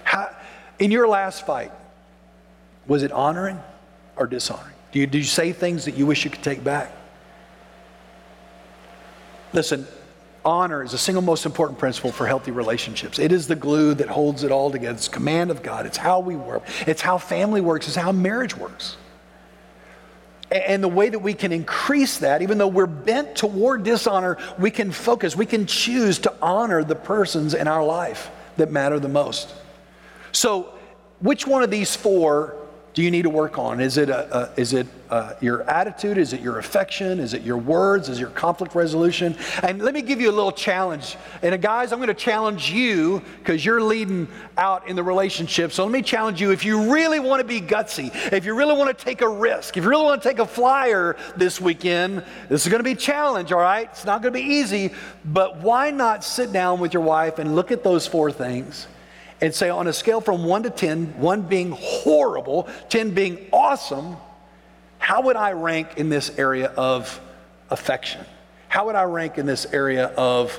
How, 0.05 0.31
in 0.79 0.93
your 0.93 1.09
last 1.09 1.45
fight, 1.45 1.73
was 2.87 3.03
it 3.03 3.11
honoring 3.11 3.61
or 4.15 4.29
dishonoring? 4.29 4.75
Do 4.93 5.01
you, 5.01 5.09
did 5.09 5.19
you 5.19 5.25
say 5.25 5.53
things 5.53 5.85
that 5.87 5.97
you 5.97 6.07
wish 6.07 6.25
you 6.25 6.31
could 6.31 6.45
take 6.45 6.63
back? 6.63 6.93
Listen, 9.53 9.89
honor 10.47 10.83
is 10.83 10.93
the 10.93 10.99
single 10.99 11.23
most 11.23 11.45
important 11.45 11.79
principle 11.79 12.13
for 12.13 12.27
healthy 12.27 12.53
relationships. 12.53 13.19
It 13.19 13.33
is 13.33 13.49
the 13.49 13.57
glue 13.57 13.93
that 13.95 14.09
holds 14.09 14.45
it 14.45 14.53
all 14.53 14.71
together. 14.71 14.95
It's 14.95 15.09
command 15.09 15.51
of 15.51 15.63
God. 15.63 15.85
It's 15.85 15.97
how 15.97 16.21
we 16.21 16.37
work. 16.37 16.63
It's 16.87 17.03
how 17.03 17.19
family 17.19 17.61
works. 17.61 17.89
It's 17.89 17.97
how 17.97 18.13
marriage 18.13 18.57
works. 18.57 18.97
And 20.51 20.83
the 20.83 20.89
way 20.89 21.09
that 21.09 21.19
we 21.19 21.35
can 21.35 21.51
increase 21.53 22.19
that, 22.19 22.41
even 22.41 22.57
though 22.59 22.69
we're 22.69 22.87
bent 22.87 23.35
toward 23.35 23.83
dishonor, 23.83 24.39
we 24.59 24.71
can 24.71 24.93
focus, 24.93 25.35
we 25.35 25.47
can 25.47 25.67
choose 25.67 26.21
to 26.21 26.33
honor 26.41 26.85
the 26.85 26.95
persons 26.95 27.53
in 27.53 27.67
our 27.67 27.85
life 27.85 28.31
that 28.57 28.71
matter 28.71 29.01
the 29.01 29.09
most. 29.09 29.53
So, 30.31 30.73
which 31.19 31.47
one 31.47 31.65
of 31.65 31.71
these 31.71 31.97
four 31.97 32.57
do 32.97 33.03
you 33.03 33.11
need 33.11 33.25
to 33.25 33.31
work 33.31 33.59
on? 33.59 33.79
Is 33.79 33.99
it, 33.99 34.09
a, 34.09 34.35
a, 34.35 34.59
is 34.59 34.73
it 34.73 34.87
uh, 35.11 35.35
your 35.43 35.69
attitude? 35.69 36.17
Is 36.17 36.33
it 36.33 36.41
your 36.41 36.59
affection? 36.59 37.21
Is 37.21 37.35
it 37.35 37.43
your 37.43 37.59
words? 37.59 38.09
Is 38.09 38.17
it 38.17 38.23
your 38.23 38.31
conflict 38.31 38.75
resolution? 38.75 39.37
And 39.63 39.83
let 39.83 39.93
me 39.93 40.01
give 40.01 40.19
you 40.19 40.31
a 40.31 40.33
little 40.33 40.51
challenge. 40.51 41.19
And 41.43 41.53
uh, 41.53 41.59
guys, 41.59 41.93
I'm 41.93 41.99
going 41.99 42.09
to 42.09 42.15
challenge 42.15 42.71
you 42.71 43.21
because 43.41 43.63
you're 43.63 43.83
leading 43.83 44.29
out 44.57 44.89
in 44.89 44.97
the 44.97 45.03
relationship. 45.03 45.73
So 45.73 45.85
let 45.85 45.93
me 45.93 46.01
challenge 46.01 46.41
you 46.41 46.53
if 46.53 46.65
you 46.65 46.91
really 46.91 47.21
want 47.21 47.41
to 47.41 47.47
be 47.47 47.61
gutsy, 47.61 48.11
if 48.33 48.47
you 48.47 48.55
really 48.55 48.75
want 48.75 48.99
to 48.99 49.05
take 49.05 49.21
a 49.21 49.29
risk, 49.29 49.77
if 49.77 49.85
you 49.85 49.91
really 49.91 50.05
want 50.05 50.23
to 50.23 50.27
take 50.27 50.39
a 50.39 50.47
flyer 50.47 51.19
this 51.37 51.61
weekend, 51.61 52.25
this 52.49 52.65
is 52.65 52.71
going 52.71 52.81
to 52.81 52.85
be 52.85 52.93
a 52.93 52.97
challenge, 52.97 53.53
all 53.53 53.61
right? 53.61 53.91
It's 53.93 54.07
not 54.07 54.23
going 54.23 54.33
to 54.33 54.41
be 54.41 54.47
easy, 54.47 54.91
but 55.23 55.59
why 55.59 55.91
not 55.91 56.25
sit 56.25 56.51
down 56.51 56.81
with 56.81 56.95
your 56.95 57.03
wife 57.03 57.39
and 57.39 57.55
look 57.55 57.71
at 57.71 57.85
those 57.85 58.07
four 58.07 58.33
things? 58.33 58.87
And 59.41 59.55
say 59.55 59.69
on 59.69 59.87
a 59.87 59.93
scale 59.93 60.21
from 60.21 60.45
1 60.45 60.65
to 60.65 60.71
10, 60.71 61.19
1 61.19 61.43
being 61.43 61.73
horrible, 61.79 62.69
10 62.89 63.11
being 63.11 63.47
awesome, 63.53 64.17
how 64.99 65.23
would 65.23 65.37
I 65.37 65.53
rank 65.53 65.99
in 65.99 66.09
this 66.09 66.37
area 66.39 66.69
of 66.77 67.21
affection? 67.71 68.25
How 68.69 68.87
would 68.87 68.95
I 68.95 69.05
rank 69.05 69.39
in 69.39 69.47
this 69.47 69.67
area 69.73 70.07
of 70.17 70.59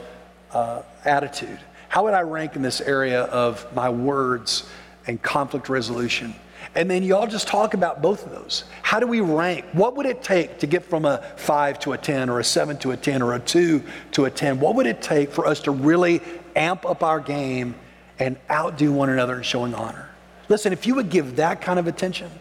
uh, 0.52 0.84
attitude? 1.06 1.60
How 1.90 2.04
would 2.04 2.14
I 2.14 2.22
rank 2.22 2.56
in 2.56 2.62
this 2.62 2.82
area 2.82 3.24
of 3.24 3.66
my 3.76 3.90
words 3.90 4.70
and 5.08 5.22
conflict 5.22 5.70
resolution? 5.70 6.34
And 6.76 6.90
then 6.92 7.02
y'all 7.04 7.28
just 7.28 7.48
talk 7.48 7.74
about 7.74 8.02
both 8.02 8.26
of 8.26 8.32
those. 8.32 8.66
How 8.84 9.00
do 9.00 9.08
we 9.08 9.20
rank? 9.20 9.66
What 9.74 9.96
would 9.96 10.06
it 10.06 10.22
take 10.22 10.60
to 10.60 10.68
get 10.68 10.86
from 10.86 11.06
a 11.06 11.24
5 11.38 11.80
to 11.80 11.94
a 11.94 11.98
10 11.98 12.30
or 12.30 12.40
a 12.40 12.44
7 12.44 12.78
to 12.80 12.92
a 12.92 12.98
10 12.98 13.22
or 13.22 13.34
a 13.34 13.40
2 13.40 13.82
to 14.12 14.26
a 14.26 14.30
10? 14.30 14.60
What 14.60 14.76
would 14.76 14.86
it 14.86 15.02
take 15.02 15.32
for 15.32 15.48
us 15.48 15.60
to 15.62 15.72
really 15.72 16.22
amp 16.56 16.86
up 16.86 17.04
our 17.04 17.20
game 17.20 17.76
and 18.20 18.38
outdo 18.50 18.92
one 18.92 19.10
another 19.10 19.38
in 19.38 19.44
showing 19.44 19.74
honor. 19.74 20.10
Listen, 20.50 20.74
if 20.74 20.88
you 20.88 20.96
would 20.96 21.10
give 21.10 21.36
that 21.38 21.62
kind 21.62 21.78
of 21.78 21.88
attention, 21.88 22.32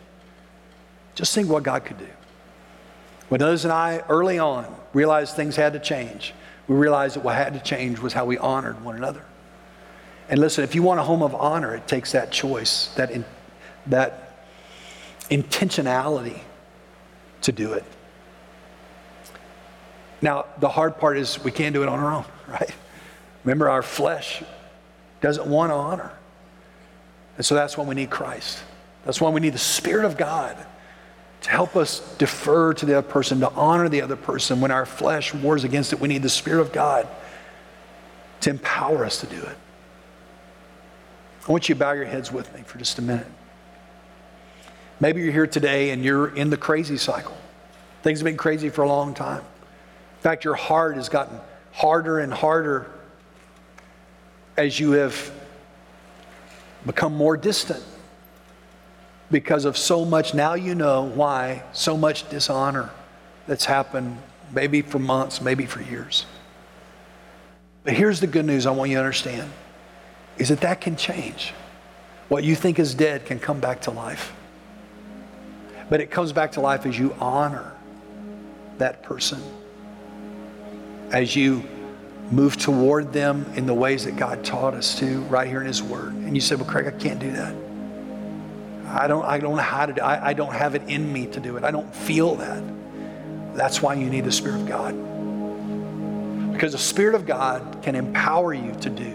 just 1.14 1.34
think 1.34 1.48
what 1.48 1.62
God 1.62 1.84
could 1.84 1.98
do. 1.98 2.08
When 3.28 3.40
those 3.40 3.64
and 3.64 3.72
I, 3.72 4.02
early 4.08 4.38
on, 4.38 4.72
realized 4.92 5.34
things 5.34 5.56
had 5.56 5.72
to 5.72 5.78
change, 5.78 6.32
we 6.68 6.76
realized 6.76 7.16
that 7.16 7.24
what 7.24 7.34
had 7.34 7.54
to 7.54 7.60
change 7.60 7.98
was 7.98 8.12
how 8.12 8.24
we 8.24 8.38
honored 8.38 8.82
one 8.84 8.96
another. 8.96 9.24
And 10.28 10.40
listen, 10.40 10.64
if 10.64 10.74
you 10.74 10.82
want 10.82 11.00
a 11.00 11.02
home 11.02 11.22
of 11.22 11.34
honor, 11.34 11.74
it 11.74 11.86
takes 11.86 12.12
that 12.12 12.30
choice, 12.30 12.88
that, 12.96 13.10
in, 13.10 13.24
that 13.86 14.44
intentionality 15.30 16.40
to 17.42 17.52
do 17.52 17.72
it. 17.72 17.84
Now, 20.22 20.46
the 20.58 20.68
hard 20.68 20.98
part 20.98 21.18
is 21.18 21.42
we 21.42 21.52
can't 21.52 21.74
do 21.74 21.82
it 21.82 21.88
on 21.88 21.98
our 21.98 22.12
own, 22.12 22.24
right? 22.48 22.70
Remember, 23.44 23.68
our 23.68 23.82
flesh 23.82 24.42
doesn't 25.26 25.46
want 25.46 25.70
to 25.70 25.74
honor. 25.74 26.12
And 27.36 27.44
so 27.44 27.54
that's 27.54 27.76
why 27.76 27.84
we 27.84 27.94
need 27.94 28.10
Christ. 28.10 28.62
That's 29.04 29.20
why 29.20 29.30
we 29.30 29.40
need 29.40 29.52
the 29.52 29.58
Spirit 29.58 30.04
of 30.04 30.16
God 30.16 30.56
to 31.42 31.50
help 31.50 31.76
us 31.76 32.00
defer 32.16 32.72
to 32.74 32.86
the 32.86 32.98
other 32.98 33.06
person, 33.06 33.40
to 33.40 33.50
honor 33.50 33.88
the 33.88 34.02
other 34.02 34.16
person. 34.16 34.60
When 34.60 34.70
our 34.70 34.86
flesh 34.86 35.34
wars 35.34 35.64
against 35.64 35.92
it, 35.92 36.00
we 36.00 36.08
need 36.08 36.22
the 36.22 36.28
Spirit 36.28 36.60
of 36.60 36.72
God 36.72 37.06
to 38.40 38.50
empower 38.50 39.04
us 39.04 39.20
to 39.20 39.26
do 39.26 39.40
it. 39.40 39.56
I 41.46 41.52
want 41.52 41.68
you 41.68 41.74
to 41.74 41.78
bow 41.78 41.92
your 41.92 42.04
heads 42.04 42.32
with 42.32 42.52
me 42.54 42.62
for 42.62 42.78
just 42.78 42.98
a 42.98 43.02
minute. 43.02 43.26
Maybe 44.98 45.22
you're 45.22 45.32
here 45.32 45.46
today 45.46 45.90
and 45.90 46.04
you're 46.04 46.34
in 46.34 46.50
the 46.50 46.56
crazy 46.56 46.96
cycle. 46.96 47.36
Things 48.02 48.18
have 48.20 48.24
been 48.24 48.36
crazy 48.36 48.70
for 48.70 48.82
a 48.82 48.88
long 48.88 49.14
time. 49.14 49.40
In 49.40 50.22
fact, 50.22 50.44
your 50.44 50.54
heart 50.54 50.96
has 50.96 51.08
gotten 51.08 51.38
harder 51.72 52.18
and 52.18 52.32
harder 52.32 52.90
as 54.56 54.80
you 54.80 54.92
have 54.92 55.32
become 56.84 57.14
more 57.14 57.36
distant 57.36 57.82
because 59.30 59.64
of 59.64 59.76
so 59.76 60.04
much. 60.04 60.34
Now 60.34 60.54
you 60.54 60.74
know 60.74 61.02
why 61.02 61.62
so 61.72 61.96
much 61.96 62.28
dishonor 62.30 62.90
that's 63.46 63.64
happened, 63.64 64.18
maybe 64.52 64.82
for 64.82 64.98
months, 64.98 65.40
maybe 65.40 65.66
for 65.66 65.82
years. 65.82 66.26
But 67.84 67.94
here's 67.94 68.20
the 68.20 68.26
good 68.26 68.44
news 68.44 68.66
I 68.66 68.70
want 68.70 68.90
you 68.90 68.96
to 68.96 69.00
understand 69.00 69.50
is 70.38 70.48
that 70.48 70.60
that 70.60 70.80
can 70.80 70.96
change. 70.96 71.54
What 72.28 72.44
you 72.44 72.54
think 72.54 72.78
is 72.78 72.94
dead 72.94 73.24
can 73.24 73.38
come 73.38 73.60
back 73.60 73.82
to 73.82 73.90
life. 73.90 74.34
But 75.88 76.00
it 76.00 76.10
comes 76.10 76.32
back 76.32 76.52
to 76.52 76.60
life 76.60 76.84
as 76.84 76.98
you 76.98 77.14
honor 77.20 77.72
that 78.78 79.02
person, 79.02 79.40
as 81.10 81.34
you 81.36 81.64
move 82.30 82.56
toward 82.56 83.12
them 83.12 83.46
in 83.54 83.66
the 83.66 83.74
ways 83.74 84.04
that 84.04 84.16
God 84.16 84.44
taught 84.44 84.74
us 84.74 84.98
to 84.98 85.20
right 85.22 85.46
here 85.46 85.60
in 85.60 85.66
His 85.66 85.82
Word. 85.82 86.12
And 86.12 86.34
you 86.34 86.40
said, 86.40 86.58
Well, 86.58 86.68
Craig, 86.68 86.86
I 86.86 86.90
can't 86.90 87.20
do 87.20 87.30
that. 87.32 87.54
I 88.88 89.06
don't, 89.06 89.24
I 89.24 89.38
don't 89.38 89.56
know 89.56 89.62
how 89.62 89.86
to 89.86 89.92
do 89.92 90.00
I, 90.00 90.28
I 90.28 90.32
don't 90.32 90.52
have 90.52 90.74
it 90.74 90.82
in 90.88 91.12
me 91.12 91.26
to 91.28 91.40
do 91.40 91.56
it. 91.56 91.64
I 91.64 91.70
don't 91.70 91.92
feel 91.94 92.36
that. 92.36 92.62
That's 93.54 93.82
why 93.82 93.94
you 93.94 94.08
need 94.08 94.24
the 94.24 94.32
Spirit 94.32 94.60
of 94.60 94.68
God. 94.68 96.52
Because 96.52 96.72
the 96.72 96.78
Spirit 96.78 97.14
of 97.14 97.26
God 97.26 97.80
can 97.82 97.94
empower 97.94 98.54
you 98.54 98.72
to 98.80 98.90
do 98.90 99.10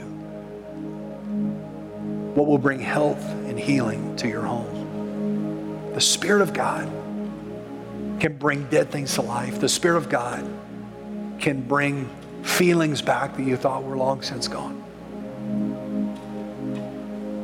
what 2.35 2.47
will 2.47 2.57
bring 2.57 2.79
health 2.79 3.23
and 3.23 3.59
healing 3.59 4.15
to 4.17 4.27
your 4.27 4.43
home. 4.43 5.91
The 5.93 6.01
Spirit 6.01 6.41
of 6.41 6.53
God 6.53 6.85
can 8.19 8.37
bring 8.37 8.65
dead 8.65 8.91
things 8.91 9.15
to 9.15 9.21
life. 9.21 9.59
The 9.59 9.69
Spirit 9.69 9.97
of 9.97 10.09
God 10.09 10.47
can 11.39 11.61
bring 11.61 12.09
feelings 12.43 13.01
back 13.01 13.35
that 13.37 13.43
you 13.43 13.57
thought 13.57 13.83
were 13.83 13.97
long 13.97 14.21
since 14.21 14.47
gone. 14.47 14.81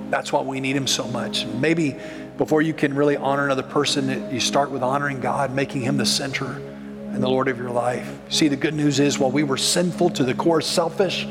That's 0.10 0.32
why 0.32 0.42
we 0.42 0.60
need 0.60 0.76
Him 0.76 0.88
so 0.88 1.08
much. 1.08 1.46
Maybe 1.46 1.96
before 2.38 2.62
you 2.62 2.74
can 2.74 2.94
really 2.94 3.18
honor 3.18 3.46
another 3.46 3.64
person, 3.64 4.32
you 4.32 4.40
start 4.40 4.72
with 4.72 4.84
honoring 4.84 5.20
God, 5.20 5.54
making 5.54 5.82
Him 5.82 5.98
the 5.98 6.06
center 6.06 6.46
and 6.46 7.22
the 7.22 7.28
Lord 7.28 7.48
of 7.48 7.58
your 7.58 7.72
life. 7.72 8.10
See, 8.30 8.48
the 8.48 8.56
good 8.56 8.74
news 8.74 9.00
is 9.00 9.18
while 9.18 9.32
we 9.32 9.44
were 9.44 9.58
sinful 9.58 10.12
to 10.12 10.24
the 10.24 10.34
core, 10.34 10.62
selfish, 10.62 11.28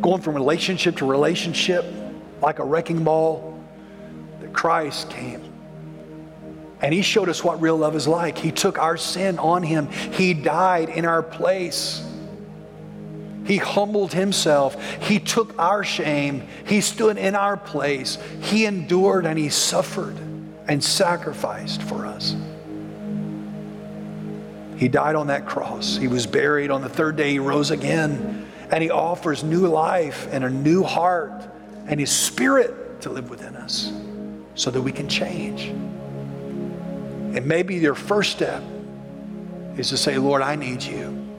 going 0.00 0.20
from 0.22 0.34
relationship 0.34 0.96
to 0.96 1.06
relationship 1.06 1.84
like 2.42 2.58
a 2.58 2.64
wrecking 2.64 3.04
ball, 3.04 3.58
that 4.40 4.52
Christ 4.52 5.10
came. 5.10 5.44
And 6.82 6.92
He 6.92 7.02
showed 7.02 7.28
us 7.28 7.44
what 7.44 7.60
real 7.60 7.76
love 7.76 7.94
is 7.94 8.08
like. 8.08 8.36
He 8.36 8.50
took 8.50 8.78
our 8.78 8.96
sin 8.96 9.38
on 9.38 9.62
Him, 9.62 9.88
He 9.88 10.34
died 10.34 10.88
in 10.88 11.04
our 11.04 11.22
place. 11.22 12.06
He 13.50 13.56
humbled 13.56 14.12
himself. 14.12 14.80
He 15.02 15.18
took 15.18 15.58
our 15.58 15.82
shame. 15.82 16.46
He 16.66 16.80
stood 16.80 17.18
in 17.18 17.34
our 17.34 17.56
place. 17.56 18.16
He 18.42 18.64
endured 18.64 19.26
and 19.26 19.36
he 19.36 19.48
suffered 19.48 20.16
and 20.68 20.84
sacrificed 20.84 21.82
for 21.82 22.06
us. 22.06 22.36
He 24.76 24.86
died 24.86 25.16
on 25.16 25.26
that 25.26 25.46
cross. 25.48 25.96
He 25.96 26.06
was 26.06 26.28
buried. 26.28 26.70
On 26.70 26.80
the 26.80 26.88
third 26.88 27.16
day, 27.16 27.32
he 27.32 27.38
rose 27.40 27.72
again. 27.72 28.46
And 28.70 28.84
he 28.84 28.90
offers 28.90 29.42
new 29.42 29.66
life 29.66 30.28
and 30.30 30.44
a 30.44 30.50
new 30.50 30.84
heart 30.84 31.42
and 31.88 31.98
his 31.98 32.12
spirit 32.12 33.00
to 33.00 33.10
live 33.10 33.30
within 33.30 33.56
us 33.56 33.92
so 34.54 34.70
that 34.70 34.80
we 34.80 34.92
can 34.92 35.08
change. 35.08 35.64
And 37.34 37.44
maybe 37.46 37.74
your 37.74 37.96
first 37.96 38.30
step 38.30 38.62
is 39.76 39.88
to 39.88 39.96
say, 39.96 40.18
Lord, 40.18 40.40
I 40.40 40.54
need 40.54 40.84
you. 40.84 41.29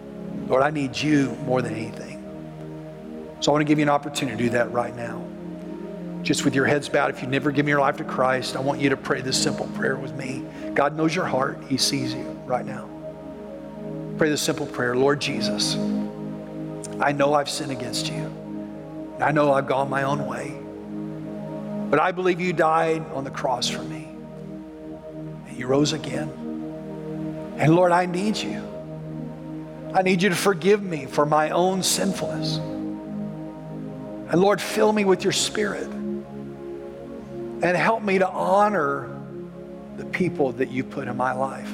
Lord, 0.47 0.63
I 0.63 0.69
need 0.69 0.97
you 0.97 1.31
more 1.45 1.61
than 1.61 1.75
anything. 1.75 2.17
So 3.39 3.51
I 3.51 3.53
want 3.53 3.61
to 3.61 3.65
give 3.65 3.79
you 3.79 3.83
an 3.83 3.89
opportunity 3.89 4.37
to 4.37 4.43
do 4.43 4.49
that 4.51 4.71
right 4.71 4.95
now. 4.95 5.25
Just 6.21 6.45
with 6.45 6.53
your 6.53 6.65
heads 6.65 6.87
bowed, 6.87 7.09
if 7.09 7.21
you've 7.21 7.31
never 7.31 7.51
given 7.51 7.69
your 7.69 7.79
life 7.79 7.97
to 7.97 8.03
Christ, 8.03 8.55
I 8.55 8.59
want 8.59 8.79
you 8.79 8.89
to 8.89 8.97
pray 8.97 9.21
this 9.21 9.41
simple 9.41 9.65
prayer 9.69 9.95
with 9.95 10.15
me. 10.15 10.45
God 10.75 10.95
knows 10.95 11.15
your 11.15 11.25
heart, 11.25 11.57
He 11.67 11.77
sees 11.77 12.13
you 12.13 12.23
right 12.45 12.65
now. 12.65 12.87
Pray 14.17 14.29
this 14.29 14.41
simple 14.41 14.67
prayer 14.67 14.95
Lord 14.95 15.19
Jesus, 15.19 15.75
I 16.99 17.11
know 17.11 17.33
I've 17.33 17.49
sinned 17.49 17.71
against 17.71 18.11
you. 18.11 18.31
I 19.19 19.31
know 19.31 19.53
I've 19.53 19.67
gone 19.67 19.89
my 19.89 20.03
own 20.03 20.27
way. 20.27 20.55
But 21.89 21.99
I 21.99 22.11
believe 22.11 22.39
you 22.39 22.53
died 22.53 23.03
on 23.13 23.23
the 23.23 23.31
cross 23.31 23.67
for 23.67 23.81
me. 23.83 24.07
And 25.47 25.57
you 25.57 25.67
rose 25.67 25.93
again. 25.93 26.29
And 27.57 27.75
Lord, 27.75 27.91
I 27.91 28.05
need 28.05 28.37
you. 28.37 28.70
I 29.93 30.01
need 30.03 30.21
you 30.21 30.29
to 30.29 30.35
forgive 30.35 30.81
me 30.81 31.05
for 31.05 31.25
my 31.25 31.49
own 31.49 31.83
sinfulness. 31.83 32.57
And 32.57 34.35
Lord, 34.35 34.61
fill 34.61 34.93
me 34.93 35.03
with 35.03 35.23
your 35.23 35.33
spirit 35.33 35.87
and 35.87 37.77
help 37.77 38.01
me 38.01 38.19
to 38.19 38.29
honor 38.29 39.09
the 39.97 40.05
people 40.05 40.53
that 40.53 40.71
you 40.71 40.83
put 40.83 41.07
in 41.07 41.17
my 41.17 41.33
life. 41.33 41.69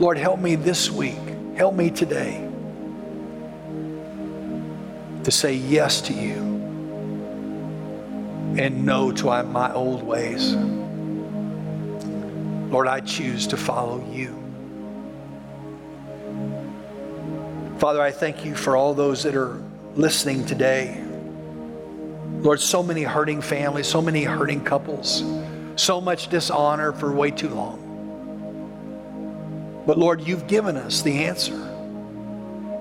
Lord, 0.00 0.18
help 0.18 0.38
me 0.40 0.54
this 0.56 0.90
week. 0.90 1.18
Help 1.56 1.74
me 1.74 1.90
today 1.90 2.46
to 5.24 5.30
say 5.30 5.54
yes 5.54 6.00
to 6.02 6.14
you 6.14 6.50
and 8.58 8.84
no 8.86 9.12
to 9.12 9.42
my 9.44 9.72
old 9.72 10.02
ways. 10.02 10.54
Lord, 12.70 12.86
I 12.88 13.00
choose 13.00 13.46
to 13.48 13.56
follow 13.56 14.02
you. 14.10 14.39
Father, 17.80 18.02
I 18.02 18.10
thank 18.10 18.44
you 18.44 18.54
for 18.54 18.76
all 18.76 18.92
those 18.92 19.22
that 19.22 19.34
are 19.34 19.58
listening 19.94 20.44
today. 20.44 21.02
Lord, 22.40 22.60
so 22.60 22.82
many 22.82 23.04
hurting 23.04 23.40
families, 23.40 23.86
so 23.86 24.02
many 24.02 24.22
hurting 24.22 24.62
couples, 24.64 25.24
so 25.76 25.98
much 25.98 26.28
dishonor 26.28 26.92
for 26.92 27.10
way 27.10 27.30
too 27.30 27.48
long. 27.48 27.86
But 29.86 29.96
Lord, 29.96 30.20
you've 30.20 30.46
given 30.46 30.76
us 30.76 31.00
the 31.00 31.24
answer 31.24 31.56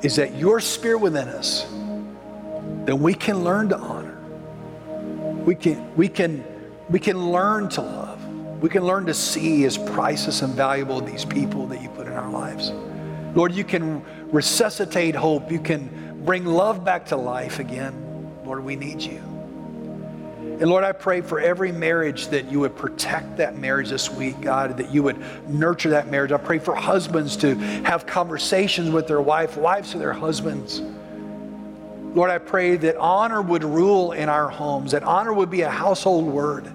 is 0.04 0.18
that 0.18 0.36
your 0.36 0.60
spirit 0.60 1.00
within 1.00 1.30
us, 1.30 1.64
then 2.84 3.00
we 3.00 3.14
can 3.14 3.46
learn 3.46 3.70
to 3.70 3.78
honor. 3.78 4.18
We 5.46 5.56
can, 5.56 5.96
we 5.96 6.10
can, 6.10 6.44
we 6.90 7.00
can 7.00 7.32
learn 7.32 7.70
to 7.70 7.82
love. 7.82 8.22
We 8.62 8.68
can 8.68 8.84
learn 8.84 9.06
to 9.06 9.14
see 9.14 9.64
as 9.64 9.78
priceless 9.78 10.42
and 10.42 10.54
valuable 10.56 11.00
these 11.00 11.24
people 11.24 11.68
that 11.68 11.82
you 11.82 11.88
put 11.88 12.08
in 12.08 12.12
our 12.12 12.30
lives. 12.30 12.74
Lord, 13.36 13.54
you 13.54 13.64
can 13.64 14.04
resuscitate 14.32 15.16
hope. 15.16 15.52
You 15.52 15.60
can 15.60 16.24
bring 16.26 16.46
love 16.46 16.84
back 16.84 17.08
to 17.08 17.16
life 17.16 17.60
again. 17.60 18.06
Lord, 18.46 18.64
we 18.64 18.76
need 18.76 19.02
you. 19.02 19.22
And 20.60 20.70
Lord, 20.70 20.84
I 20.84 20.92
pray 20.92 21.22
for 21.22 21.40
every 21.40 21.72
marriage 21.72 22.28
that 22.28 22.52
you 22.52 22.60
would 22.60 22.76
protect 22.76 23.38
that 23.38 23.58
marriage 23.58 23.90
this 23.90 24.12
week, 24.12 24.42
God, 24.42 24.76
that 24.78 24.92
you 24.92 25.02
would 25.04 25.18
nurture 25.48 25.92
that 25.92 26.10
marriage. 26.10 26.34
I 26.34 26.38
pray 26.38 26.60
for 26.60 26.76
husbands 26.76 27.38
to 27.38 27.56
have 27.56 28.06
conversations 28.06 28.90
with 28.90 29.08
their 29.08 29.22
wife, 29.22 29.56
wives 29.56 29.92
to 29.92 30.00
their 30.00 30.12
husbands. 30.12 30.82
Lord, 32.14 32.30
I 32.30 32.40
pray 32.40 32.76
that 32.76 32.98
honor 32.98 33.42
would 33.42 33.64
rule 33.64 34.12
in 34.12 34.28
our 34.28 34.50
homes, 34.50 34.92
that 34.92 35.04
honor 35.04 35.32
would 35.32 35.50
be 35.50 35.62
a 35.62 35.70
household 35.70 36.26
word. 36.26 36.66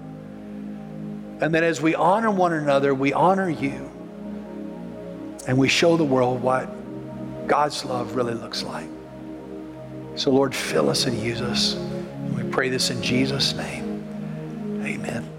And 1.41 1.53
that 1.53 1.63
as 1.63 1.79
we 1.79 1.93
honor 1.93 2.31
one 2.31 2.53
another, 2.53 2.95
we 2.95 3.13
honor 3.13 3.49
you 3.49 3.91
and 5.47 5.57
we 5.57 5.67
show 5.67 5.95
the 5.95 6.03
world 6.03 6.41
what 6.41 6.69
God's 7.47 7.85
love 7.85 8.15
really 8.15 8.33
looks 8.33 8.63
like. 8.63 8.87
So, 10.15 10.31
Lord, 10.31 10.55
fill 10.55 10.89
us 10.89 11.05
and 11.05 11.17
use 11.17 11.41
us. 11.41 11.75
We 12.35 12.43
pray 12.43 12.69
this 12.69 12.89
in 12.89 13.01
Jesus' 13.01 13.53
name. 13.53 14.81
Amen. 14.85 15.34